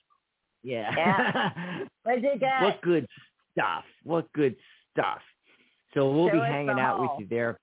Yeah. 0.62 0.92
Yeah. 0.97 1.51
What'd 2.03 2.24
you 2.24 2.38
get? 2.38 2.62
what 2.62 2.82
good 2.82 3.07
stuff. 3.53 3.84
What 4.03 4.32
good 4.32 4.57
stuff. 4.92 5.20
So 5.95 6.11
we'll 6.11 6.28
Show 6.28 6.40
be 6.40 6.40
hanging 6.40 6.78
out 6.78 7.01
with 7.01 7.11
you 7.18 7.26
there. 7.28 7.59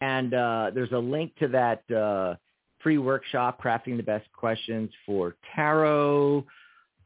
And 0.00 0.32
uh, 0.32 0.70
there's 0.74 0.92
a 0.92 0.98
link 0.98 1.36
to 1.36 1.48
that 1.48 1.90
uh, 1.90 2.36
free 2.82 2.98
workshop, 2.98 3.62
Crafting 3.62 3.96
the 3.96 4.02
Best 4.02 4.30
Questions 4.32 4.90
for 5.04 5.36
Tarot. 5.54 6.46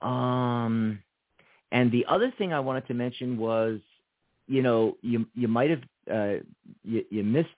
Um, 0.00 1.00
and 1.72 1.90
the 1.90 2.06
other 2.08 2.32
thing 2.38 2.52
I 2.52 2.60
wanted 2.60 2.86
to 2.88 2.94
mention 2.94 3.36
was, 3.36 3.80
you 4.46 4.62
know, 4.62 4.96
you 5.00 5.26
you 5.34 5.48
might 5.48 5.70
have 5.70 5.82
uh, 6.12 6.44
you, 6.84 7.04
you 7.10 7.24
missed 7.24 7.48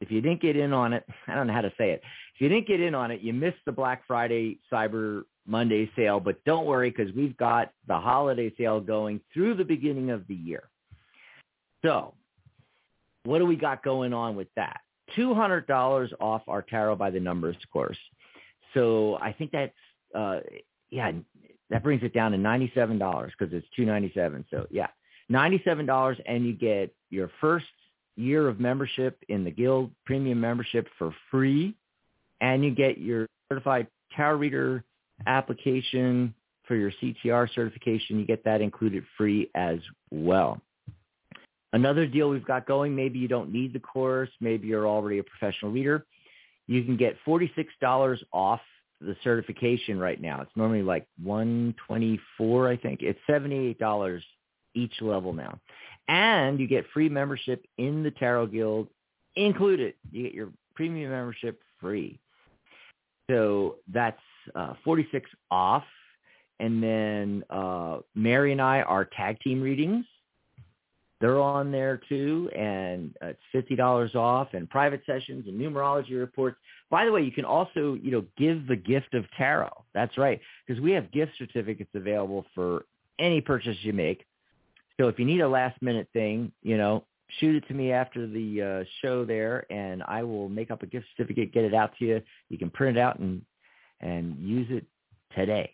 if 0.00 0.10
you 0.10 0.20
didn't 0.20 0.42
get 0.42 0.56
in 0.56 0.72
on 0.72 0.92
it. 0.92 1.04
I 1.26 1.34
don't 1.34 1.46
know 1.46 1.52
how 1.52 1.62
to 1.62 1.72
say 1.78 1.92
it. 1.92 2.02
If 2.34 2.40
you 2.40 2.48
didn't 2.48 2.66
get 2.66 2.80
in 2.80 2.94
on 2.94 3.10
it, 3.10 3.20
you 3.20 3.32
missed 3.32 3.58
the 3.64 3.72
Black 3.72 4.02
Friday 4.06 4.58
Cyber 4.70 5.22
Monday 5.46 5.90
sale. 5.96 6.20
But 6.20 6.44
don't 6.44 6.66
worry 6.66 6.90
because 6.90 7.12
we've 7.14 7.36
got 7.36 7.72
the 7.86 7.98
holiday 7.98 8.52
sale 8.58 8.80
going 8.80 9.20
through 9.32 9.54
the 9.54 9.64
beginning 9.64 10.10
of 10.10 10.26
the 10.26 10.34
year. 10.34 10.64
So, 11.84 12.14
what 13.24 13.38
do 13.38 13.46
we 13.46 13.56
got 13.56 13.82
going 13.82 14.12
on 14.12 14.36
with 14.36 14.48
that? 14.56 14.80
Two 15.16 15.34
hundred 15.34 15.66
dollars 15.66 16.12
off 16.20 16.42
our 16.48 16.62
Tarot 16.62 16.96
by 16.96 17.10
the 17.10 17.20
Numbers 17.20 17.56
course. 17.72 17.98
So 18.74 19.16
I 19.20 19.32
think 19.32 19.52
that's 19.52 19.72
uh, 20.14 20.40
yeah, 20.90 21.12
That 21.70 21.82
brings 21.82 22.02
it 22.02 22.12
down 22.12 22.32
to 22.32 22.38
ninety-seven 22.38 22.98
dollars 22.98 23.32
because 23.38 23.54
it's 23.54 23.66
two 23.74 23.84
ninety-seven. 23.84 24.44
So 24.50 24.66
yeah, 24.70 24.88
ninety-seven 25.28 25.86
dollars, 25.86 26.18
and 26.26 26.46
you 26.46 26.52
get 26.52 26.94
your 27.10 27.30
first 27.40 27.66
year 28.16 28.48
of 28.48 28.60
membership 28.60 29.22
in 29.28 29.44
the 29.44 29.50
Guild 29.50 29.90
Premium 30.04 30.40
membership 30.40 30.88
for 30.98 31.14
free, 31.30 31.74
and 32.40 32.64
you 32.64 32.74
get 32.74 32.98
your 32.98 33.26
certified 33.48 33.86
tarot 34.14 34.36
reader 34.36 34.84
application 35.26 36.34
for 36.66 36.76
your 36.76 36.92
CTR 37.02 37.48
certification. 37.54 38.18
You 38.18 38.26
get 38.26 38.44
that 38.44 38.60
included 38.60 39.04
free 39.16 39.50
as 39.54 39.78
well. 40.10 40.60
Another 41.72 42.06
deal 42.06 42.30
we've 42.30 42.44
got 42.44 42.66
going, 42.66 42.96
maybe 42.96 43.18
you 43.18 43.28
don't 43.28 43.52
need 43.52 43.72
the 43.72 43.80
course, 43.80 44.30
maybe 44.40 44.68
you're 44.68 44.86
already 44.86 45.18
a 45.18 45.24
professional 45.24 45.70
reader. 45.70 46.06
You 46.66 46.82
can 46.84 46.96
get 46.96 47.16
$46 47.26 48.18
off 48.32 48.60
the 49.00 49.16
certification 49.22 49.98
right 49.98 50.20
now. 50.20 50.40
It's 50.40 50.56
normally 50.56 50.82
like 50.82 51.06
124, 51.22 52.68
I 52.68 52.76
think. 52.76 53.02
It's 53.02 53.18
$78 53.28 54.20
each 54.74 54.94
level 55.00 55.32
now. 55.32 55.58
And 56.08 56.58
you 56.58 56.66
get 56.66 56.86
free 56.92 57.08
membership 57.08 57.66
in 57.76 58.02
the 58.02 58.10
Tarot 58.10 58.48
Guild 58.48 58.88
included. 59.36 59.94
You 60.10 60.24
get 60.24 60.34
your 60.34 60.48
premium 60.74 61.10
membership 61.10 61.60
free. 61.80 62.18
So 63.30 63.76
that's 63.92 64.20
uh, 64.54 64.74
46 64.84 65.28
off. 65.50 65.84
And 66.60 66.82
then 66.82 67.44
uh, 67.50 67.98
Mary 68.14 68.52
and 68.52 68.60
I 68.60 68.82
are 68.82 69.04
tag 69.04 69.38
team 69.40 69.60
readings. 69.60 70.06
They're 71.20 71.40
on 71.40 71.72
there 71.72 72.00
too, 72.08 72.48
and 72.56 73.16
uh, 73.22 73.28
it's 73.28 73.40
fifty 73.50 73.74
dollars 73.74 74.14
off, 74.14 74.48
and 74.52 74.70
private 74.70 75.02
sessions 75.04 75.46
and 75.48 75.60
numerology 75.60 76.18
reports. 76.18 76.56
By 76.90 77.04
the 77.04 77.12
way, 77.12 77.22
you 77.22 77.32
can 77.32 77.44
also, 77.44 77.98
you 78.00 78.10
know, 78.10 78.24
give 78.36 78.66
the 78.66 78.76
gift 78.76 79.14
of 79.14 79.24
tarot. 79.36 79.84
That's 79.94 80.16
right, 80.16 80.40
because 80.66 80.80
we 80.80 80.92
have 80.92 81.10
gift 81.10 81.32
certificates 81.36 81.90
available 81.94 82.46
for 82.54 82.84
any 83.18 83.40
purchase 83.40 83.76
you 83.82 83.92
make. 83.92 84.24
So 85.00 85.08
if 85.08 85.18
you 85.18 85.24
need 85.24 85.40
a 85.40 85.48
last 85.48 85.80
minute 85.82 86.08
thing, 86.12 86.52
you 86.62 86.76
know, 86.76 87.04
shoot 87.40 87.56
it 87.56 87.66
to 87.68 87.74
me 87.74 87.92
after 87.92 88.26
the 88.26 88.62
uh, 88.62 88.84
show 89.02 89.24
there, 89.24 89.66
and 89.72 90.02
I 90.04 90.22
will 90.22 90.48
make 90.48 90.70
up 90.70 90.82
a 90.82 90.86
gift 90.86 91.06
certificate, 91.16 91.52
get 91.52 91.64
it 91.64 91.74
out 91.74 91.92
to 91.98 92.04
you. 92.04 92.22
You 92.48 92.58
can 92.58 92.70
print 92.70 92.96
it 92.96 93.00
out 93.00 93.18
and 93.18 93.42
and 94.00 94.38
use 94.38 94.68
it 94.70 94.86
today 95.34 95.72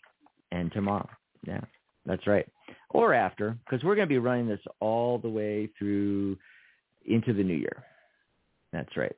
and 0.52 0.72
tomorrow. 0.72 1.08
Yeah, 1.46 1.60
that's 2.06 2.26
right 2.26 2.46
or 2.90 3.12
after, 3.12 3.58
because 3.64 3.84
we're 3.84 3.96
going 3.96 4.08
to 4.08 4.12
be 4.12 4.18
running 4.18 4.46
this 4.46 4.60
all 4.80 5.18
the 5.18 5.28
way 5.28 5.68
through 5.78 6.38
into 7.06 7.32
the 7.32 7.42
new 7.42 7.54
year. 7.54 7.84
That's 8.72 8.96
right. 8.96 9.14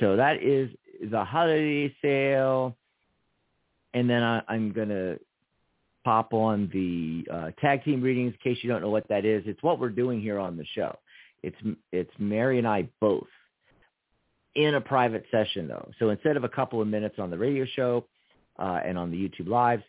So 0.00 0.16
that 0.16 0.42
is 0.42 0.70
the 1.10 1.22
holiday 1.22 1.94
sale, 2.02 2.76
and 3.92 4.08
then 4.08 4.22
I, 4.22 4.42
I'm 4.48 4.72
going 4.72 4.88
to 4.88 5.18
pop 6.04 6.32
on 6.32 6.70
the 6.72 7.26
uh, 7.32 7.50
tag 7.60 7.84
team 7.84 8.00
readings 8.00 8.32
in 8.32 8.54
case 8.54 8.62
you 8.62 8.70
don't 8.70 8.80
know 8.80 8.90
what 8.90 9.08
that 9.08 9.24
is. 9.24 9.42
It's 9.46 9.62
what 9.62 9.78
we're 9.78 9.90
doing 9.90 10.20
here 10.20 10.38
on 10.38 10.56
the 10.56 10.64
show. 10.74 10.98
It's 11.42 11.56
it's 11.92 12.10
Mary 12.18 12.58
and 12.58 12.66
I 12.66 12.88
both 13.00 13.26
in 14.54 14.74
a 14.74 14.80
private 14.80 15.24
session 15.30 15.68
though. 15.68 15.90
So 15.98 16.10
instead 16.10 16.36
of 16.36 16.44
a 16.44 16.48
couple 16.48 16.80
of 16.80 16.88
minutes 16.88 17.16
on 17.18 17.30
the 17.30 17.38
radio 17.38 17.66
show 17.76 18.06
uh, 18.58 18.80
and 18.84 18.98
on 18.98 19.10
the 19.10 19.16
YouTube 19.16 19.48
lives, 19.48 19.82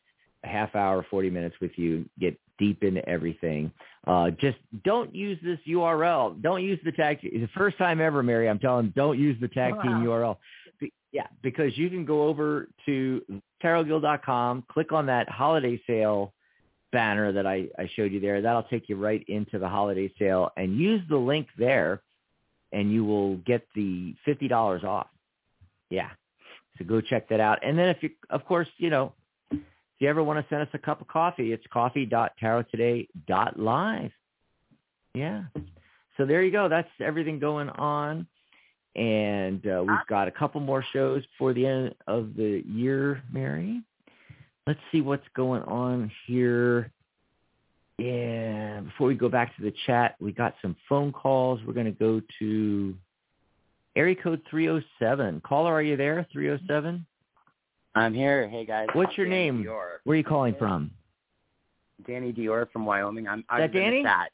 a 0.44 0.48
half 0.48 0.76
hour, 0.76 1.06
40 1.10 1.30
minutes 1.30 1.56
with 1.62 1.72
you, 1.76 2.06
get 2.20 2.38
deep 2.58 2.84
into 2.84 3.08
everything. 3.08 3.72
Uh, 4.08 4.32
just 4.32 4.58
don't 4.84 5.14
use 5.14 5.38
this 5.44 5.60
URL. 5.68 6.42
Don't 6.42 6.64
use 6.64 6.80
the 6.84 6.92
tag. 6.92 7.20
The 7.22 7.50
first 7.56 7.78
time 7.78 8.02
ever, 8.02 8.24
Mary. 8.24 8.50
I'm 8.50 8.60
telling. 8.60 8.88
Them, 8.88 8.94
don't 8.96 9.20
use 9.20 9.38
the 9.42 9.48
tag 9.48 9.76
wow. 9.76 9.82
team 9.82 9.92
URL. 9.92 10.38
Be, 10.80 10.94
yeah, 11.12 11.28
because 11.44 11.78
you 11.78 11.90
can 11.90 12.06
go 12.06 12.24
over 12.28 12.68
to 12.86 13.22
tarotguild.com, 13.64 14.66
click 14.70 14.92
on 14.92 15.08
that 15.08 15.30
holiday 15.30 15.82
sale 15.86 16.34
banner 16.92 17.32
that 17.32 17.46
I, 17.46 17.68
I 17.78 17.90
showed 17.96 18.12
you 18.12 18.20
there. 18.20 18.42
That'll 18.42 18.64
take 18.64 18.90
you 18.90 18.96
right 18.96 19.24
into 19.28 19.60
the 19.60 19.70
holiday 19.70 20.12
sale, 20.18 20.52
and 20.58 20.78
use 20.78 21.02
the 21.10 21.18
link 21.18 21.48
there, 21.58 22.02
and 22.72 22.92
you 22.92 23.06
will 23.06 23.38
get 23.38 23.68
the 23.76 24.16
fifty 24.26 24.48
dollars 24.48 24.84
off. 24.84 25.08
Yeah, 25.90 26.10
so 26.78 26.86
go 26.86 27.02
check 27.02 27.30
that 27.30 27.40
out. 27.40 27.60
And 27.64 27.78
then 27.78 27.90
if 27.90 27.98
you, 28.02 28.10
of 28.30 28.46
course, 28.46 28.68
you 28.78 28.90
know, 28.90 29.14
you 30.02 30.10
ever 30.10 30.24
want 30.24 30.40
to 30.40 30.46
send 30.50 30.62
us 30.62 30.68
a 30.74 30.80
cup 30.80 31.02
of 31.02 31.08
coffee, 31.08 31.54
it's 31.54 31.66
coffee.tarottoday.live. 31.72 34.12
Yeah. 35.14 35.44
So 36.18 36.26
there 36.26 36.44
you 36.44 36.52
go. 36.52 36.68
That's 36.70 36.90
everything 37.00 37.40
going 37.40 37.70
on. 37.70 38.28
And 38.96 39.66
uh, 39.66 39.84
we've 39.88 40.08
got 40.10 40.28
a 40.28 40.32
couple 40.32 40.60
more 40.60 40.84
shows 40.92 41.24
before 41.28 41.54
the 41.54 41.66
end 41.66 41.96
of 42.08 42.36
the 42.36 42.62
year, 42.68 43.24
Mary. 43.32 43.82
Let's 44.68 44.80
see 44.92 45.02
what's 45.02 45.28
going 45.36 45.64
on 45.64 46.12
here. 46.28 46.92
Yeah, 47.98 48.82
before 48.82 49.08
we 49.08 49.16
go 49.16 49.30
back 49.30 49.56
to 49.56 49.62
the 49.62 49.74
chat, 49.86 50.16
we 50.20 50.32
got 50.32 50.56
some 50.62 50.76
phone 50.90 51.12
calls. 51.12 51.60
We're 51.66 51.74
going 51.74 51.86
to 51.86 51.92
go 51.92 52.22
to 52.40 52.96
area 53.96 54.16
code 54.16 54.42
307. 54.50 55.42
Caller, 55.42 55.74
are 55.74 55.82
you 55.82 55.96
there? 55.96 56.26
307? 56.32 57.06
I'm 57.96 58.14
here. 58.14 58.48
Hey 58.48 58.66
guys. 58.66 58.88
What's 58.94 59.18
your 59.18 59.28
Danny 59.28 59.52
name? 59.52 59.64
Dior. 59.64 59.88
Where 60.04 60.14
are 60.14 60.18
you 60.18 60.24
calling 60.24 60.56
from? 60.58 60.92
Danny 62.08 62.32
Dior 62.32 62.70
from 62.72 62.86
Wyoming. 62.86 63.28
I'm. 63.28 63.44
I'm 63.50 63.62
that 63.62 63.74
Danny? 63.74 63.98
In 63.98 64.04
the 64.04 64.10
chat. 64.10 64.32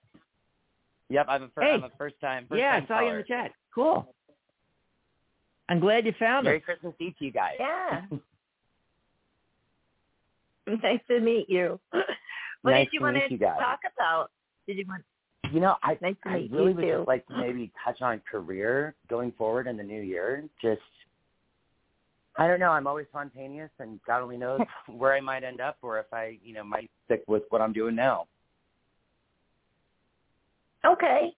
Yep, 1.09 1.25
I'm 1.29 1.43
a, 1.43 1.47
fir- 1.49 1.61
hey. 1.61 1.73
I'm 1.73 1.83
a 1.83 1.89
first 1.97 2.15
time. 2.21 2.45
First 2.49 2.59
yeah, 2.59 2.73
time 2.73 2.83
I 2.83 2.87
saw 2.87 2.99
you 2.99 3.05
in 3.07 3.11
caller. 3.11 3.21
the 3.23 3.27
chat. 3.27 3.51
Cool. 3.73 4.13
I'm 5.69 5.79
glad 5.79 6.05
you 6.05 6.13
found 6.19 6.45
me. 6.45 6.49
Merry 6.49 6.57
us. 6.59 6.63
Christmas 6.65 6.93
Eve 6.99 7.13
to 7.19 7.25
you 7.25 7.31
guys. 7.31 7.55
Yeah. 7.59 8.01
nice 10.83 10.99
to 11.09 11.19
meet 11.19 11.49
you. 11.49 11.79
What 12.63 12.71
Nice 12.71 12.85
did 12.87 12.93
you 12.93 12.99
to 12.99 13.05
want 13.05 13.15
meet 13.15 13.27
to 13.27 13.31
you 13.33 13.37
guys. 13.37 13.59
talk 13.59 13.79
about? 13.95 14.31
Did 14.67 14.77
you 14.77 14.85
want? 14.87 15.03
You 15.53 15.59
know, 15.61 15.75
I 15.83 15.95
Nice 16.01 16.15
to 16.23 16.29
I 16.29 16.39
meet 16.39 16.51
really 16.51 16.69
you 16.71 16.75
would 16.75 16.81
too. 16.81 16.97
just 16.97 17.07
like 17.07 17.27
to 17.27 17.37
maybe 17.39 17.71
touch 17.85 18.01
on 18.01 18.19
career 18.29 18.95
going 19.09 19.31
forward 19.37 19.67
in 19.67 19.77
the 19.77 19.83
new 19.83 20.01
year. 20.01 20.43
Just 20.61 20.81
I 22.37 22.47
don't 22.47 22.59
know. 22.59 22.69
I'm 22.69 22.87
always 22.87 23.07
spontaneous, 23.09 23.71
and 23.79 23.99
God 24.05 24.21
only 24.21 24.37
knows 24.37 24.61
where 24.87 25.13
I 25.13 25.21
might 25.21 25.43
end 25.43 25.59
up, 25.59 25.77
or 25.81 25.99
if 25.99 26.05
I, 26.13 26.37
you 26.43 26.53
know, 26.53 26.63
might 26.63 26.89
stick 27.05 27.23
with 27.27 27.43
what 27.49 27.61
I'm 27.61 27.73
doing 27.73 27.95
now. 27.95 28.27
Okay. 30.85 31.33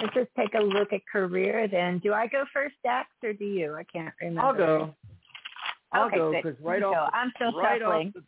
Let's 0.00 0.14
just 0.14 0.28
take 0.36 0.54
a 0.54 0.62
look 0.62 0.92
at 0.92 1.00
career 1.10 1.68
then. 1.68 1.98
Do 1.98 2.12
I 2.12 2.26
go 2.26 2.44
first, 2.52 2.74
Dax, 2.82 3.08
or 3.22 3.32
do 3.32 3.44
you? 3.44 3.74
I 3.74 3.84
can't 3.84 4.12
remember. 4.20 4.40
I'll 4.42 4.54
go. 4.54 4.94
I'll 5.92 6.06
Okay, 6.08 6.16
go 6.16 6.32
because 6.32 6.60
right 6.60 6.82
off, 6.82 6.94
go. 6.94 7.08
I'm 7.12 7.32
still 7.36 7.52
right 7.52 7.80
shuffling. 7.80 8.12
The, 8.14 8.22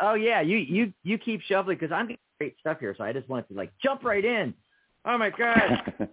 oh 0.00 0.14
yeah, 0.14 0.40
you 0.40 0.58
you 0.58 0.92
you 1.02 1.18
keep 1.18 1.42
shuffling 1.42 1.76
because 1.78 1.92
I'm 1.92 2.06
getting 2.06 2.18
great 2.38 2.56
stuff 2.60 2.78
here, 2.78 2.94
so 2.96 3.04
I 3.04 3.12
just 3.12 3.28
wanted 3.28 3.48
to 3.48 3.54
like 3.54 3.72
jump 3.82 4.04
right 4.04 4.24
in. 4.24 4.54
Oh 5.04 5.18
my 5.18 5.30
god, 5.30 5.92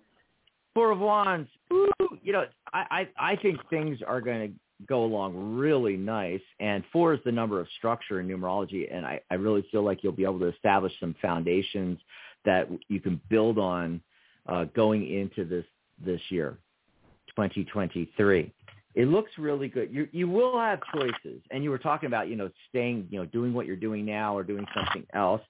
Four 0.74 0.92
of 0.92 1.00
Wands. 1.00 1.50
Ooh, 1.72 1.92
you 2.24 2.34
know, 2.34 2.46
I 2.74 3.08
I, 3.18 3.32
I 3.34 3.36
think 3.38 3.60
things 3.70 4.00
are 4.06 4.22
going 4.22 4.52
to 4.52 4.54
go 4.88 5.04
along 5.04 5.58
really 5.58 5.98
nice, 5.98 6.42
and 6.60 6.84
four 6.92 7.14
is 7.14 7.20
the 7.26 7.32
number 7.32 7.60
of 7.60 7.68
structure 7.78 8.20
in 8.20 8.28
numerology, 8.28 8.94
and 8.94 9.06
I 9.06 9.20
I 9.32 9.36
really 9.36 9.66
feel 9.72 9.84
like 9.84 10.04
you'll 10.04 10.12
be 10.12 10.24
able 10.24 10.40
to 10.40 10.48
establish 10.48 10.94
some 11.00 11.16
foundations 11.22 12.00
that 12.46 12.70
you 12.88 13.00
can 13.00 13.20
build 13.30 13.58
on 13.58 14.02
uh, 14.48 14.66
going 14.76 15.12
into 15.12 15.46
this 15.46 15.66
this 16.04 16.22
year, 16.30 16.58
2023 17.30 18.54
it 18.98 19.08
looks 19.10 19.30
really 19.38 19.68
good. 19.68 19.94
You 19.94 20.08
you 20.12 20.28
will 20.28 20.60
have 20.60 20.80
choices, 20.92 21.40
and 21.52 21.64
you 21.64 21.70
were 21.70 21.78
talking 21.78 22.08
about 22.08 22.30
you 22.30 22.36
know 22.36 22.50
staying 22.68 23.08
you 23.12 23.20
know 23.20 23.26
doing 23.26 23.54
what 23.54 23.68
you're 23.68 23.76
doing 23.76 24.04
now 24.04 24.36
or 24.36 24.44
doing 24.44 24.66
something 24.76 25.06
else. 25.14 25.42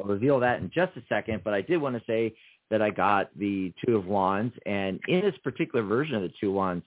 I'll 0.00 0.06
reveal 0.06 0.40
that 0.40 0.60
in 0.60 0.70
just 0.74 0.96
a 0.96 1.02
second, 1.06 1.42
but 1.44 1.52
I 1.52 1.60
did 1.60 1.76
want 1.76 1.96
to 1.96 2.02
say 2.06 2.34
that 2.70 2.80
I 2.80 2.88
got 2.88 3.28
the 3.38 3.74
Two 3.84 3.96
of 3.96 4.06
Wands, 4.06 4.54
and 4.64 4.98
in 5.06 5.20
this 5.20 5.34
particular 5.44 5.84
version 5.84 6.14
of 6.14 6.22
the 6.22 6.32
Two 6.40 6.48
of 6.48 6.54
Wands, 6.54 6.82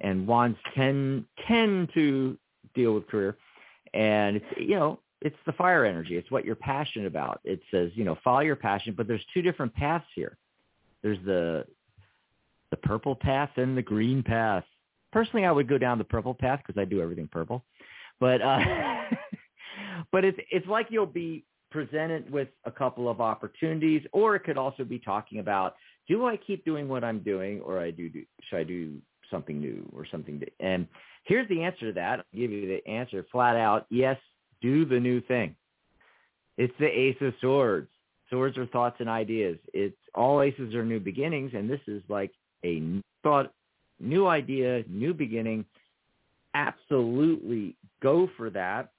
and 0.00 0.26
Wands 0.26 0.58
tend 0.74 1.24
tend 1.46 1.90
to 1.94 2.38
deal 2.74 2.94
with 2.94 3.06
career, 3.08 3.36
and 3.94 4.36
it's 4.36 4.46
you 4.56 4.76
know 4.76 5.00
it's 5.20 5.36
the 5.46 5.52
fire 5.52 5.84
energy. 5.84 6.16
It's 6.16 6.30
what 6.30 6.44
you're 6.44 6.54
passionate 6.54 7.06
about. 7.06 7.40
It 7.44 7.60
says 7.70 7.90
you 7.94 8.04
know 8.04 8.16
follow 8.24 8.40
your 8.40 8.56
passion, 8.56 8.94
but 8.96 9.06
there's 9.06 9.24
two 9.32 9.42
different 9.42 9.74
paths 9.74 10.06
here. 10.14 10.36
There's 11.02 11.18
the 11.24 11.66
the 12.70 12.76
purple 12.76 13.16
path 13.16 13.50
and 13.56 13.76
the 13.76 13.82
green 13.82 14.22
path 14.22 14.64
personally 15.12 15.46
I 15.46 15.52
would 15.52 15.68
go 15.68 15.78
down 15.78 15.98
the 15.98 16.04
purple 16.04 16.34
path 16.34 16.60
because 16.64 16.80
I 16.80 16.84
do 16.84 17.00
everything 17.00 17.28
purple. 17.30 17.64
But 18.18 18.42
uh 18.42 18.60
but 20.12 20.24
it's 20.24 20.38
it's 20.50 20.66
like 20.66 20.86
you'll 20.90 21.06
be 21.06 21.44
presented 21.70 22.30
with 22.30 22.48
a 22.64 22.70
couple 22.70 23.08
of 23.08 23.20
opportunities 23.20 24.02
or 24.12 24.34
it 24.34 24.40
could 24.40 24.58
also 24.58 24.84
be 24.84 24.98
talking 24.98 25.38
about 25.38 25.76
do 26.08 26.26
I 26.26 26.36
keep 26.36 26.64
doing 26.64 26.88
what 26.88 27.04
I'm 27.04 27.20
doing 27.20 27.60
or 27.60 27.78
I 27.78 27.92
do, 27.92 28.08
do 28.08 28.24
should 28.42 28.56
I 28.56 28.64
do 28.64 28.96
something 29.30 29.60
new 29.60 29.90
or 29.94 30.06
something 30.10 30.40
to, 30.40 30.46
and 30.60 30.86
here's 31.24 31.48
the 31.48 31.62
answer 31.62 31.86
to 31.88 31.92
that. 31.92 32.20
I'll 32.20 32.40
give 32.40 32.50
you 32.50 32.66
the 32.68 32.90
answer 32.90 33.24
flat 33.32 33.56
out. 33.56 33.86
Yes, 33.90 34.16
do 34.60 34.84
the 34.84 35.00
new 35.00 35.20
thing. 35.20 35.56
It's 36.56 36.74
the 36.78 36.86
ace 36.86 37.16
of 37.20 37.34
swords. 37.40 37.88
Swords 38.28 38.58
are 38.58 38.66
thoughts 38.66 38.96
and 39.00 39.08
ideas. 39.08 39.58
It's 39.72 39.96
all 40.14 40.42
aces 40.42 40.74
are 40.74 40.84
new 40.84 41.00
beginnings 41.00 41.52
and 41.54 41.68
this 41.68 41.80
is 41.86 42.02
like 42.08 42.32
a 42.64 42.80
new 42.80 43.02
thought 43.22 43.52
new 43.98 44.26
idea, 44.26 44.82
new 44.88 45.14
beginning. 45.14 45.64
Absolutely 46.54 47.76
go 48.02 48.28
for 48.36 48.50
that. 48.50 48.90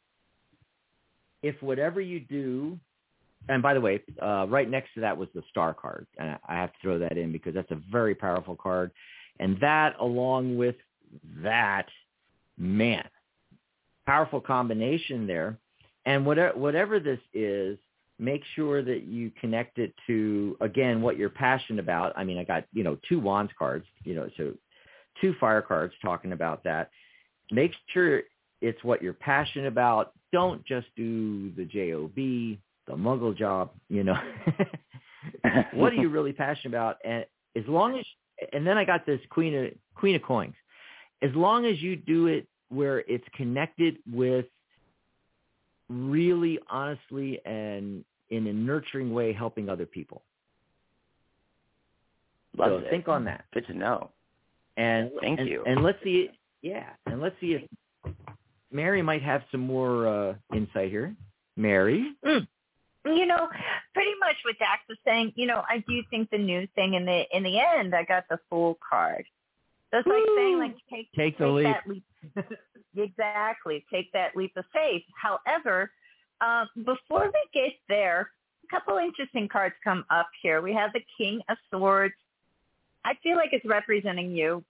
if 1.43 1.61
whatever 1.61 1.99
you 1.99 2.19
do, 2.19 2.79
and 3.49 3.63
by 3.63 3.73
the 3.73 3.81
way, 3.81 4.01
uh, 4.21 4.45
right 4.47 4.69
next 4.69 4.93
to 4.93 5.01
that 5.01 5.17
was 5.17 5.27
the 5.33 5.41
star 5.49 5.73
card, 5.73 6.05
and 6.17 6.37
I 6.47 6.55
have 6.55 6.71
to 6.73 6.77
throw 6.81 6.99
that 6.99 7.17
in 7.17 7.31
because 7.31 7.53
that's 7.53 7.71
a 7.71 7.81
very 7.91 8.13
powerful 8.13 8.55
card, 8.55 8.91
and 9.41 9.59
that 9.59 9.95
along 9.99 10.55
with 10.55 10.75
that, 11.43 11.87
man, 12.57 13.03
powerful 14.05 14.39
combination 14.39 15.27
there, 15.27 15.57
and 16.05 16.25
whatever 16.25 16.57
whatever 16.57 16.99
this 16.99 17.19
is, 17.33 17.77
make 18.19 18.43
sure 18.55 18.83
that 18.83 19.03
you 19.03 19.31
connect 19.41 19.79
it 19.79 19.93
to 20.07 20.55
again 20.61 21.01
what 21.01 21.17
you're 21.17 21.29
passionate 21.29 21.79
about. 21.79 22.13
I 22.15 22.23
mean, 22.23 22.37
I 22.37 22.43
got 22.43 22.65
you 22.71 22.83
know 22.83 22.97
two 23.09 23.19
wands 23.19 23.51
cards, 23.57 23.85
you 24.03 24.15
know, 24.15 24.29
so 24.37 24.53
two 25.19 25.33
fire 25.39 25.61
cards 25.61 25.93
talking 26.01 26.31
about 26.31 26.63
that. 26.63 26.91
Make 27.51 27.73
sure 27.93 28.21
it's 28.61 28.83
what 28.83 29.01
you're 29.01 29.13
passionate 29.13 29.67
about. 29.67 30.13
Don't 30.31 30.63
just 30.65 30.87
do 30.95 31.51
the 31.53 31.65
job, 31.65 32.11
the 32.15 32.57
muggle 32.91 33.35
job. 33.35 33.71
You 33.89 34.03
know, 34.03 34.17
what 35.73 35.93
are 35.93 35.95
you 35.95 36.09
really 36.09 36.31
passionate 36.31 36.69
about? 36.73 36.97
And 37.03 37.25
as 37.57 37.63
long 37.67 37.97
as, 37.97 38.05
and 38.53 38.65
then 38.65 38.77
I 38.77 38.85
got 38.85 39.05
this 39.05 39.19
queen 39.29 39.55
of 39.55 39.71
queen 39.95 40.15
of 40.15 40.21
coins. 40.23 40.55
As 41.21 41.31
long 41.35 41.65
as 41.65 41.81
you 41.81 41.95
do 41.95 42.27
it 42.27 42.47
where 42.69 42.99
it's 42.99 43.25
connected 43.35 43.97
with 44.11 44.45
really 45.89 46.57
honestly 46.69 47.39
and 47.45 48.03
in 48.29 48.47
a 48.47 48.53
nurturing 48.53 49.13
way 49.13 49.33
helping 49.33 49.69
other 49.69 49.85
people. 49.85 50.23
Love 52.57 52.69
so 52.69 52.77
it. 52.77 52.89
think 52.89 53.07
on 53.07 53.25
that. 53.25 53.45
Good 53.53 53.67
to 53.67 53.73
know. 53.73 54.09
And 54.77 55.11
Thank 55.21 55.39
and, 55.39 55.49
you. 55.49 55.63
And 55.65 55.83
let's 55.83 55.97
see 56.03 56.29
yeah, 56.61 56.89
and 57.07 57.21
let's 57.21 57.35
see 57.41 57.53
if 57.53 58.13
Mary 58.71 59.01
might 59.01 59.23
have 59.23 59.41
some 59.51 59.61
more 59.61 60.07
uh 60.07 60.33
insight 60.55 60.89
here. 60.89 61.15
Mary? 61.57 62.13
Mm. 62.25 62.47
You 63.03 63.25
know, 63.25 63.49
pretty 63.93 64.11
much 64.19 64.35
what 64.45 64.59
Dax 64.59 64.81
was 64.87 64.97
saying, 65.05 65.33
you 65.35 65.47
know, 65.47 65.63
I 65.67 65.83
do 65.87 66.03
think 66.09 66.29
the 66.29 66.37
new 66.37 66.67
thing 66.75 66.93
in 66.93 67.05
the 67.05 67.23
in 67.35 67.43
the 67.43 67.59
end 67.59 67.95
I 67.95 68.03
got 68.03 68.25
the 68.29 68.37
fool 68.49 68.77
card. 68.87 69.25
So 69.89 69.99
it's 69.99 70.07
like 70.07 70.23
saying 70.35 70.59
like 70.59 70.75
take 70.89 71.11
Take 71.13 71.37
the 71.37 71.47
leap. 71.47 71.65
that 71.65 71.87
leap. 71.87 72.03
exactly. 72.95 73.85
Take 73.91 74.11
that 74.13 74.35
leap 74.35 74.55
of 74.55 74.65
faith. 74.71 75.03
However, 75.15 75.91
um, 76.41 76.67
before 76.75 77.25
we 77.25 77.41
get 77.53 77.73
there, 77.89 78.31
a 78.63 78.67
couple 78.67 78.97
interesting 78.97 79.47
cards 79.47 79.75
come 79.83 80.05
up 80.09 80.27
here. 80.41 80.61
We 80.61 80.73
have 80.73 80.93
the 80.93 81.01
King 81.17 81.41
of 81.49 81.57
Swords. 81.71 82.13
I 83.03 83.13
feel 83.23 83.35
like 83.35 83.49
it's 83.51 83.65
representing 83.65 84.31
you. 84.31 84.63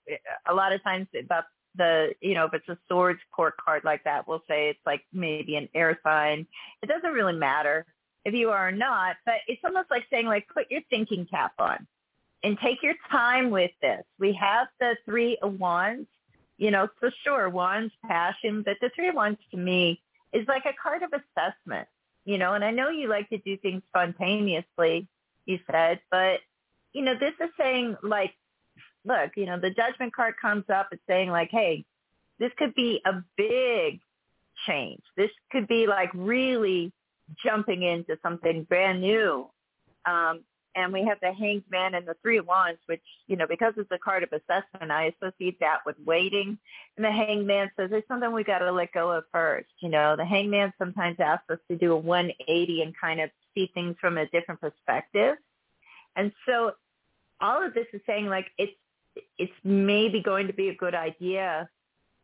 A 0.48 0.54
lot 0.54 0.72
of 0.72 0.82
times 0.82 1.06
about 1.18 1.44
the, 1.76 2.14
you 2.20 2.34
know, 2.34 2.46
if 2.46 2.54
it's 2.54 2.68
a 2.68 2.78
swords 2.88 3.20
court 3.30 3.54
card 3.62 3.82
like 3.84 4.04
that, 4.04 4.26
we'll 4.26 4.42
say 4.48 4.70
it's 4.70 4.80
like 4.86 5.02
maybe 5.12 5.56
an 5.56 5.68
air 5.74 5.98
sign. 6.02 6.46
It 6.82 6.86
doesn't 6.86 7.12
really 7.12 7.34
matter 7.34 7.86
if 8.24 8.34
you 8.34 8.50
are 8.50 8.72
not, 8.72 9.16
but 9.24 9.36
it's 9.48 9.62
almost 9.64 9.90
like 9.90 10.04
saying 10.10 10.26
like 10.26 10.46
put 10.52 10.70
your 10.70 10.80
thinking 10.90 11.26
cap 11.26 11.52
on 11.58 11.86
and 12.42 12.58
take 12.58 12.82
your 12.82 12.94
time 13.10 13.50
with 13.50 13.70
this. 13.80 14.02
We 14.18 14.32
have 14.34 14.68
the 14.80 14.96
three 15.04 15.38
of 15.42 15.58
wands, 15.58 16.06
you 16.58 16.70
know, 16.70 16.88
so 17.00 17.10
sure, 17.24 17.48
wands, 17.48 17.92
passion, 18.06 18.62
but 18.62 18.76
the 18.80 18.90
three 18.94 19.08
of 19.08 19.14
wands 19.14 19.40
to 19.50 19.56
me 19.56 20.00
is 20.32 20.46
like 20.48 20.64
a 20.64 20.74
card 20.80 21.02
of 21.02 21.12
assessment, 21.12 21.88
you 22.24 22.38
know, 22.38 22.54
and 22.54 22.64
I 22.64 22.70
know 22.70 22.88
you 22.88 23.08
like 23.08 23.28
to 23.30 23.38
do 23.38 23.56
things 23.56 23.82
spontaneously, 23.88 25.06
you 25.46 25.58
said, 25.70 26.00
but, 26.10 26.40
you 26.92 27.02
know, 27.02 27.14
this 27.18 27.34
is 27.40 27.50
saying 27.58 27.96
like, 28.02 28.34
look, 29.04 29.32
you 29.36 29.46
know, 29.46 29.58
the 29.58 29.70
judgment 29.70 30.14
card 30.14 30.34
comes 30.40 30.64
up, 30.72 30.88
it's 30.92 31.02
saying 31.08 31.30
like, 31.30 31.50
hey, 31.50 31.84
this 32.38 32.52
could 32.56 32.74
be 32.74 33.00
a 33.04 33.22
big 33.36 34.00
change. 34.66 35.02
This 35.16 35.30
could 35.50 35.66
be 35.68 35.86
like 35.86 36.10
really 36.14 36.92
jumping 37.44 37.82
into 37.82 38.18
something 38.22 38.64
brand 38.64 39.00
new. 39.00 39.48
Um, 40.04 40.40
and 40.74 40.92
we 40.92 41.04
have 41.04 41.18
the 41.20 41.32
hanged 41.32 41.64
man 41.70 41.94
and 41.94 42.06
the 42.06 42.16
three 42.22 42.38
of 42.38 42.46
wands, 42.46 42.80
which, 42.86 43.02
you 43.26 43.36
know, 43.36 43.46
because 43.46 43.74
it's 43.76 43.90
a 43.90 43.98
card 43.98 44.22
of 44.22 44.30
assessment, 44.32 44.90
I 44.90 45.12
associate 45.20 45.60
that 45.60 45.80
with 45.84 45.96
waiting. 46.04 46.58
And 46.96 47.04
the 47.04 47.10
hanged 47.10 47.46
man 47.46 47.70
says 47.76 47.90
there's 47.90 48.06
something 48.08 48.32
we 48.32 48.42
got 48.42 48.60
to 48.60 48.72
let 48.72 48.92
go 48.92 49.10
of 49.12 49.24
first. 49.32 49.68
You 49.80 49.90
know, 49.90 50.16
the 50.16 50.24
hanged 50.24 50.50
man 50.50 50.72
sometimes 50.78 51.16
asks 51.20 51.50
us 51.50 51.58
to 51.70 51.76
do 51.76 51.92
a 51.92 51.96
180 51.96 52.82
and 52.82 52.94
kind 52.98 53.20
of 53.20 53.30
see 53.54 53.70
things 53.74 53.96
from 54.00 54.16
a 54.16 54.26
different 54.28 54.60
perspective. 54.60 55.36
And 56.16 56.32
so 56.46 56.72
all 57.40 57.64
of 57.64 57.74
this 57.74 57.86
is 57.92 58.00
saying 58.06 58.26
like 58.26 58.46
it's, 58.56 58.72
it's 59.36 59.52
maybe 59.62 60.22
going 60.22 60.46
to 60.46 60.54
be 60.54 60.70
a 60.70 60.74
good 60.74 60.94
idea 60.94 61.68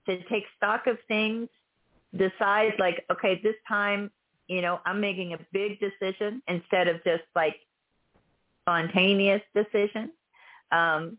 to 0.06 0.22
take 0.24 0.44
stock 0.56 0.86
of 0.86 0.96
things, 1.06 1.48
decide 2.16 2.72
like, 2.78 3.04
okay, 3.12 3.38
this 3.42 3.56
time, 3.68 4.10
you 4.48 4.62
know, 4.62 4.80
I'm 4.84 5.00
making 5.00 5.34
a 5.34 5.38
big 5.52 5.78
decision 5.78 6.42
instead 6.48 6.88
of 6.88 7.04
just 7.04 7.24
like 7.36 7.56
spontaneous 8.62 9.42
decision. 9.54 10.10
Um, 10.72 11.18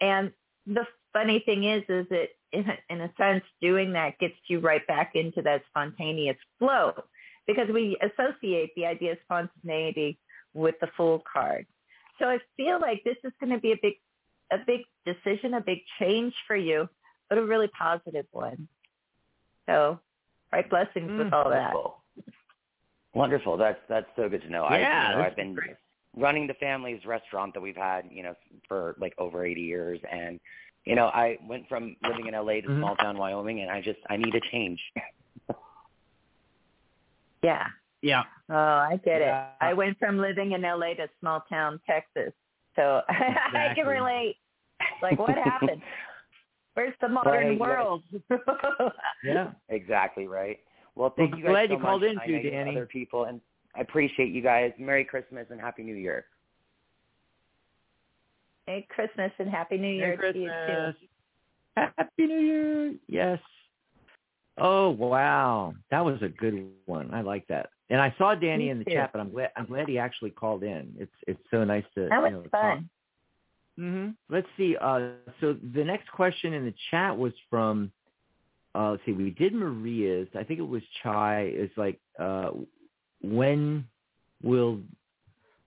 and 0.00 0.32
the 0.66 0.86
funny 1.12 1.42
thing 1.44 1.64
is, 1.64 1.82
is 1.88 2.06
that 2.10 2.28
in 2.52 2.68
a, 2.68 2.78
in 2.92 3.00
a 3.00 3.12
sense, 3.16 3.44
doing 3.60 3.92
that 3.92 4.18
gets 4.18 4.34
you 4.48 4.60
right 4.60 4.86
back 4.86 5.12
into 5.14 5.42
that 5.42 5.62
spontaneous 5.70 6.36
flow 6.58 6.92
because 7.46 7.68
we 7.72 7.98
associate 8.02 8.74
the 8.76 8.86
idea 8.86 9.12
of 9.12 9.18
spontaneity 9.24 10.18
with 10.54 10.74
the 10.80 10.88
Fool 10.96 11.22
card. 11.30 11.66
So 12.18 12.26
I 12.26 12.38
feel 12.56 12.80
like 12.80 13.04
this 13.04 13.16
is 13.24 13.32
going 13.40 13.52
to 13.52 13.58
be 13.58 13.72
a 13.72 13.78
big, 13.80 13.94
a 14.50 14.58
big 14.66 14.82
decision, 15.04 15.54
a 15.54 15.60
big 15.60 15.78
change 15.98 16.34
for 16.46 16.56
you, 16.56 16.88
but 17.28 17.38
a 17.38 17.44
really 17.44 17.68
positive 17.68 18.26
one. 18.32 18.68
So, 19.66 19.98
right 20.52 20.68
blessings 20.68 21.10
with 21.18 21.32
all 21.32 21.50
that. 21.50 21.74
Wonderful. 23.16 23.56
That's 23.56 23.78
that's 23.88 24.06
so 24.14 24.28
good 24.28 24.42
to 24.42 24.50
know. 24.50 24.64
I, 24.64 24.78
Yeah, 24.80 25.08
you 25.10 25.16
know, 25.16 25.22
I've 25.24 25.36
been 25.36 25.54
great. 25.54 25.76
running 26.14 26.46
the 26.46 26.54
family's 26.54 27.02
restaurant 27.06 27.54
that 27.54 27.60
we've 27.62 27.74
had, 27.76 28.02
you 28.10 28.22
know, 28.22 28.34
for 28.68 28.94
like 29.00 29.14
over 29.16 29.44
80 29.46 29.60
years, 29.62 29.98
and 30.12 30.38
you 30.84 30.94
know, 30.94 31.06
I 31.06 31.38
went 31.48 31.66
from 31.66 31.96
living 32.02 32.26
in 32.26 32.34
LA 32.34 32.60
to 32.60 32.68
Mhm. 32.68 32.78
small 32.78 32.94
town 32.96 33.16
Wyoming, 33.16 33.60
and 33.62 33.70
I 33.70 33.80
just 33.80 33.98
I 34.10 34.16
need 34.18 34.34
a 34.34 34.40
change. 34.52 34.80
Yeah. 37.42 37.66
Yeah. 38.02 38.24
Oh, 38.50 38.54
I 38.54 38.98
get 39.04 39.20
Yeah. 39.20 39.50
it. 39.60 39.64
I 39.64 39.72
went 39.72 39.98
from 39.98 40.18
living 40.18 40.52
in 40.52 40.62
LA 40.62 40.94
to 40.94 41.08
small 41.20 41.40
town 41.48 41.80
Texas. 41.86 42.32
So 42.74 43.02
I 43.08 43.72
can 43.74 43.86
relate. 43.86 44.36
Like 45.00 45.18
what 45.18 45.36
happened? 45.38 45.80
Where's 46.74 46.94
the 47.00 47.08
modern 47.08 47.32
Right, 47.32 47.46
right. 47.48 47.60
world? 47.60 48.02
Yeah. 49.22 49.52
Exactly 49.68 50.26
right. 50.26 50.58
Well, 50.96 51.10
thank 51.16 51.30
Well, 51.32 51.38
you 51.40 51.44
guys 51.44 51.52
glad 51.52 51.68
so 51.68 51.74
you 51.74 51.80
called 51.80 52.02
much. 52.02 52.10
in 52.10 52.20
too, 52.26 52.32
know 52.42 52.50
Danny. 52.50 52.70
Other 52.72 52.86
people, 52.86 53.24
and 53.24 53.40
I 53.76 53.80
appreciate 53.80 54.32
you 54.32 54.42
guys. 54.42 54.72
Merry 54.78 55.04
Christmas 55.04 55.46
and 55.50 55.60
Happy 55.60 55.82
New 55.82 55.94
Year. 55.94 56.24
Merry 58.66 58.86
Christmas 58.90 59.30
and 59.38 59.48
Happy 59.48 59.76
New 59.76 59.88
Year 59.88 60.16
Merry 60.18 60.32
to 60.32 60.38
you 60.38 60.50
too. 60.66 61.06
Happy 61.76 62.26
New 62.26 62.38
Year. 62.40 62.94
Yes. 63.08 63.38
Oh 64.58 64.88
wow, 64.90 65.74
that 65.90 66.02
was 66.04 66.20
a 66.22 66.28
good 66.28 66.66
one. 66.86 67.12
I 67.12 67.20
like 67.20 67.46
that. 67.48 67.68
And 67.90 68.00
I 68.00 68.12
saw 68.18 68.34
Danny 68.34 68.64
Me 68.64 68.70
in 68.70 68.78
the 68.78 68.84
too. 68.86 68.92
chat, 68.94 69.10
but 69.12 69.20
I'm 69.20 69.30
glad 69.30 69.50
I'm 69.56 69.66
glad 69.66 69.86
he 69.86 69.98
actually 69.98 70.30
called 70.30 70.62
in. 70.64 70.94
It's 70.98 71.12
it's 71.28 71.42
so 71.50 71.62
nice 71.62 71.84
to 71.94 72.08
That 72.08 72.22
was 72.22 72.30
you 72.32 72.36
know, 72.38 72.42
talk. 72.44 72.50
fun. 72.52 72.90
hmm 73.76 74.08
Let's 74.30 74.48
see. 74.56 74.76
Uh, 74.80 75.10
so 75.42 75.56
the 75.74 75.84
next 75.84 76.10
question 76.10 76.54
in 76.54 76.64
the 76.64 76.74
chat 76.90 77.16
was 77.16 77.34
from. 77.50 77.92
Uh, 78.76 78.90
let's 78.90 79.02
see. 79.06 79.12
We 79.12 79.30
did 79.30 79.54
Maria's. 79.54 80.28
I 80.38 80.44
think 80.44 80.60
it 80.60 80.68
was 80.68 80.82
Chai. 81.02 81.50
It's 81.54 81.76
like, 81.78 81.98
uh, 82.18 82.50
when 83.22 83.86
will, 84.42 84.80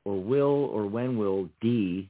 or 0.05 0.21
will, 0.21 0.69
or 0.71 0.85
when 0.85 1.17
will 1.17 1.49
D 1.59 2.09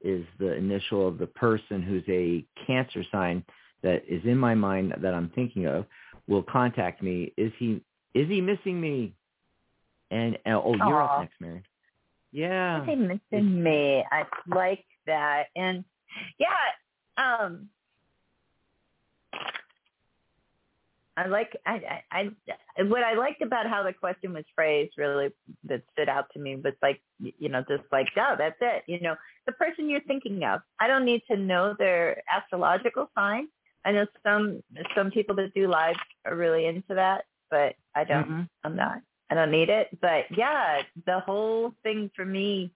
is 0.00 0.24
the 0.38 0.54
initial 0.54 1.06
of 1.06 1.18
the 1.18 1.26
person 1.26 1.82
who's 1.82 2.04
a 2.08 2.44
Cancer 2.66 3.04
sign 3.12 3.44
that 3.82 4.02
is 4.08 4.22
in 4.24 4.38
my 4.38 4.54
mind 4.54 4.94
that 5.02 5.14
I'm 5.14 5.30
thinking 5.34 5.66
of 5.66 5.84
will 6.26 6.42
contact 6.42 7.02
me. 7.02 7.32
Is 7.36 7.52
he 7.58 7.82
is 8.14 8.28
he 8.28 8.40
missing 8.40 8.80
me? 8.80 9.14
And 10.10 10.36
uh, 10.46 10.60
oh, 10.64 10.74
you're 10.74 11.02
up 11.02 11.20
next, 11.20 11.40
Mary. 11.40 11.62
Yeah. 12.32 12.84
They 12.86 12.94
missing 12.94 13.62
me. 13.62 14.04
I 14.10 14.24
like 14.46 14.84
that. 15.06 15.44
And 15.54 15.84
yeah, 16.38 16.48
um 17.16 17.68
I 21.20 21.26
like 21.26 21.56
I, 21.66 22.00
I 22.10 22.30
I 22.78 22.82
what 22.84 23.02
I 23.02 23.14
liked 23.14 23.42
about 23.42 23.66
how 23.66 23.82
the 23.82 23.92
question 23.92 24.32
was 24.32 24.44
phrased 24.54 24.94
really 24.96 25.28
that 25.64 25.82
stood 25.92 26.08
out 26.08 26.26
to 26.32 26.38
me 26.38 26.56
was 26.56 26.74
like 26.82 27.00
you 27.18 27.48
know 27.48 27.62
just 27.68 27.84
like 27.92 28.08
oh 28.16 28.34
that's 28.38 28.56
it 28.60 28.84
you 28.86 29.00
know 29.00 29.14
the 29.46 29.52
person 29.52 29.90
you're 29.90 30.00
thinking 30.02 30.42
of 30.44 30.60
I 30.78 30.86
don't 30.86 31.04
need 31.04 31.22
to 31.30 31.36
know 31.36 31.74
their 31.78 32.22
astrological 32.34 33.10
sign 33.14 33.48
I 33.84 33.92
know 33.92 34.06
some 34.26 34.62
some 34.96 35.10
people 35.10 35.34
that 35.36 35.52
do 35.54 35.68
live 35.68 35.96
are 36.24 36.36
really 36.36 36.66
into 36.66 36.94
that 36.94 37.24
but 37.50 37.74
I 37.94 38.04
don't 38.04 38.28
Mhm. 38.28 38.48
I'm 38.64 38.76
not. 38.76 39.00
I 39.30 39.34
don't 39.34 39.50
need 39.50 39.68
it. 39.68 39.88
But 40.00 40.24
yeah, 40.36 40.82
the 41.06 41.20
whole 41.20 41.74
thing 41.82 42.10
for 42.16 42.24
me 42.24 42.72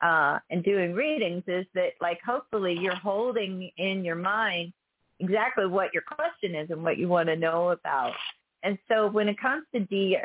uh 0.00 0.38
in 0.50 0.62
doing 0.62 0.94
readings 0.94 1.44
is 1.46 1.66
that 1.74 1.92
like 2.00 2.20
hopefully 2.22 2.74
you're 2.78 2.94
holding 3.10 3.70
in 3.76 4.04
your 4.04 4.16
mind 4.16 4.72
exactly 5.22 5.66
what 5.66 5.94
your 5.94 6.02
question 6.02 6.54
is 6.54 6.70
and 6.70 6.82
what 6.82 6.98
you 6.98 7.08
want 7.08 7.28
to 7.28 7.36
know 7.36 7.70
about. 7.70 8.12
And 8.62 8.78
so 8.88 9.08
when 9.08 9.28
it 9.28 9.40
comes 9.40 9.64
to 9.74 9.80
D 9.80 10.16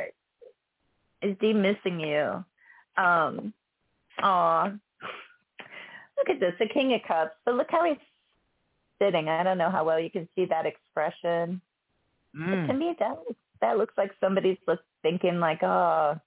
is 1.21 1.35
D 1.39 1.53
missing 1.53 1.99
you? 1.99 2.43
Um, 3.01 3.53
aw. 4.21 4.71
Look 6.17 6.29
at 6.29 6.39
this, 6.39 6.53
the 6.59 6.67
King 6.67 6.93
of 6.93 7.01
Cups. 7.07 7.31
But 7.45 7.55
look 7.55 7.67
how 7.69 7.85
he's 7.85 7.97
sitting. 9.01 9.29
I 9.29 9.43
don't 9.43 9.57
know 9.57 9.69
how 9.69 9.85
well 9.85 9.99
you 9.99 10.09
can 10.09 10.27
see 10.35 10.45
that 10.45 10.65
expression. 10.65 11.61
Mm. 12.35 12.67
To 12.67 12.73
me, 12.73 12.95
that 12.99 13.17
that 13.61 13.77
looks 13.77 13.93
like 13.97 14.11
somebody's 14.19 14.57
just 14.67 14.81
thinking 15.01 15.39
like, 15.39 15.63
oh, 15.63 16.19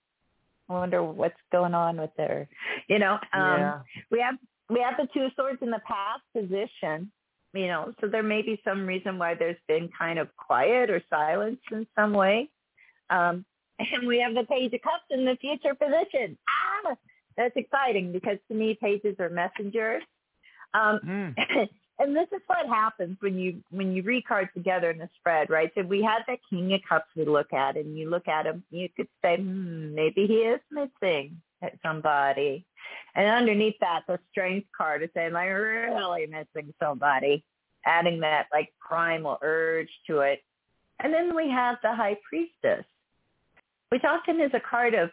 I 0.69 0.73
wonder 0.73 1.03
what's 1.03 1.35
going 1.53 1.75
on 1.75 2.01
with 2.01 2.11
their, 2.17 2.49
you 2.89 2.99
know. 2.99 3.15
Um, 3.33 3.59
yeah. 3.59 3.81
We 4.11 4.21
have 4.21 4.37
we 4.69 4.81
have 4.81 4.95
the 4.97 5.09
two 5.13 5.29
swords 5.37 5.59
in 5.63 5.71
the 5.71 5.81
past 5.87 6.23
position, 6.33 7.11
you 7.53 7.67
know, 7.67 7.93
so 8.01 8.07
there 8.07 8.23
may 8.23 8.43
be 8.43 8.61
some 8.65 8.87
reason 8.87 9.19
why 9.19 9.35
there's 9.35 9.57
been 9.67 9.89
kind 9.97 10.19
of 10.19 10.29
quiet 10.37 10.91
or 10.91 11.03
silence 11.11 11.61
in 11.73 11.87
some 11.97 12.13
way. 12.13 12.49
Um, 13.11 13.45
and 13.79 14.07
we 14.07 14.21
have 14.21 14.35
the 14.35 14.45
page 14.45 14.73
of 14.73 14.83
cups 14.83 15.05
in 15.11 15.25
the 15.25 15.37
future 15.41 15.75
position. 15.75 16.39
Ah, 16.49 16.95
that's 17.37 17.57
exciting 17.57 18.13
because 18.13 18.39
to 18.49 18.55
me, 18.55 18.79
pages 18.81 19.17
are 19.19 19.31
messengers. 19.31 20.03
Um, 20.75 21.01
Mm. 21.05 21.35
and 21.99 22.17
this 22.17 22.29
is 22.33 22.41
what 22.47 22.67
happens 22.67 23.17
when 23.21 23.39
you 23.39 23.63
when 23.71 23.93
you 23.93 24.03
read 24.03 24.25
cards 24.27 24.51
together 24.55 24.91
in 24.91 25.01
a 25.01 25.11
spread, 25.19 25.51
right? 25.51 25.71
So 25.75 25.83
we 25.83 26.03
had 26.03 26.21
that 26.29 26.39
King 26.49 26.73
of 26.73 26.81
Cups 26.89 27.09
we 27.15 27.25
look 27.25 27.53
at, 27.53 27.77
and 27.77 27.97
you 27.97 28.09
look 28.09 28.27
at 28.27 28.47
him, 28.47 28.65
you 28.71 28.89
could 28.97 29.09
say, 29.23 29.37
hmm, 29.37 29.95
maybe 29.95 30.27
he 30.27 30.37
is 30.37 30.61
missing 30.71 31.41
somebody. 31.83 32.65
And 33.15 33.27
underneath 33.29 33.77
that, 33.81 34.03
the 34.07 34.19
Strength 34.31 34.69
card 34.77 35.03
is 35.03 35.11
saying, 35.15 35.33
like, 35.33 35.49
really 35.49 36.27
missing 36.27 36.73
somebody, 36.81 37.45
adding 37.85 38.21
that 38.21 38.47
like 38.53 38.73
primal 38.79 39.39
urge 39.43 39.91
to 40.07 40.21
it. 40.21 40.43
And 41.01 41.13
then 41.13 41.35
we 41.35 41.49
have 41.51 41.79
the 41.83 41.95
High 41.95 42.17
Priestess, 42.29 42.85
which 43.89 44.05
often 44.05 44.41
is 44.41 44.51
a 44.55 44.61
card 44.61 44.95
of 44.95 45.11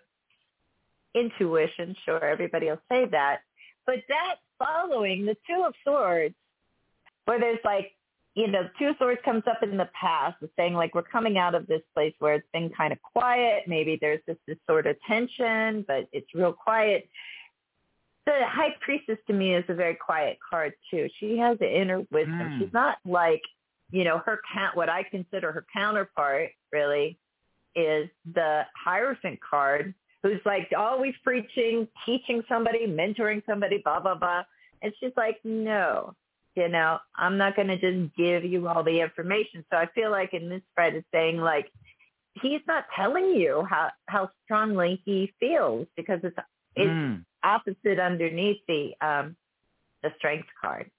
intuition. 1.15 1.95
Sure, 2.05 2.23
everybody 2.23 2.67
will 2.67 2.81
say 2.89 3.05
that, 3.05 3.39
but 3.85 4.03
that 4.09 4.35
following 4.59 5.25
the 5.25 5.37
Two 5.47 5.63
of 5.65 5.73
Swords 5.83 6.35
where 7.25 7.39
there's 7.39 7.59
like, 7.65 7.91
you 8.37 8.45
know, 8.45 8.69
two 8.77 8.91
swords 8.99 9.19
comes 9.25 9.41
up 9.49 9.63
in 9.63 9.77
the 9.77 9.89
past, 9.99 10.37
saying 10.55 10.75
like 10.75 10.93
we're 10.93 11.01
coming 11.01 11.39
out 11.39 11.55
of 11.55 11.65
this 11.65 11.81
place 11.95 12.13
where 12.19 12.35
it's 12.35 12.47
been 12.53 12.69
kind 12.69 12.93
of 12.93 13.01
quiet. 13.01 13.63
Maybe 13.65 13.97
there's 13.99 14.21
just 14.27 14.37
this 14.45 14.59
sort 14.67 14.85
of 14.85 14.95
tension, 15.07 15.83
but 15.87 16.07
it's 16.11 16.27
real 16.35 16.53
quiet. 16.53 17.09
The 18.27 18.41
high 18.45 18.75
priestess 18.79 19.17
to 19.25 19.33
me 19.33 19.55
is 19.55 19.65
a 19.69 19.73
very 19.73 19.95
quiet 19.95 20.37
card 20.47 20.73
too. 20.91 21.07
She 21.19 21.39
has 21.39 21.57
the 21.57 21.81
inner 21.81 22.03
wisdom. 22.11 22.37
Mm. 22.37 22.59
She's 22.59 22.73
not 22.73 22.99
like, 23.05 23.41
you 23.89 24.03
know, 24.03 24.19
her 24.19 24.39
count. 24.53 24.77
What 24.77 24.87
I 24.87 25.01
consider 25.01 25.51
her 25.51 25.65
counterpart 25.73 26.51
really 26.71 27.17
is 27.75 28.07
the 28.35 28.61
Hierophant 28.75 29.39
card, 29.41 29.95
who's 30.21 30.41
like 30.45 30.71
always 30.77 31.15
preaching, 31.23 31.87
teaching 32.05 32.43
somebody, 32.47 32.85
mentoring 32.85 33.41
somebody, 33.47 33.81
blah 33.83 33.99
blah 33.99 34.13
blah. 34.13 34.43
And 34.83 34.93
she's 34.99 35.13
like, 35.17 35.39
no, 35.43 36.13
you 36.57 36.67
know, 36.67 36.99
I'm 37.15 37.37
not 37.37 37.55
going 37.55 37.69
to 37.69 37.77
just 37.77 38.15
give 38.17 38.43
you 38.43 38.67
all 38.67 38.83
the 38.83 38.99
information. 38.99 39.63
So 39.71 39.77
I 39.77 39.85
feel 39.95 40.11
like 40.11 40.33
in 40.33 40.49
this 40.49 40.61
spread 40.71 40.95
it's 40.95 41.07
saying 41.13 41.37
like, 41.37 41.71
he's 42.41 42.61
not 42.67 42.85
telling 42.95 43.35
you 43.35 43.65
how, 43.69 43.91
how 44.07 44.29
strongly 44.43 45.01
he 45.05 45.33
feels 45.39 45.87
because 45.95 46.19
it's, 46.23 46.37
it's 46.75 46.91
Mm. 46.91 47.23
opposite 47.43 47.99
underneath 47.99 48.61
the, 48.67 48.93
um, 49.01 49.35
the 50.03 50.11
strength 50.17 50.47
card. 50.61 50.91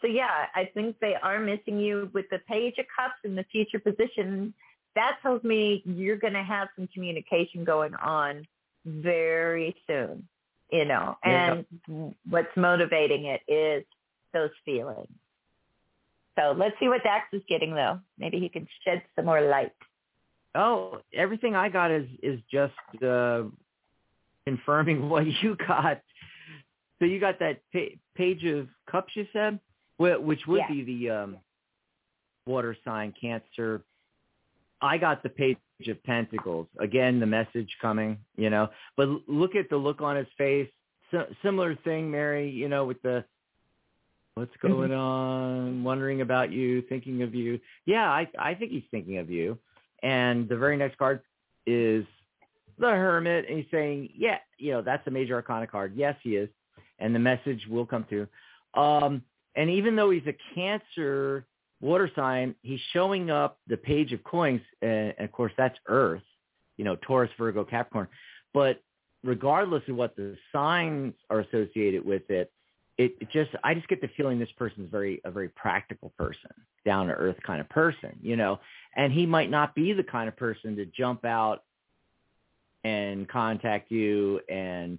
So 0.00 0.06
yeah, 0.06 0.46
I 0.54 0.66
think 0.74 0.96
they 1.00 1.14
are 1.14 1.40
missing 1.40 1.78
you 1.78 2.10
with 2.12 2.26
the 2.30 2.40
page 2.40 2.78
of 2.78 2.86
cups 2.94 3.18
in 3.24 3.34
the 3.34 3.44
future 3.44 3.78
position. 3.78 4.54
That 4.94 5.18
tells 5.22 5.42
me 5.44 5.82
you're 5.86 6.16
going 6.18 6.34
to 6.34 6.42
have 6.42 6.68
some 6.76 6.88
communication 6.92 7.64
going 7.64 7.94
on 7.94 8.46
very 8.84 9.76
soon, 9.86 10.28
you 10.70 10.84
know, 10.84 11.16
Yeah. 11.24 11.62
and 11.88 12.14
what's 12.28 12.56
motivating 12.56 13.26
it 13.26 13.40
is 13.48 13.84
those 14.36 14.50
feelings. 14.64 15.08
So 16.38 16.54
let's 16.56 16.76
see 16.78 16.88
what 16.88 17.02
Dax 17.02 17.24
is 17.32 17.42
getting 17.48 17.74
though. 17.74 17.98
Maybe 18.18 18.38
he 18.38 18.48
can 18.48 18.66
shed 18.84 19.02
some 19.14 19.24
more 19.24 19.40
light. 19.40 19.72
Oh, 20.54 20.98
everything 21.14 21.54
I 21.54 21.68
got 21.68 21.90
is 21.90 22.06
is 22.22 22.40
just 22.50 23.02
uh, 23.02 23.42
confirming 24.46 25.08
what 25.12 25.26
you 25.42 25.56
got. 25.66 26.00
So 26.98 27.04
you 27.04 27.20
got 27.20 27.38
that 27.40 27.60
pa- 27.72 27.96
page 28.14 28.44
of 28.44 28.68
cups 28.90 29.12
you 29.14 29.26
said, 29.32 29.58
Wh- 29.98 30.22
which 30.22 30.40
would 30.46 30.62
Yeah. 30.68 30.72
be 30.72 30.82
the 30.84 31.10
um, 31.10 31.36
water 32.46 32.76
sign 32.84 33.12
Cancer. 33.20 33.82
I 34.80 34.98
got 34.98 35.22
the 35.22 35.28
page 35.30 35.58
of 35.88 36.02
pentacles. 36.04 36.66
Again, 36.78 37.20
the 37.20 37.26
message 37.26 37.70
coming, 37.80 38.18
you 38.36 38.50
know. 38.50 38.68
But 38.96 39.08
l- 39.08 39.20
look 39.26 39.54
at 39.54 39.68
the 39.70 39.76
look 39.76 40.00
on 40.02 40.16
his 40.16 40.26
face. 40.38 40.70
S- 41.12 41.32
similar 41.42 41.74
thing, 41.84 42.10
Mary. 42.10 42.50
You 42.50 42.68
know, 42.68 42.84
with 42.86 43.00
the 43.02 43.24
what's 44.36 44.56
going 44.60 44.92
on, 44.92 45.82
wondering 45.82 46.20
about 46.20 46.52
you, 46.52 46.82
thinking 46.82 47.22
of 47.22 47.34
you. 47.34 47.58
Yeah, 47.86 48.08
I 48.08 48.28
I 48.38 48.54
think 48.54 48.70
he's 48.70 48.84
thinking 48.90 49.16
of 49.16 49.30
you. 49.30 49.58
And 50.02 50.46
the 50.46 50.56
very 50.56 50.76
next 50.76 50.98
card 50.98 51.22
is 51.66 52.04
the 52.78 52.90
Hermit, 52.90 53.46
and 53.48 53.58
he's 53.58 53.70
saying, 53.70 54.10
yeah, 54.14 54.38
you 54.58 54.72
know, 54.72 54.82
that's 54.82 55.06
a 55.06 55.10
major 55.10 55.34
arcana 55.34 55.66
card. 55.66 55.94
Yes, 55.96 56.16
he 56.22 56.36
is, 56.36 56.50
and 56.98 57.14
the 57.14 57.18
message 57.18 57.66
will 57.68 57.86
come 57.86 58.04
through. 58.04 58.28
Um, 58.74 59.22
and 59.54 59.70
even 59.70 59.96
though 59.96 60.10
he's 60.10 60.26
a 60.26 60.36
Cancer 60.54 61.46
water 61.80 62.10
sign, 62.14 62.54
he's 62.60 62.80
showing 62.92 63.30
up 63.30 63.58
the 63.68 63.78
Page 63.78 64.12
of 64.12 64.22
Coins, 64.22 64.60
and, 64.82 65.14
and 65.16 65.24
of 65.24 65.32
course 65.32 65.52
that's 65.56 65.78
Earth, 65.86 66.22
you 66.76 66.84
know, 66.84 66.96
Taurus, 66.96 67.30
Virgo, 67.38 67.64
Capricorn. 67.64 68.08
But 68.52 68.82
regardless 69.24 69.82
of 69.88 69.96
what 69.96 70.14
the 70.14 70.36
signs 70.52 71.14
are 71.30 71.40
associated 71.40 72.04
with 72.04 72.28
it, 72.30 72.52
it, 72.98 73.16
it 73.20 73.28
just 73.30 73.50
I 73.62 73.74
just 73.74 73.88
get 73.88 74.00
the 74.00 74.08
feeling 74.16 74.38
this 74.38 74.48
person's 74.56 74.90
very 74.90 75.20
a 75.24 75.30
very 75.30 75.48
practical 75.50 76.12
person, 76.18 76.50
down 76.84 77.08
to 77.08 77.14
earth 77.14 77.36
kind 77.46 77.60
of 77.60 77.68
person, 77.68 78.16
you 78.22 78.36
know. 78.36 78.58
And 78.94 79.12
he 79.12 79.26
might 79.26 79.50
not 79.50 79.74
be 79.74 79.92
the 79.92 80.02
kind 80.02 80.28
of 80.28 80.36
person 80.36 80.76
to 80.76 80.86
jump 80.86 81.24
out 81.24 81.64
and 82.84 83.28
contact 83.28 83.90
you 83.90 84.40
and 84.48 84.98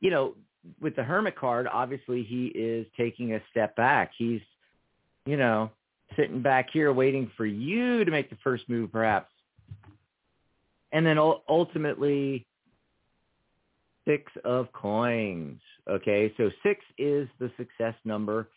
you 0.00 0.10
know, 0.10 0.34
with 0.80 0.96
the 0.96 1.02
hermit 1.02 1.36
card, 1.36 1.68
obviously 1.72 2.22
he 2.24 2.46
is 2.46 2.86
taking 2.96 3.34
a 3.34 3.40
step 3.50 3.76
back. 3.76 4.10
He's 4.18 4.40
you 5.26 5.36
know, 5.36 5.70
sitting 6.16 6.40
back 6.40 6.68
here 6.72 6.92
waiting 6.92 7.30
for 7.36 7.44
you 7.44 8.04
to 8.04 8.10
make 8.10 8.30
the 8.30 8.36
first 8.42 8.68
move 8.68 8.92
perhaps. 8.92 9.30
And 10.92 11.04
then 11.04 11.18
ultimately 11.18 12.46
six 14.06 14.32
of 14.44 14.72
coins. 14.72 15.60
Okay, 15.88 16.32
so 16.36 16.50
six 16.62 16.84
is 16.98 17.28
the 17.38 17.50
success 17.56 17.94
number 18.04 18.48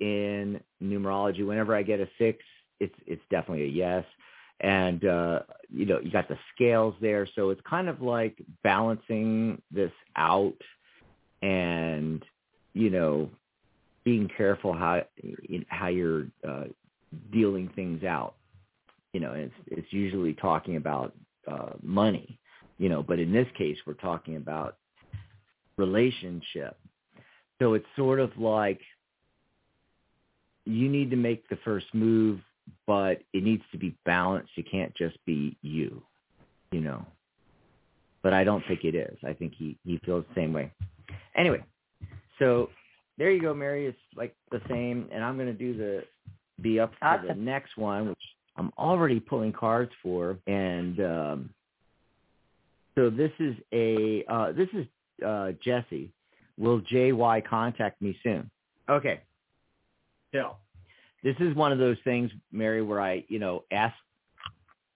in 0.00 0.60
numerology. 0.82 1.46
Whenever 1.46 1.74
I 1.74 1.82
get 1.82 2.00
a 2.00 2.08
six, 2.18 2.38
it's 2.80 2.94
it's 3.06 3.22
definitely 3.30 3.64
a 3.64 3.68
yes. 3.68 4.04
And 4.60 5.04
uh, 5.04 5.40
you 5.70 5.86
know, 5.86 6.00
you 6.00 6.10
got 6.10 6.28
the 6.28 6.38
scales 6.54 6.94
there, 7.00 7.26
so 7.34 7.50
it's 7.50 7.60
kind 7.68 7.88
of 7.88 8.00
like 8.02 8.42
balancing 8.62 9.60
this 9.70 9.92
out, 10.16 10.56
and 11.42 12.24
you 12.72 12.90
know, 12.90 13.30
being 14.04 14.30
careful 14.34 14.72
how 14.72 15.02
how 15.68 15.88
you're 15.88 16.26
uh, 16.46 16.64
dealing 17.32 17.70
things 17.74 18.04
out. 18.04 18.34
You 19.12 19.20
know, 19.20 19.32
it's 19.32 19.54
it's 19.66 19.92
usually 19.92 20.34
talking 20.34 20.76
about 20.76 21.14
uh, 21.50 21.72
money, 21.82 22.38
you 22.78 22.88
know, 22.88 23.02
but 23.02 23.18
in 23.18 23.32
this 23.32 23.48
case, 23.56 23.76
we're 23.86 23.94
talking 23.94 24.36
about 24.36 24.76
relationship. 25.80 26.76
So 27.58 27.74
it's 27.74 27.86
sort 27.96 28.20
of 28.20 28.30
like 28.36 28.80
you 30.66 30.88
need 30.88 31.10
to 31.10 31.16
make 31.16 31.48
the 31.48 31.58
first 31.64 31.86
move, 31.92 32.40
but 32.86 33.22
it 33.32 33.42
needs 33.42 33.62
to 33.72 33.78
be 33.78 33.96
balanced. 34.04 34.52
You 34.56 34.64
can't 34.70 34.94
just 34.94 35.16
be 35.26 35.56
you, 35.62 36.02
you 36.70 36.80
know. 36.80 37.04
But 38.22 38.34
I 38.34 38.44
don't 38.44 38.62
think 38.68 38.84
it 38.84 38.94
is. 38.94 39.16
I 39.24 39.32
think 39.32 39.54
he 39.56 39.78
he 39.84 39.98
feels 40.04 40.24
the 40.28 40.40
same 40.40 40.52
way. 40.52 40.70
Anyway, 41.36 41.64
so 42.38 42.68
there 43.16 43.30
you 43.30 43.40
go, 43.40 43.54
Mary. 43.54 43.86
It's 43.86 43.98
like 44.14 44.34
the 44.50 44.60
same, 44.68 45.08
and 45.12 45.24
I'm 45.24 45.36
going 45.36 45.48
to 45.48 45.54
do 45.54 45.76
the 45.76 46.04
be 46.60 46.78
up 46.78 46.92
for 47.00 47.24
the 47.26 47.34
next 47.34 47.78
one, 47.78 48.10
which 48.10 48.18
I'm 48.56 48.70
already 48.76 49.20
pulling 49.20 49.52
cards 49.52 49.92
for, 50.02 50.36
and 50.46 51.00
um, 51.00 51.50
so 52.94 53.08
this 53.08 53.32
is 53.38 53.54
a 53.72 54.24
uh, 54.28 54.52
this 54.52 54.68
is 54.74 54.86
uh, 55.24 55.52
Jesse. 55.62 56.12
Will 56.58 56.80
JY 56.82 57.46
contact 57.46 58.02
me 58.02 58.16
soon? 58.22 58.50
Okay. 58.88 59.20
So 60.32 60.56
this 61.22 61.36
is 61.40 61.54
one 61.54 61.72
of 61.72 61.78
those 61.78 61.96
things, 62.04 62.30
Mary, 62.52 62.82
where 62.82 63.00
I, 63.00 63.24
you 63.28 63.38
know, 63.38 63.64
ask 63.70 63.94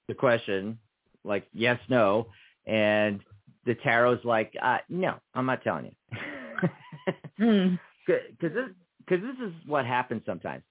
the 0.09 0.15
question 0.15 0.79
like 1.25 1.47
yes, 1.53 1.79
no, 1.89 2.27
and 2.67 3.21
the 3.65 3.75
tarot's 3.77 4.25
like, 4.25 4.53
uh, 4.63 4.79
no, 4.89 5.15
I'm 5.35 5.47
not 5.47 5.63
telling 5.63 5.87
you. 5.87 6.19
Hmm. 7.39 7.75
Because 8.07 8.23
this, 8.41 8.69
cause 9.09 9.19
this 9.21 9.49
is 9.49 9.53
what 9.67 9.87
happens 9.87 10.23
sometimes. 10.27 10.63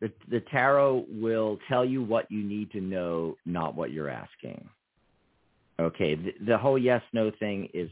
The, 0.00 0.10
the 0.30 0.40
tarot 0.40 1.04
will 1.10 1.58
tell 1.68 1.84
you 1.84 2.02
what 2.02 2.30
you 2.30 2.42
need 2.42 2.70
to 2.72 2.80
know, 2.80 3.36
not 3.44 3.74
what 3.74 3.92
you're 3.92 4.08
asking. 4.08 4.68
Okay, 5.80 6.14
the, 6.14 6.32
the 6.46 6.58
whole 6.58 6.78
yes 6.78 7.02
no 7.12 7.30
thing 7.38 7.68
is 7.74 7.90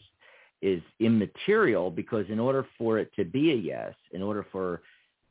is 0.65 0.83
immaterial 0.99 1.91
because 1.91 2.25
in 2.31 2.41
order 2.41 2.67
for 2.79 2.99
it 2.99 3.11
to 3.17 3.25
be 3.25 3.53
a 3.53 3.55
yes, 3.55 3.93
in 4.12 4.23
order 4.23 4.47
for 4.51 4.81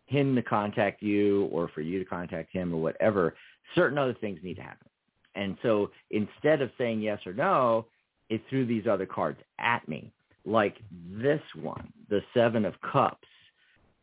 him 0.05 0.35
to 0.35 0.43
contact 0.43 1.01
you 1.01 1.45
or 1.45 1.67
for 1.73 1.81
you 1.81 1.97
to 1.97 2.05
contact 2.05 2.53
him 2.53 2.71
or 2.71 2.79
whatever, 2.79 3.35
certain 3.73 3.97
other 3.97 4.13
things 4.21 4.39
need 4.43 4.53
to 4.53 4.61
happen. 4.61 4.87
And 5.33 5.57
so 5.63 5.89
instead 6.11 6.61
of 6.61 6.69
saying 6.77 7.01
yes 7.01 7.19
or 7.25 7.33
no, 7.33 7.87
it 8.29 8.41
threw 8.47 8.63
these 8.67 8.85
other 8.85 9.07
cards 9.07 9.39
at 9.57 9.87
me, 9.87 10.11
like 10.45 10.77
this 11.09 11.41
one, 11.55 11.91
the 12.09 12.21
Seven 12.35 12.63
of 12.63 12.75
Cups. 12.91 13.27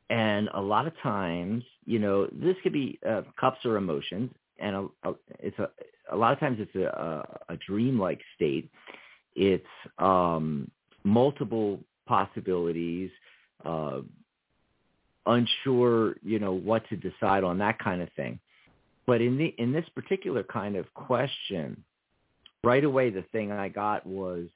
And 0.09 0.49
a 0.55 0.61
lot 0.61 0.89
of 0.89 0.93
times, 1.01 1.62
you 1.85 2.01
know, 2.01 2.26
this 2.33 2.57
could 2.64 2.72
be 2.72 2.99
uh, 3.09 3.22
cups 3.39 3.64
or 3.64 3.76
emotions, 3.76 4.33
and 4.59 4.74
a, 4.74 5.09
a, 5.09 5.14
it's 5.39 5.59
a 5.61 5.70
a 6.11 6.16
lot 6.16 6.33
of 6.33 6.41
times 6.41 6.59
it's 6.61 6.74
a, 6.74 6.89
a, 7.49 7.55
a 7.55 7.57
dream-like 7.68 8.20
state. 8.35 8.68
It's 9.37 9.64
um, 9.99 10.68
multiple 11.05 11.80
possibilities, 12.07 13.11
uh, 13.64 14.01
unsure, 15.26 16.16
you 16.22 16.38
know, 16.38 16.53
what 16.53 16.88
to 16.88 16.96
decide 16.96 17.44
on 17.44 17.59
that 17.59 17.78
kind 17.78 18.03
of 18.03 18.09
thing. 18.14 18.38
But 19.07 19.20
in 19.20 19.36
the 19.36 19.55
in 19.59 19.72
this 19.72 19.88
particular 19.94 20.42
kind 20.42 20.76
of 20.76 20.92
question, 20.94 21.82
right 22.62 22.84
away 22.84 23.11
the 23.11 23.24
thing 23.32 23.51
I 23.53 23.68
got 23.68 24.07
was, 24.07 24.46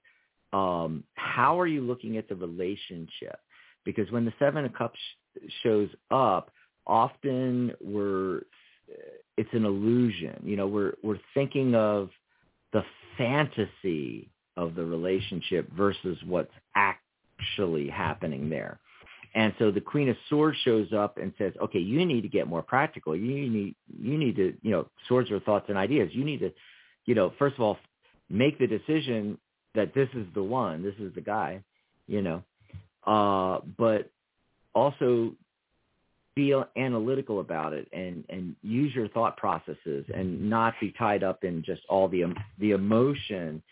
um, 0.52 1.04
how 1.14 1.58
are 1.58 1.66
you 1.66 1.80
looking 1.80 2.16
at 2.16 2.28
the 2.28 2.36
relationship? 2.36 3.40
Because 3.84 4.10
when 4.10 4.24
the 4.24 4.32
Seven 4.38 4.64
of 4.64 4.72
Cups 4.72 4.98
sh- 4.98 5.50
shows 5.62 5.88
up, 6.10 6.52
often 6.86 7.72
we're 7.80 8.42
it's 9.36 9.50
an 9.52 9.64
illusion. 9.64 10.40
You 10.44 10.56
know, 10.56 10.66
we're 10.66 10.94
we're 11.02 11.20
thinking 11.34 11.74
of 11.74 12.10
the 12.72 12.84
fantasy 13.18 14.30
of 14.56 14.74
the 14.74 14.84
relationship 14.84 15.70
versus 15.72 16.18
what's 16.26 16.52
actually 16.74 17.88
happening 17.88 18.48
there. 18.48 18.78
And 19.34 19.52
so 19.58 19.70
the 19.72 19.80
Queen 19.80 20.08
of 20.08 20.16
Swords 20.28 20.56
shows 20.64 20.92
up 20.92 21.18
and 21.18 21.32
says, 21.38 21.52
"Okay, 21.60 21.80
you 21.80 22.06
need 22.06 22.22
to 22.22 22.28
get 22.28 22.46
more 22.46 22.62
practical. 22.62 23.16
You 23.16 23.50
need 23.50 23.74
you 24.00 24.16
need 24.16 24.36
to, 24.36 24.54
you 24.62 24.70
know, 24.70 24.88
swords 25.08 25.30
are 25.30 25.40
thoughts 25.40 25.66
and 25.68 25.76
ideas. 25.76 26.14
You 26.14 26.24
need 26.24 26.38
to, 26.40 26.52
you 27.04 27.16
know, 27.16 27.32
first 27.38 27.56
of 27.56 27.62
all, 27.62 27.78
make 28.30 28.58
the 28.58 28.68
decision 28.68 29.38
that 29.74 29.92
this 29.92 30.08
is 30.14 30.26
the 30.34 30.42
one, 30.42 30.82
this 30.82 30.94
is 31.00 31.12
the 31.14 31.20
guy, 31.20 31.60
you 32.06 32.22
know. 32.22 32.42
Uh, 33.04 33.60
but 33.76 34.10
also 34.74 35.34
be 36.34 36.54
analytical 36.76 37.40
about 37.40 37.72
it 37.72 37.88
and 37.92 38.24
and 38.28 38.56
use 38.62 38.94
your 38.94 39.08
thought 39.08 39.36
processes 39.36 40.04
and 40.14 40.48
not 40.48 40.74
be 40.80 40.92
tied 40.98 41.22
up 41.22 41.44
in 41.44 41.62
just 41.62 41.82
all 41.88 42.08
the 42.08 42.24
the 42.58 42.72
emotion 42.72 43.62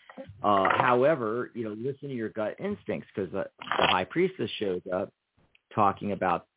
uh 0.43 0.69
however 0.77 1.51
you 1.53 1.63
know 1.63 1.71
listen 1.71 2.09
to 2.09 2.15
your 2.15 2.29
gut 2.29 2.55
instincts 2.59 3.07
because 3.13 3.31
the, 3.31 3.45
the 3.59 3.87
high 3.87 4.03
priestess 4.03 4.49
shows 4.59 4.81
up 4.93 5.11
talking 5.73 6.11
about 6.11 6.47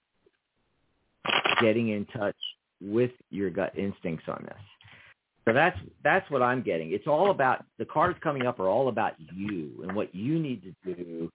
getting 1.61 1.89
in 1.89 2.05
touch 2.07 2.37
with 2.81 3.11
your 3.31 3.51
gut 3.51 3.77
instincts 3.77 4.25
on 4.29 4.43
this. 4.45 4.61
So 5.47 5.53
that's 5.53 5.79
that's 6.03 6.29
what 6.31 6.43
i'm 6.43 6.63
getting. 6.63 6.93
It's 6.93 7.07
all 7.07 7.31
about 7.31 7.65
the 7.79 7.85
cards 7.85 8.19
coming 8.23 8.47
up 8.47 8.59
are 8.61 8.69
all 8.69 8.89
about 8.89 9.15
you 9.35 9.83
and 9.83 9.95
what 9.95 10.15
you 10.15 10.39
need 10.39 10.75
to 10.85 10.95
do 10.95 11.31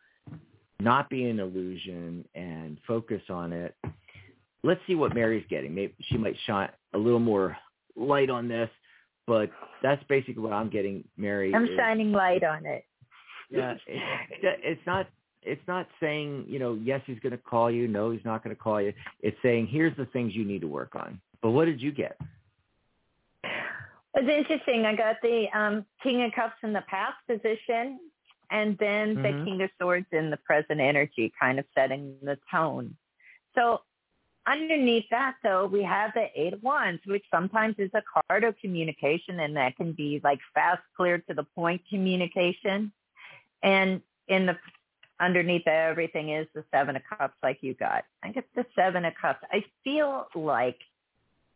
not 0.82 1.10
be 1.10 1.30
an 1.30 1.40
illusion 1.40 2.26
and 2.36 2.78
focus 2.88 3.22
on 3.30 3.54
it. 3.54 3.76
Let's 4.64 4.82
see 4.88 4.96
what 4.96 5.14
Mary's 5.14 5.46
getting. 5.50 5.74
Maybe 5.74 5.94
she 6.10 6.18
might 6.18 6.36
shine 6.46 6.70
a 6.94 6.98
little 6.98 7.20
more 7.20 7.56
light 7.96 8.30
on 8.30 8.48
this, 8.48 8.70
but 9.28 9.50
that's 9.82 10.04
basically 10.06 10.42
what 10.42 10.54
I'm 10.54 10.70
getting. 10.70 11.04
Mary, 11.18 11.54
I'm 11.54 11.66
is, 11.66 11.78
shining 11.78 12.12
light 12.12 12.44
on 12.44 12.66
it. 12.66 12.86
Yeah, 13.50 13.76
it, 13.88 14.02
it's 14.64 14.82
not. 14.86 15.08
It's 15.44 15.62
not 15.68 15.88
saying 16.00 16.46
you 16.48 16.60
know 16.60 16.76
yes 16.76 17.02
he's 17.06 17.20
going 17.20 17.32
to 17.32 17.38
call 17.38 17.72
you, 17.72 17.88
no 17.88 18.12
he's 18.12 18.24
not 18.26 18.44
going 18.44 18.56
to 18.56 18.62
call 18.62 18.82
you. 18.82 18.94
It's 19.22 19.38
saying 19.42 19.68
here's 19.68 19.96
the 19.98 20.06
things 20.08 20.36
you 20.36 20.46
need 20.46 20.62
to 20.62 20.68
work 20.68 20.96
on. 20.96 21.20
But 21.42 21.52
what 21.52 21.66
did 21.66 21.82
you 21.82 21.92
get? 21.92 22.18
It's 24.14 24.30
interesting. 24.30 24.86
I 24.86 24.96
got 24.96 25.16
the 25.22 25.46
um, 25.58 25.86
King 26.04 26.24
of 26.24 26.34
Cups 26.34 26.58
in 26.64 26.74
the 26.74 26.84
past 26.88 27.16
position, 27.28 28.00
and 28.52 28.78
then 28.78 29.18
Mhm. 29.18 29.24
the 29.24 29.46
King 29.46 29.62
of 29.62 29.70
Swords 29.80 30.08
in 30.12 30.30
the 30.30 30.38
present 30.38 30.80
energy, 30.82 31.32
kind 31.40 31.60
of 31.60 31.66
setting 31.74 32.18
the 32.22 32.38
tone. 32.50 32.96
So 33.56 33.82
underneath 34.48 35.06
that, 35.12 35.36
though, 35.44 35.66
we 35.66 35.84
have 35.84 36.12
the 36.14 36.28
Eight 36.36 36.54
of 36.54 36.64
Wands, 36.64 37.02
which 37.06 37.24
sometimes 37.32 37.76
is 37.78 37.92
a 37.94 38.02
card 38.28 38.44
of 38.44 38.58
communication, 38.60 39.40
and 39.40 39.56
that 39.56 39.76
can 39.76 39.94
be 39.94 40.22
like 40.24 40.40
fast, 40.54 40.82
clear 40.96 41.20
to 41.20 41.34
the 41.34 41.44
point 41.56 41.82
communication. 41.90 42.92
And 43.64 44.02
in 44.28 44.46
the 44.46 44.58
underneath 45.20 45.68
everything 45.68 46.30
is 46.30 46.48
the 46.56 46.64
Seven 46.72 46.96
of 46.96 47.04
Cups, 47.08 47.36
like 47.44 47.60
you 47.62 47.76
got. 47.76 48.06
I 48.24 48.32
get 48.32 48.46
the 48.56 48.66
Seven 48.76 49.06
of 49.06 49.14
Cups. 49.22 49.44
I 49.52 49.64
feel 49.84 50.28
like, 50.34 50.80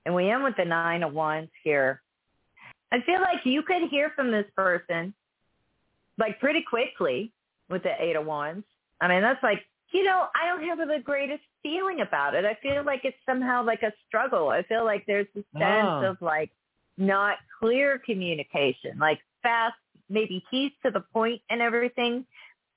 and 0.06 0.14
we 0.14 0.30
end 0.30 0.44
with 0.44 0.56
the 0.56 0.66
Nine 0.66 1.02
of 1.02 1.14
Wands 1.14 1.52
here. 1.64 2.02
I 2.92 3.02
feel 3.02 3.20
like 3.20 3.46
you 3.46 3.64
could 3.64 3.90
hear 3.90 4.12
from 4.16 4.32
this 4.32 4.46
person 4.56 5.14
like 6.18 6.40
pretty 6.40 6.62
quickly 6.62 7.32
with 7.70 7.84
the 7.84 7.92
Eight 8.00 8.16
of 8.16 8.26
Wands. 8.26 8.66
I 9.02 9.08
mean, 9.08 9.22
that's 9.22 9.42
like, 9.44 9.66
you 9.92 10.04
know, 10.04 10.28
I 10.36 10.48
don't 10.48 10.64
have 10.64 10.78
the 10.88 11.00
greatest 11.04 11.44
feeling 11.64 12.02
about 12.02 12.34
it. 12.36 12.46
I 12.46 12.56
feel 12.62 12.84
like 12.84 13.02
it's 13.04 13.18
somehow 13.26 13.64
like 13.64 13.84
a 13.84 13.94
struggle. 14.08 14.50
I 14.50 14.64
feel 14.64 14.84
like 14.84 15.06
there's 15.06 15.28
a 15.36 15.44
sense 15.58 16.04
Oh. 16.04 16.06
of 16.12 16.22
like 16.22 16.52
not 16.98 17.38
clear 17.60 18.00
communication, 18.00 18.98
like 19.00 19.20
fast, 19.44 19.76
maybe 20.10 20.44
he's 20.52 20.72
to 20.84 20.92
the 20.92 21.02
point 21.02 21.42
and 21.50 21.62
everything. 21.62 22.26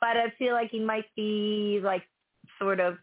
But 0.00 0.16
I 0.16 0.30
feel 0.38 0.52
like 0.54 0.70
he 0.70 0.80
might 0.80 1.06
be 1.16 1.80
like 1.82 2.02
sort 2.58 2.80
of, 2.80 2.98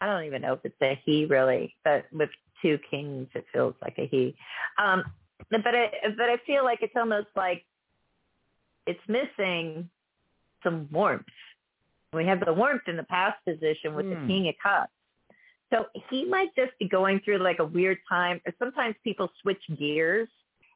I 0.00 0.06
don't 0.06 0.24
even 0.24 0.42
know 0.42 0.54
if 0.54 0.60
it's 0.64 0.80
a 0.82 1.00
he 1.04 1.24
really, 1.24 1.74
but 1.84 2.04
with 2.12 2.30
two 2.62 2.78
kings, 2.90 3.28
it 3.34 3.46
feels 3.52 3.74
like 3.80 3.94
a 3.98 4.06
he. 4.06 4.36
Um, 4.78 5.04
but 5.50 5.74
I, 5.74 5.90
but 6.16 6.28
I 6.28 6.36
feel 6.46 6.64
like 6.64 6.82
it's 6.82 6.94
almost 6.96 7.28
like 7.34 7.64
it's 8.86 9.00
missing 9.08 9.88
some 10.62 10.88
warmth. 10.90 11.24
We 12.12 12.24
have 12.26 12.44
the 12.44 12.52
warmth 12.52 12.82
in 12.88 12.96
the 12.96 13.02
past 13.04 13.42
position 13.44 13.94
with 13.94 14.06
Hmm. 14.06 14.14
the 14.14 14.26
King 14.26 14.48
of 14.48 14.54
Cups. 14.62 14.92
So 15.70 15.86
he 16.08 16.24
might 16.24 16.54
just 16.56 16.72
be 16.78 16.88
going 16.88 17.20
through 17.20 17.38
like 17.38 17.58
a 17.58 17.64
weird 17.64 17.98
time. 18.08 18.40
Sometimes 18.58 18.96
people 19.04 19.30
switch 19.42 19.62
gears 19.76 20.28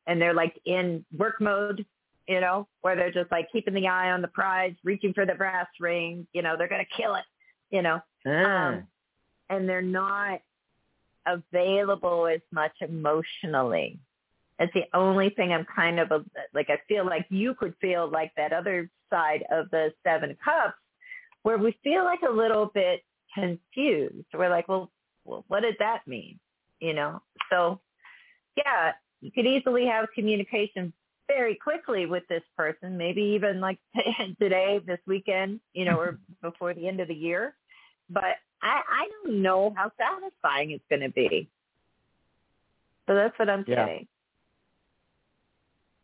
and 0.07 0.20
they're 0.20 0.35
like 0.35 0.61
in 0.66 1.05
work 1.16 1.41
mode, 1.41 1.87
you 2.28 2.41
know, 2.41 2.68
where 2.83 2.95
they're 2.95 3.11
just 3.11 3.30
like 3.30 3.51
keeping 3.51 3.72
the 3.72 3.89
eye 3.89 4.11
on 4.11 4.20
the 4.20 4.28
prize, 4.28 4.74
reaching 4.85 5.14
for 5.14 5.24
the 5.24 5.35
brass 5.35 5.66
ring. 5.80 6.26
You 6.35 6.43
know, 6.43 6.57
they're 6.59 6.68
going 6.68 6.85
to 6.85 7.03
kill 7.03 7.14
it, 7.14 7.24
you 7.70 7.80
know, 7.80 8.03
Ah, 8.26 8.68
um, 8.68 8.87
and 9.49 9.66
they're 9.66 9.80
not 9.80 10.43
available 11.26 12.26
as 12.26 12.41
much 12.51 12.72
emotionally. 12.83 13.99
That's 14.59 14.72
the 14.74 14.85
only 14.93 15.30
thing 15.30 15.53
I'm 15.53 15.64
kind 15.64 15.99
of 15.99 16.11
a, 16.11 16.22
like. 16.53 16.68
I 16.68 16.78
feel 16.87 17.07
like 17.07 17.26
you 17.30 17.55
could 17.55 17.74
feel 17.80 18.09
like 18.09 18.33
that 18.37 18.53
other 18.53 18.91
side 19.09 19.45
of 19.51 19.70
the 19.70 19.93
Seven 20.05 20.37
Cups, 20.45 20.74
where 21.43 21.59
we 21.59 21.76
feel 21.82 22.05
like 22.05 22.20
a 22.28 22.32
little 22.32 22.66
bit 22.66 23.03
confused. 23.34 24.26
We're 24.34 24.51
like, 24.51 24.68
well, 24.68 24.90
well 25.24 25.45
what 25.49 25.61
did 25.61 25.76
that 25.78 26.07
mean? 26.07 26.38
You 26.80 26.95
know. 26.95 27.22
So, 27.51 27.80
yeah, 28.57 28.93
you 29.20 29.30
could 29.30 29.47
easily 29.47 29.86
have 29.86 30.07
communication 30.14 30.93
very 31.28 31.55
quickly 31.55 32.07
with 32.07 32.24
this 32.28 32.43
person. 32.57 32.97
Maybe 32.97 33.22
even 33.22 33.61
like 33.61 33.78
today, 34.40 34.80
this 34.86 34.99
weekend, 35.07 35.61
you 35.72 35.84
know, 35.84 35.99
or 35.99 36.12
mm-hmm. 36.12 36.49
before 36.49 36.74
the 36.74 36.88
end 36.88 37.01
of 37.01 37.09
the 37.09 37.14
year. 37.14 37.55
But 38.11 38.36
I, 38.62 38.80
I 38.88 39.09
don't 39.24 39.43
know 39.43 39.72
how 39.76 39.90
satisfying 39.99 40.72
it's 40.72 40.84
going 40.88 41.03
to 41.03 41.11
be. 41.11 41.49
So 43.07 43.14
that's 43.14 43.36
what 43.38 43.49
I'm 43.49 43.64
Yeah. 43.66 43.86
saying. 43.86 44.09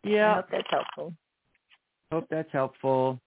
I 0.04 0.34
hope 0.36 0.50
that's 0.50 0.70
helpful. 0.70 1.14
Hope 2.10 2.26
that's 2.30 2.52
helpful. 2.52 3.20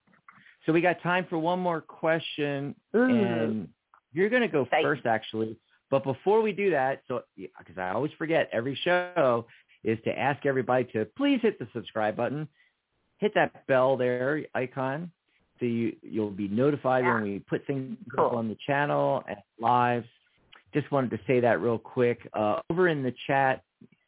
So 0.65 0.73
we 0.73 0.81
got 0.81 1.01
time 1.01 1.25
for 1.29 1.37
one 1.37 1.59
more 1.59 1.81
question, 1.81 2.75
Ooh. 2.95 3.03
and 3.03 3.67
you're 4.13 4.29
going 4.29 4.43
to 4.43 4.47
go 4.47 4.63
Exciting. 4.63 4.85
first, 4.85 5.05
actually. 5.05 5.57
But 5.89 6.03
before 6.03 6.41
we 6.41 6.51
do 6.53 6.71
that, 6.71 7.01
so 7.07 7.23
because 7.35 7.77
I 7.77 7.89
always 7.89 8.11
forget, 8.17 8.49
every 8.53 8.79
show 8.83 9.45
is 9.83 9.97
to 10.05 10.17
ask 10.17 10.45
everybody 10.45 10.85
to 10.93 11.05
please 11.17 11.39
hit 11.41 11.59
the 11.59 11.67
subscribe 11.73 12.15
button, 12.15 12.47
hit 13.17 13.33
that 13.35 13.67
bell 13.67 13.97
there 13.97 14.43
icon, 14.55 15.11
so 15.59 15.65
you 15.65 15.95
you'll 16.01 16.31
be 16.31 16.47
notified 16.47 17.03
when 17.03 17.23
we 17.23 17.39
put 17.39 17.65
things 17.67 17.97
up 18.17 18.33
on 18.33 18.47
the 18.47 18.57
channel 18.65 19.23
and 19.27 19.37
lives. 19.59 20.07
Just 20.73 20.89
wanted 20.91 21.11
to 21.11 21.19
say 21.27 21.41
that 21.41 21.59
real 21.59 21.77
quick. 21.77 22.27
Uh, 22.33 22.61
over 22.69 22.87
in 22.87 23.03
the 23.03 23.13
chat, 23.27 23.63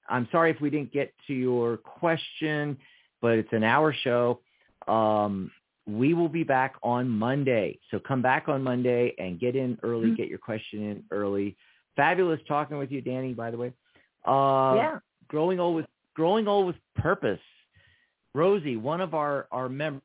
I'm 0.09 0.27
sorry 0.31 0.51
if 0.51 0.61
we 0.61 0.69
didn't 0.69 0.93
get 0.93 1.13
to 1.27 1.33
your 1.33 1.77
question, 1.77 2.77
but 3.21 3.37
it's 3.37 3.51
an 3.51 3.63
hour 3.63 3.93
show. 4.03 4.39
Um, 4.87 5.51
we 5.85 6.13
will 6.13 6.29
be 6.29 6.43
back 6.43 6.75
on 6.81 7.09
Monday. 7.09 7.79
So 7.91 7.99
come 7.99 8.21
back 8.21 8.47
on 8.47 8.63
Monday 8.63 9.13
and 9.19 9.39
get 9.39 9.55
in 9.55 9.77
early, 9.83 10.11
Mhm. 10.11 10.17
get 10.17 10.29
your 10.29 10.39
question 10.39 10.81
in 10.81 11.03
early. 11.11 11.57
Fabulous 11.95 12.41
talking 12.43 12.77
with 12.77 12.91
you, 12.91 13.01
Danny, 13.01 13.33
by 13.33 13.51
the 13.51 13.57
way. 13.57 13.73
Uh, 14.25 14.73
yeah. 14.77 14.99
Growing 15.27 15.59
old 15.59 15.75
with 15.75 15.87
growing 16.13 16.47
old 16.47 16.67
with 16.67 16.77
purpose. 16.95 17.41
Rosie, 18.33 18.77
one 18.77 19.01
of 19.01 19.13
our 19.13 19.47
our 19.51 19.67
members, 19.69 20.03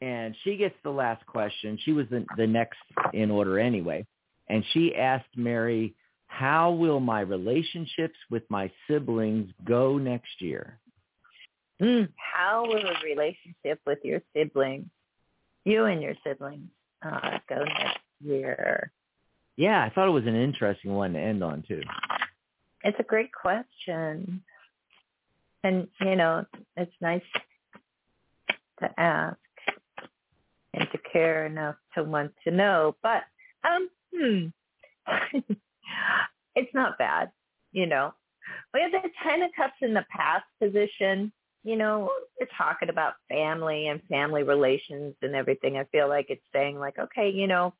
and 0.00 0.36
she 0.42 0.56
gets 0.56 0.76
the 0.82 0.90
last 0.90 1.24
question. 1.26 1.78
She 1.78 1.92
was 1.92 2.08
the 2.08 2.26
the 2.36 2.46
next 2.46 2.78
in 3.12 3.30
order 3.30 3.58
anyway, 3.58 4.06
and 4.48 4.64
she 4.72 4.94
asked 4.94 5.36
Mary, 5.36 5.94
"How 6.26 6.72
will 6.72 7.00
my 7.00 7.20
relationships 7.20 8.18
with 8.30 8.48
my 8.50 8.70
siblings 8.86 9.52
go 9.64 9.96
next 9.98 10.40
year?" 10.40 10.79
Mm, 11.80 12.08
how 12.16 12.64
will 12.66 12.86
a 12.86 12.94
relationship 13.04 13.80
with 13.86 13.98
your 14.04 14.20
siblings, 14.34 14.86
you 15.64 15.84
and 15.84 16.02
your 16.02 16.14
siblings, 16.24 16.68
uh, 17.02 17.38
go 17.48 17.64
next 17.64 17.98
year? 18.20 18.92
Yeah, 19.56 19.82
I 19.84 19.90
thought 19.90 20.08
it 20.08 20.12
was 20.12 20.26
an 20.26 20.36
interesting 20.36 20.94
one 20.94 21.14
to 21.14 21.18
end 21.18 21.42
on 21.42 21.62
too. 21.66 21.82
It's 22.82 22.98
a 22.98 23.04
great 23.04 23.32
question. 23.32 24.42
And, 25.62 25.88
you 26.00 26.16
know, 26.16 26.46
it's 26.76 26.92
nice 27.00 27.22
to 28.80 28.90
ask 28.98 29.36
and 30.72 30.88
to 30.92 30.98
care 31.12 31.46
enough 31.46 31.76
to 31.94 32.04
want 32.04 32.32
to 32.44 32.50
know. 32.50 32.96
But, 33.02 33.22
um, 33.64 33.90
hmm, 34.14 34.46
it's 36.54 36.74
not 36.74 36.98
bad, 36.98 37.30
you 37.72 37.86
know. 37.86 38.14
We 38.72 38.80
have 38.80 38.92
the 38.92 39.08
Ten 39.22 39.42
of 39.42 39.50
Cups 39.56 39.74
in 39.82 39.94
the 39.94 40.06
past 40.10 40.44
position. 40.60 41.32
You 41.62 41.76
know, 41.76 42.10
we're 42.40 42.46
talking 42.56 42.88
about 42.88 43.14
family 43.28 43.88
and 43.88 44.02
family 44.08 44.42
relations 44.42 45.14
and 45.22 45.34
everything. 45.34 45.76
I 45.76 45.84
feel 45.84 46.08
like 46.08 46.26
it's 46.30 46.42
saying 46.52 46.78
like, 46.78 46.98
okay, 46.98 47.30
you 47.30 47.46
know, 47.46 47.74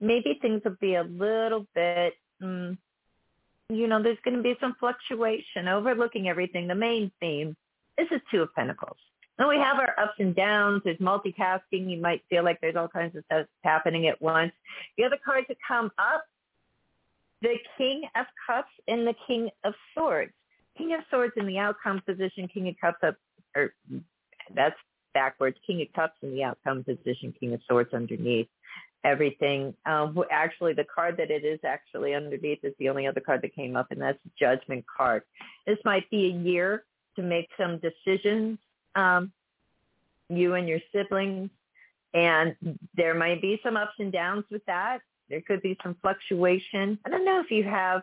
maybe 0.00 0.38
things 0.40 0.62
will 0.64 0.76
be 0.80 0.96
a 0.96 1.02
little 1.02 1.66
bit, 1.74 2.14
mm, 2.42 2.76
you 3.68 3.88
know, 3.88 4.02
there's 4.02 4.18
going 4.24 4.36
to 4.36 4.42
be 4.42 4.56
some 4.60 4.76
fluctuation, 4.78 5.66
overlooking 5.66 6.28
everything. 6.28 6.68
The 6.68 6.74
main 6.74 7.10
theme 7.20 7.56
is 7.98 8.08
the 8.10 8.20
Two 8.30 8.42
of 8.42 8.54
Pentacles. 8.54 8.98
And 9.38 9.48
we 9.48 9.56
have 9.56 9.78
our 9.78 9.94
ups 9.98 10.14
and 10.18 10.34
downs. 10.34 10.82
There's 10.84 10.98
multitasking. 10.98 11.90
You 11.90 12.00
might 12.00 12.22
feel 12.30 12.44
like 12.44 12.60
there's 12.60 12.76
all 12.76 12.88
kinds 12.88 13.16
of 13.16 13.24
stuff 13.24 13.46
happening 13.62 14.06
at 14.06 14.20
once. 14.22 14.52
The 14.96 15.04
other 15.04 15.18
cards 15.22 15.46
that 15.48 15.58
come 15.66 15.90
up, 15.98 16.24
the 17.42 17.56
King 17.76 18.04
of 18.14 18.26
Cups 18.46 18.70
and 18.88 19.06
the 19.06 19.14
King 19.26 19.50
of 19.64 19.74
Swords. 19.94 20.32
King 20.76 20.94
of 20.94 21.00
Swords 21.10 21.32
in 21.36 21.46
the 21.46 21.58
outcome 21.58 22.02
position, 22.06 22.48
King 22.48 22.68
of 22.68 22.74
Cups 22.80 22.98
up, 23.02 23.16
or 23.54 23.72
that's 24.54 24.76
backwards. 25.14 25.56
King 25.66 25.82
of 25.82 25.92
Cups 25.94 26.16
in 26.22 26.32
the 26.32 26.44
outcome 26.44 26.84
position, 26.84 27.34
King 27.38 27.54
of 27.54 27.60
Swords 27.68 27.92
underneath 27.94 28.48
everything. 29.04 29.72
Um, 29.86 30.18
actually, 30.30 30.72
the 30.74 30.84
card 30.84 31.16
that 31.18 31.30
it 31.30 31.44
is 31.44 31.60
actually 31.64 32.14
underneath 32.14 32.58
is 32.64 32.74
the 32.78 32.88
only 32.88 33.06
other 33.06 33.20
card 33.20 33.40
that 33.42 33.54
came 33.54 33.76
up, 33.76 33.90
and 33.90 34.00
that's 34.00 34.18
Judgment 34.38 34.84
card. 34.94 35.22
This 35.66 35.78
might 35.84 36.08
be 36.10 36.26
a 36.26 36.38
year 36.38 36.84
to 37.14 37.22
make 37.22 37.48
some 37.56 37.78
decisions, 37.78 38.58
um, 38.94 39.32
you 40.28 40.54
and 40.54 40.68
your 40.68 40.80
siblings, 40.92 41.50
and 42.14 42.56
there 42.96 43.14
might 43.14 43.40
be 43.40 43.60
some 43.62 43.76
ups 43.76 43.94
and 43.98 44.12
downs 44.12 44.44
with 44.50 44.64
that. 44.66 45.00
There 45.30 45.40
could 45.40 45.62
be 45.62 45.78
some 45.82 45.96
fluctuation. 46.02 46.98
I 47.04 47.10
don't 47.10 47.24
know 47.24 47.40
if 47.40 47.50
you 47.50 47.64
have, 47.64 48.02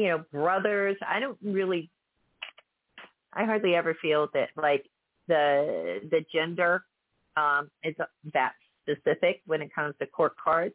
you 0.00 0.08
know, 0.08 0.24
brothers. 0.32 0.96
I 1.06 1.20
don't 1.20 1.36
really. 1.44 1.90
I 3.34 3.44
hardly 3.44 3.74
ever 3.74 3.94
feel 4.00 4.28
that 4.32 4.48
like 4.56 4.86
the 5.28 6.00
the 6.10 6.24
gender 6.32 6.84
um, 7.36 7.70
is 7.84 7.94
that 8.32 8.52
specific 8.82 9.42
when 9.46 9.60
it 9.60 9.74
comes 9.74 9.94
to 10.00 10.06
court 10.06 10.32
cards, 10.42 10.74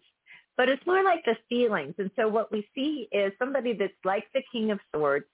but 0.57 0.69
it's 0.69 0.86
more 0.86 1.03
like 1.03 1.26
the 1.26 1.36
feelings. 1.49 1.95
And 1.97 2.11
so 2.15 2.28
what 2.28 2.51
we 2.51 2.67
see 2.76 3.07
is 3.11 3.34
somebody 3.39 3.73
that's 3.73 3.93
like 4.03 4.26
the 4.36 4.43
King 4.51 4.69
of 4.69 4.80
Swords 4.93 5.26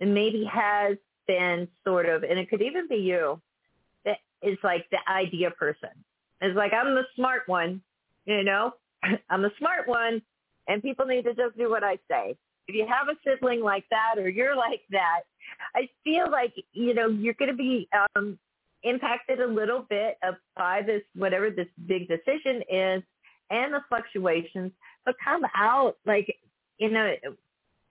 and 0.00 0.14
maybe 0.14 0.48
has 0.50 0.96
been 1.26 1.68
sort 1.84 2.06
of, 2.06 2.22
and 2.24 2.38
it 2.38 2.48
could 2.48 2.62
even 2.62 2.88
be 2.88 2.96
you, 2.96 3.40
that 4.06 4.18
is 4.42 4.56
like 4.64 4.86
the 4.90 4.98
idea 5.06 5.50
person. 5.50 5.90
It's 6.40 6.56
like, 6.56 6.72
I'm 6.72 6.94
the 6.94 7.04
smart 7.14 7.42
one, 7.46 7.82
you 8.24 8.42
know, 8.42 8.72
I'm 9.30 9.42
the 9.42 9.52
smart 9.58 9.86
one 9.86 10.22
and 10.66 10.82
people 10.82 11.04
need 11.04 11.24
to 11.24 11.34
just 11.34 11.56
do 11.56 11.68
what 11.68 11.84
I 11.84 11.98
say. 12.10 12.36
If 12.66 12.74
you 12.74 12.86
have 12.86 13.08
a 13.08 13.18
sibling 13.24 13.60
like 13.60 13.84
that 13.90 14.14
or 14.18 14.28
you're 14.28 14.56
like 14.56 14.82
that, 14.90 15.20
I 15.74 15.88
feel 16.02 16.30
like, 16.30 16.54
you 16.72 16.94
know, 16.94 17.08
you're 17.08 17.34
going 17.34 17.50
to 17.50 17.56
be 17.56 17.88
um, 18.16 18.38
impacted 18.82 19.40
a 19.40 19.46
little 19.46 19.84
bit 19.88 20.18
by 20.56 20.82
this 20.82 21.02
whatever 21.14 21.50
this 21.50 21.66
big 21.86 22.08
decision 22.08 22.62
is 22.70 23.02
and 23.50 23.74
the 23.74 23.80
fluctuations, 23.88 24.72
but 25.04 25.14
come 25.22 25.42
out 25.54 25.96
like 26.06 26.34
you 26.78 26.90
know 26.90 27.14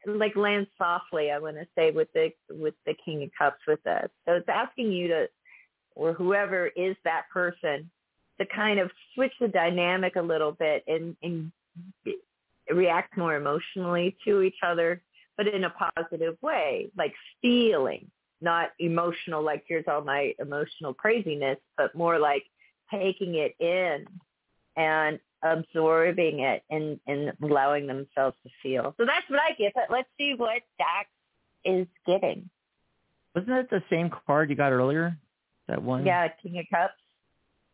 like 0.06 0.36
land 0.36 0.68
softly. 0.78 1.32
I 1.32 1.40
want 1.40 1.58
to 1.58 1.68
say 1.76 1.92
with 1.92 2.12
the 2.14 2.32
with 2.50 2.76
the 2.86 2.96
King 3.06 3.24
of 3.24 3.30
Cups 3.38 3.62
with 3.68 3.86
us. 3.86 4.10
So 4.26 4.34
it's 4.34 4.50
asking 4.50 4.92
you 4.92 5.08
to 5.10 5.28
or 5.96 6.14
whoever 6.14 6.68
is 6.76 6.96
that 7.04 7.24
person 7.32 7.90
to 8.40 8.46
kind 8.48 8.80
of 8.80 8.90
switch 9.14 9.34
the 9.40 9.48
dynamic 9.48 10.16
a 10.16 10.22
little 10.22 10.52
bit 10.52 10.84
and, 10.88 11.16
and 11.22 11.52
react 12.72 13.18
more 13.18 13.36
emotionally 13.36 14.16
to 14.26 14.42
each 14.42 14.58
other, 14.66 15.02
but 15.38 15.48
in 15.48 15.64
a 15.64 15.70
positive 15.96 16.38
way, 16.42 16.90
like 16.98 17.14
feeling 17.42 18.10
not 18.42 18.72
emotional 18.80 19.42
like 19.42 19.64
here's 19.68 19.86
all 19.88 20.02
my 20.02 20.34
emotional 20.40 20.94
craziness, 20.94 21.58
but 21.78 21.96
more 21.96 22.20
like 22.20 22.44
taking 22.92 23.36
it 23.36 23.56
in 23.60 24.06
and 24.76 25.20
absorbing 25.44 26.42
it 26.42 26.64
and, 26.70 27.00
and 27.08 27.34
allowing 27.42 27.88
themselves 27.88 28.36
to 28.44 28.50
feel. 28.62 28.94
So 28.98 29.06
that's 29.06 29.28
what 29.30 29.40
I 29.40 29.54
get. 29.54 29.74
But 29.74 29.86
let's 29.90 30.10
see 30.18 30.34
what 30.36 30.62
Dax 30.78 31.10
is 31.66 31.88
getting. 32.06 32.50
Wasn't 33.34 33.50
that 33.50 33.70
the 33.70 33.84
same 33.90 34.12
card 34.28 34.50
you 34.50 34.56
got 34.56 34.72
earlier? 34.72 35.18
That 35.68 35.82
one? 35.82 36.06
Yeah, 36.06 36.28
King 36.42 36.60
of 36.60 36.66
Cups. 36.70 36.94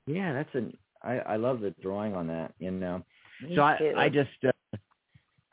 Yeah, 0.05 0.33
that's 0.33 0.53
an. 0.53 0.77
I 1.01 1.19
I 1.19 1.35
love 1.37 1.61
the 1.61 1.71
drawing 1.81 2.15
on 2.15 2.27
that. 2.27 2.53
You 2.59 2.71
know, 2.71 3.03
Me 3.43 3.55
so 3.55 3.63
I 3.63 3.77
too. 3.77 3.93
I 3.97 4.09
just. 4.09 4.29
Uh, 4.47 4.51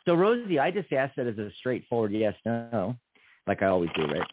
so 0.07 0.15
Rosie, 0.15 0.59
I 0.59 0.71
just 0.71 0.93
asked 0.93 1.17
that 1.17 1.27
as 1.27 1.39
a 1.39 1.51
straightforward 1.59 2.13
yes 2.13 2.35
no, 2.47 2.97
like 3.47 3.63
I 3.63 3.67
always 3.67 3.91
do, 3.97 4.05
right? 4.07 4.27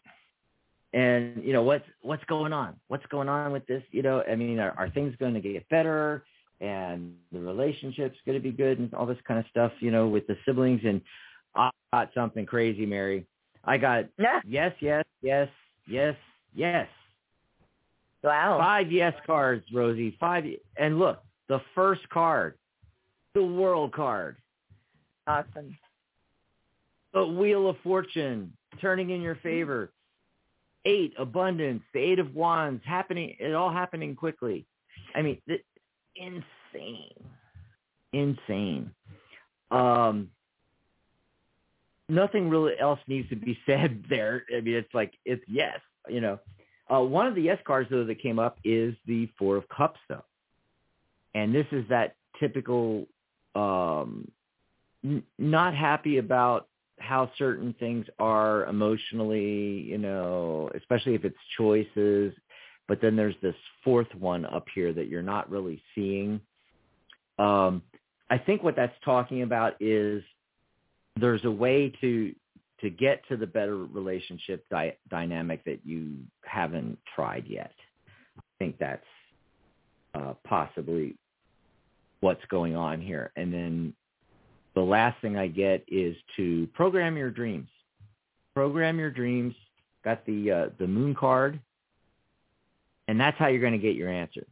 and 0.94 1.44
you 1.44 1.54
know 1.54 1.64
what's 1.64 1.86
what's 2.02 2.24
going 2.26 2.54
on? 2.54 2.76
What's 2.88 3.06
going 3.08 3.28
on 3.28 3.52
with 3.52 3.66
this? 3.66 3.84
You 3.92 4.04
know 4.04 4.24
i 4.30 4.36
mean 4.36 4.60
are, 4.60 4.74
are 4.78 4.90
things 4.90 5.16
going 5.20 5.34
to 5.34 5.42
get 5.42 5.68
better? 5.70 6.24
And 6.62 7.16
the 7.32 7.40
relationship's 7.40 8.18
going 8.26 8.38
to 8.38 8.44
be 8.44 8.52
good 8.52 8.80
and 8.80 8.94
all 8.94 9.06
this 9.06 9.18
kind 9.28 9.40
of 9.40 9.46
stuff 9.50 9.72
you 9.80 9.92
know 9.92 10.08
with 10.08 10.28
the 10.28 10.38
siblings. 10.46 10.82
And 10.86 11.02
i 11.56 11.70
got 11.92 12.12
something 12.14 12.46
crazy 12.46 12.86
mary. 12.86 13.26
I 13.64 13.78
got 13.78 14.06
Yeah. 14.20 14.40
yes 14.48 14.74
yes 14.80 15.04
yes 15.22 15.50
yes 15.88 16.16
yes. 16.54 16.88
Wow. 18.24 18.58
five 18.60 18.92
yes 18.92 19.14
cards 19.26 19.66
rosie. 19.74 20.16
Five 20.20 20.46
and 20.78 21.00
look 21.00 21.24
the 21.50 21.60
first 21.74 22.08
card 22.10 22.56
the 23.34 23.44
world 23.44 23.94
card 23.94 24.38
Awesome. 25.28 25.78
the 27.14 27.26
wheel 27.26 27.70
of 27.70 27.78
fortune 27.84 28.54
turning 28.82 29.12
in 29.12 29.22
your 29.22 29.36
favor. 29.36 29.92
Eight 30.86 31.14
abundance. 31.18 31.82
The 31.94 32.00
eight 32.00 32.20
of 32.20 32.36
wands 32.36 32.84
happening 32.86 33.36
it 33.40 33.54
all 33.54 33.72
happening 33.72 34.16
quickly. 34.16 34.66
I 35.16 35.22
mean 35.22 35.42
th- 35.48 35.64
insane. 36.16 37.14
Insane. 38.12 38.92
Um 39.72 40.30
nothing 42.10 42.50
really 42.50 42.74
else 42.80 43.00
needs 43.08 43.30
to 43.30 43.36
be 43.36 43.58
said 43.66 44.04
there. 44.10 44.44
I 44.56 44.60
mean 44.62 44.74
it's 44.76 44.94
like 44.94 45.14
it's 45.26 45.44
yes 45.48 45.80
you 46.10 46.20
know. 46.20 46.40
Uh 46.94 47.00
one 47.02 47.28
of 47.28 47.36
the 47.36 47.42
yes 47.42 47.60
cards 47.66 47.90
though 47.90 48.04
that 48.04 48.22
came 48.22 48.40
up 48.40 48.58
is 48.66 48.94
the 49.08 49.30
four 49.40 49.56
of 49.56 49.70
cups 49.70 50.00
though. 50.10 50.26
And 51.34 51.56
this 51.56 51.68
is 51.72 51.86
that 51.90 52.16
typical 52.40 53.08
um 53.56 54.30
not 55.38 55.76
happy 55.76 56.18
about 56.18 56.68
how 57.00 57.30
certain 57.38 57.76
things 57.80 58.06
are 58.20 58.66
emotionally, 58.66 59.82
you 59.82 59.98
know, 59.98 60.70
especially 60.76 61.16
if 61.16 61.26
it's 61.26 61.38
choices. 61.58 62.34
But 62.88 63.00
then 63.02 63.16
there's 63.16 63.36
this 63.42 63.56
fourth 63.84 64.14
one 64.18 64.46
up 64.46 64.66
here 64.74 64.94
that 64.94 65.08
you're 65.08 65.22
not 65.22 65.50
really 65.50 65.82
seeing. 65.96 66.40
Um, 67.40 67.82
I 68.30 68.38
think 68.38 68.64
what 68.64 68.76
that's 68.76 68.96
talking 69.04 69.42
about 69.42 69.74
is 69.80 70.24
there's 71.20 71.44
a 71.46 71.52
way 71.52 71.94
to 72.02 72.34
to 72.82 72.90
get 72.90 73.26
to 73.30 73.38
the 73.38 73.48
better 73.48 73.78
relationship 73.78 74.66
di- 74.70 74.98
dynamic 75.10 75.64
that 75.64 75.80
you 75.86 76.18
haven't 76.44 77.00
tried 77.16 77.46
yet. 77.48 77.72
I 78.38 78.42
think 78.60 78.78
that's 78.78 79.06
uh, 80.14 80.34
possibly 80.46 81.16
what's 82.20 82.44
going 82.50 82.76
on 82.76 83.02
here. 83.02 83.32
And 83.38 83.54
then 83.54 83.94
the 84.76 84.82
last 84.82 85.22
thing 85.22 85.38
I 85.38 85.48
get 85.48 85.84
is 85.88 86.16
to 86.38 86.68
program 86.74 87.18
your 87.18 87.30
dreams. 87.32 87.70
Program 88.56 89.00
your 89.00 89.12
dreams. 89.12 89.56
Got 90.04 90.26
the 90.26 90.52
uh, 90.52 90.70
the 90.80 90.88
moon 90.88 91.16
card, 91.16 91.60
and 93.08 93.20
that's 93.20 93.38
how 93.38 93.48
you're 93.48 93.62
going 93.62 93.74
to 93.74 93.78
get 93.78 93.96
your 93.96 94.10
answer. 94.10 94.46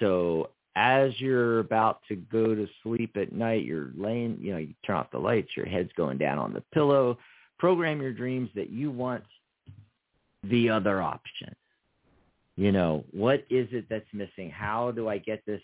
So 0.00 0.50
as 0.76 1.12
you're 1.18 1.58
about 1.60 2.00
to 2.08 2.14
go 2.14 2.54
to 2.54 2.68
sleep 2.82 3.16
at 3.16 3.32
night, 3.32 3.64
you're 3.64 3.90
laying, 3.96 4.38
you 4.40 4.52
know, 4.52 4.58
you 4.58 4.74
turn 4.86 4.96
off 4.96 5.10
the 5.10 5.18
lights, 5.18 5.56
your 5.56 5.66
head's 5.66 5.90
going 5.96 6.18
down 6.18 6.38
on 6.38 6.52
the 6.52 6.62
pillow. 6.72 7.18
Program 7.58 8.00
your 8.00 8.12
dreams 8.12 8.48
that 8.54 8.70
you 8.70 8.90
want 8.90 9.24
the 10.44 10.68
other 10.70 11.02
option. 11.02 11.54
you 12.56 12.72
know, 12.72 13.04
what 13.12 13.44
is 13.50 13.68
it 13.72 13.86
that's 13.88 14.06
missing? 14.12 14.50
How 14.50 14.90
do 14.90 15.08
I 15.08 15.18
get 15.18 15.44
this? 15.46 15.62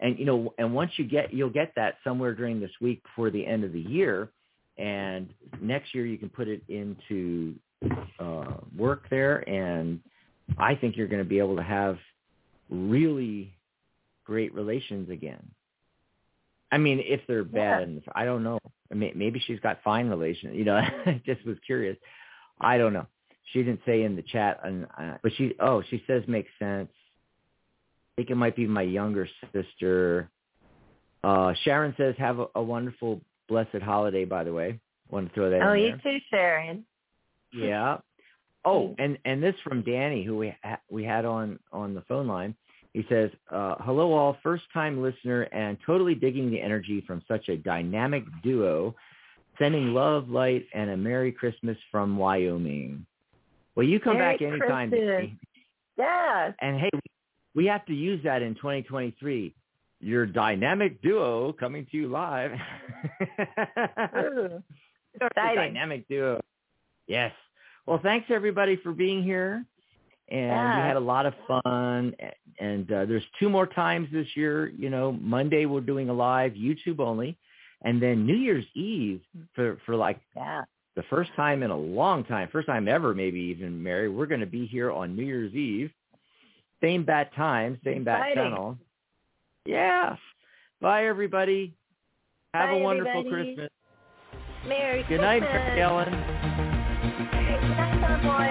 And 0.00 0.18
you 0.18 0.24
know, 0.26 0.52
and 0.58 0.74
once 0.74 0.92
you 0.96 1.04
get, 1.06 1.32
you'll 1.32 1.50
get 1.50 1.72
that 1.76 1.96
somewhere 2.04 2.34
during 2.34 2.60
this 2.60 2.70
week 2.80 3.02
before 3.02 3.30
the 3.30 3.46
end 3.46 3.64
of 3.64 3.72
the 3.72 3.80
year, 3.80 4.30
and 4.78 5.28
next 5.60 5.94
year 5.94 6.04
you 6.04 6.18
can 6.18 6.28
put 6.28 6.48
it 6.48 6.62
into 6.68 7.54
uh, 8.20 8.56
work 8.76 9.08
there, 9.08 9.38
and 9.48 10.00
I 10.58 10.74
think 10.74 10.96
you're 10.96 11.06
going 11.08 11.22
to 11.22 11.28
be 11.28 11.38
able 11.38 11.56
to 11.56 11.62
have 11.62 11.98
really 12.68 13.54
great 14.24 14.52
relations 14.54 15.08
again. 15.10 15.42
I 16.72 16.78
mean, 16.78 17.00
if 17.02 17.20
they're 17.28 17.44
bad, 17.44 17.78
Yeah. 17.78 17.82
and 17.84 18.02
I 18.14 18.24
don't 18.24 18.42
know. 18.42 18.58
I 18.90 18.94
mean, 18.94 19.12
maybe 19.14 19.40
she's 19.46 19.60
got 19.60 19.82
fine 19.82 20.08
relations. 20.08 20.54
You 20.56 20.64
know, 20.64 20.76
I 21.06 21.22
just 21.24 21.44
was 21.46 21.56
curious. 21.64 21.96
I 22.60 22.76
don't 22.76 22.92
know. 22.92 23.06
She 23.52 23.62
didn't 23.62 23.80
say 23.86 24.02
in 24.02 24.16
the 24.16 24.22
chat, 24.22 24.60
and 24.64 24.86
uh, 25.00 25.14
but 25.22 25.32
she 25.36 25.54
oh 25.60 25.82
she 25.88 26.02
says 26.06 26.22
makes 26.26 26.50
sense. 26.58 26.90
I 28.16 28.22
think 28.22 28.30
it 28.30 28.36
might 28.36 28.56
be 28.56 28.66
my 28.66 28.80
younger 28.80 29.28
sister. 29.52 30.30
Uh, 31.22 31.52
Sharon 31.64 31.92
says 31.98 32.14
have 32.16 32.38
a, 32.38 32.46
a 32.54 32.62
wonderful 32.62 33.20
blessed 33.46 33.82
holiday. 33.82 34.24
By 34.24 34.42
the 34.42 34.54
way, 34.54 34.80
want 35.10 35.28
to 35.28 35.34
throw 35.34 35.50
that 35.50 35.60
Oh, 35.62 35.74
you 35.74 35.88
there. 35.88 36.00
too, 36.02 36.18
Sharon. 36.30 36.86
Yeah. 37.52 37.98
Oh, 38.64 38.94
and 38.98 39.18
and 39.26 39.42
this 39.42 39.54
from 39.62 39.82
Danny, 39.82 40.24
who 40.24 40.38
we 40.38 40.54
ha- 40.64 40.80
we 40.90 41.04
had 41.04 41.26
on 41.26 41.58
on 41.72 41.94
the 41.94 42.00
phone 42.08 42.26
line. 42.26 42.54
He 42.94 43.04
says, 43.10 43.30
uh, 43.50 43.74
"Hello, 43.80 44.12
all, 44.12 44.38
first 44.42 44.64
time 44.72 45.02
listener, 45.02 45.42
and 45.42 45.76
totally 45.84 46.14
digging 46.14 46.50
the 46.50 46.60
energy 46.60 47.02
from 47.06 47.22
such 47.28 47.50
a 47.50 47.56
dynamic 47.58 48.24
duo. 48.42 48.94
Sending 49.58 49.92
love, 49.92 50.30
light, 50.30 50.66
and 50.74 50.88
a 50.88 50.96
Merry 50.96 51.32
Christmas 51.32 51.76
from 51.90 52.16
Wyoming. 52.16 53.04
Well, 53.74 53.86
you 53.86 54.00
come 54.00 54.16
Merry 54.16 54.34
back 54.38 54.42
anytime. 54.42 55.38
Yes. 55.98 56.54
And 56.60 56.80
hey, 56.80 56.90
we 57.56 57.66
have 57.66 57.84
to 57.86 57.94
use 57.94 58.22
that 58.24 58.42
in 58.42 58.54
2023. 58.54 59.52
Your 60.00 60.26
dynamic 60.26 61.00
duo 61.02 61.52
coming 61.54 61.86
to 61.90 61.96
you 61.96 62.08
live. 62.08 62.52
Exciting. 65.20 65.56
dynamic 65.56 66.06
duo. 66.08 66.40
Yes. 67.06 67.32
Well, 67.86 67.98
thanks 68.02 68.26
everybody 68.30 68.76
for 68.76 68.92
being 68.92 69.22
here. 69.22 69.64
And 70.28 70.40
Yeah. 70.50 70.76
we 70.76 70.82
had 70.88 70.96
a 70.96 71.00
lot 71.00 71.24
of 71.26 71.34
fun. 71.46 72.14
And 72.58 72.90
uh, 72.92 73.06
there's 73.06 73.24
two 73.38 73.48
more 73.48 73.66
times 73.66 74.08
this 74.12 74.26
year. 74.36 74.68
You 74.68 74.90
know, 74.90 75.12
Monday 75.12 75.66
we're 75.66 75.80
doing 75.80 76.08
a 76.08 76.12
live 76.12 76.52
YouTube 76.52 77.00
only, 77.00 77.38
and 77.82 78.02
then 78.02 78.26
New 78.26 78.34
Year's 78.36 78.64
Eve 78.74 79.20
for 79.54 79.78
for 79.86 79.94
like 79.96 80.20
Yeah. 80.34 80.64
the 80.96 81.04
first 81.04 81.30
time 81.36 81.62
in 81.62 81.70
a 81.70 81.76
long 81.76 82.24
time, 82.24 82.48
first 82.48 82.66
time 82.66 82.88
ever, 82.88 83.14
maybe 83.14 83.38
even 83.40 83.82
Mary. 83.82 84.08
We're 84.08 84.26
going 84.26 84.40
to 84.40 84.46
be 84.46 84.66
here 84.66 84.90
on 84.90 85.14
New 85.14 85.24
Year's 85.24 85.54
Eve, 85.54 85.90
same 86.82 87.04
bat 87.04 87.34
time, 87.34 87.78
same 87.84 88.04
bat 88.04 88.20
Exciting. 88.28 88.36
channel. 88.36 88.78
Yeah. 89.64 90.16
Bye, 90.80 91.06
everybody. 91.06 91.74
Have 92.54 92.70
Bye, 92.70 92.76
a 92.76 92.78
wonderful 92.82 93.20
everybody. 93.26 93.54
Christmas. 93.56 93.70
Merry 94.68 95.02
Good 95.08 95.20
Christmas. 95.20 95.22
night, 95.22 95.40
Mary 95.42 95.80
Ellen. 95.80 96.12
That's 98.00 98.22
boy. 98.24 98.50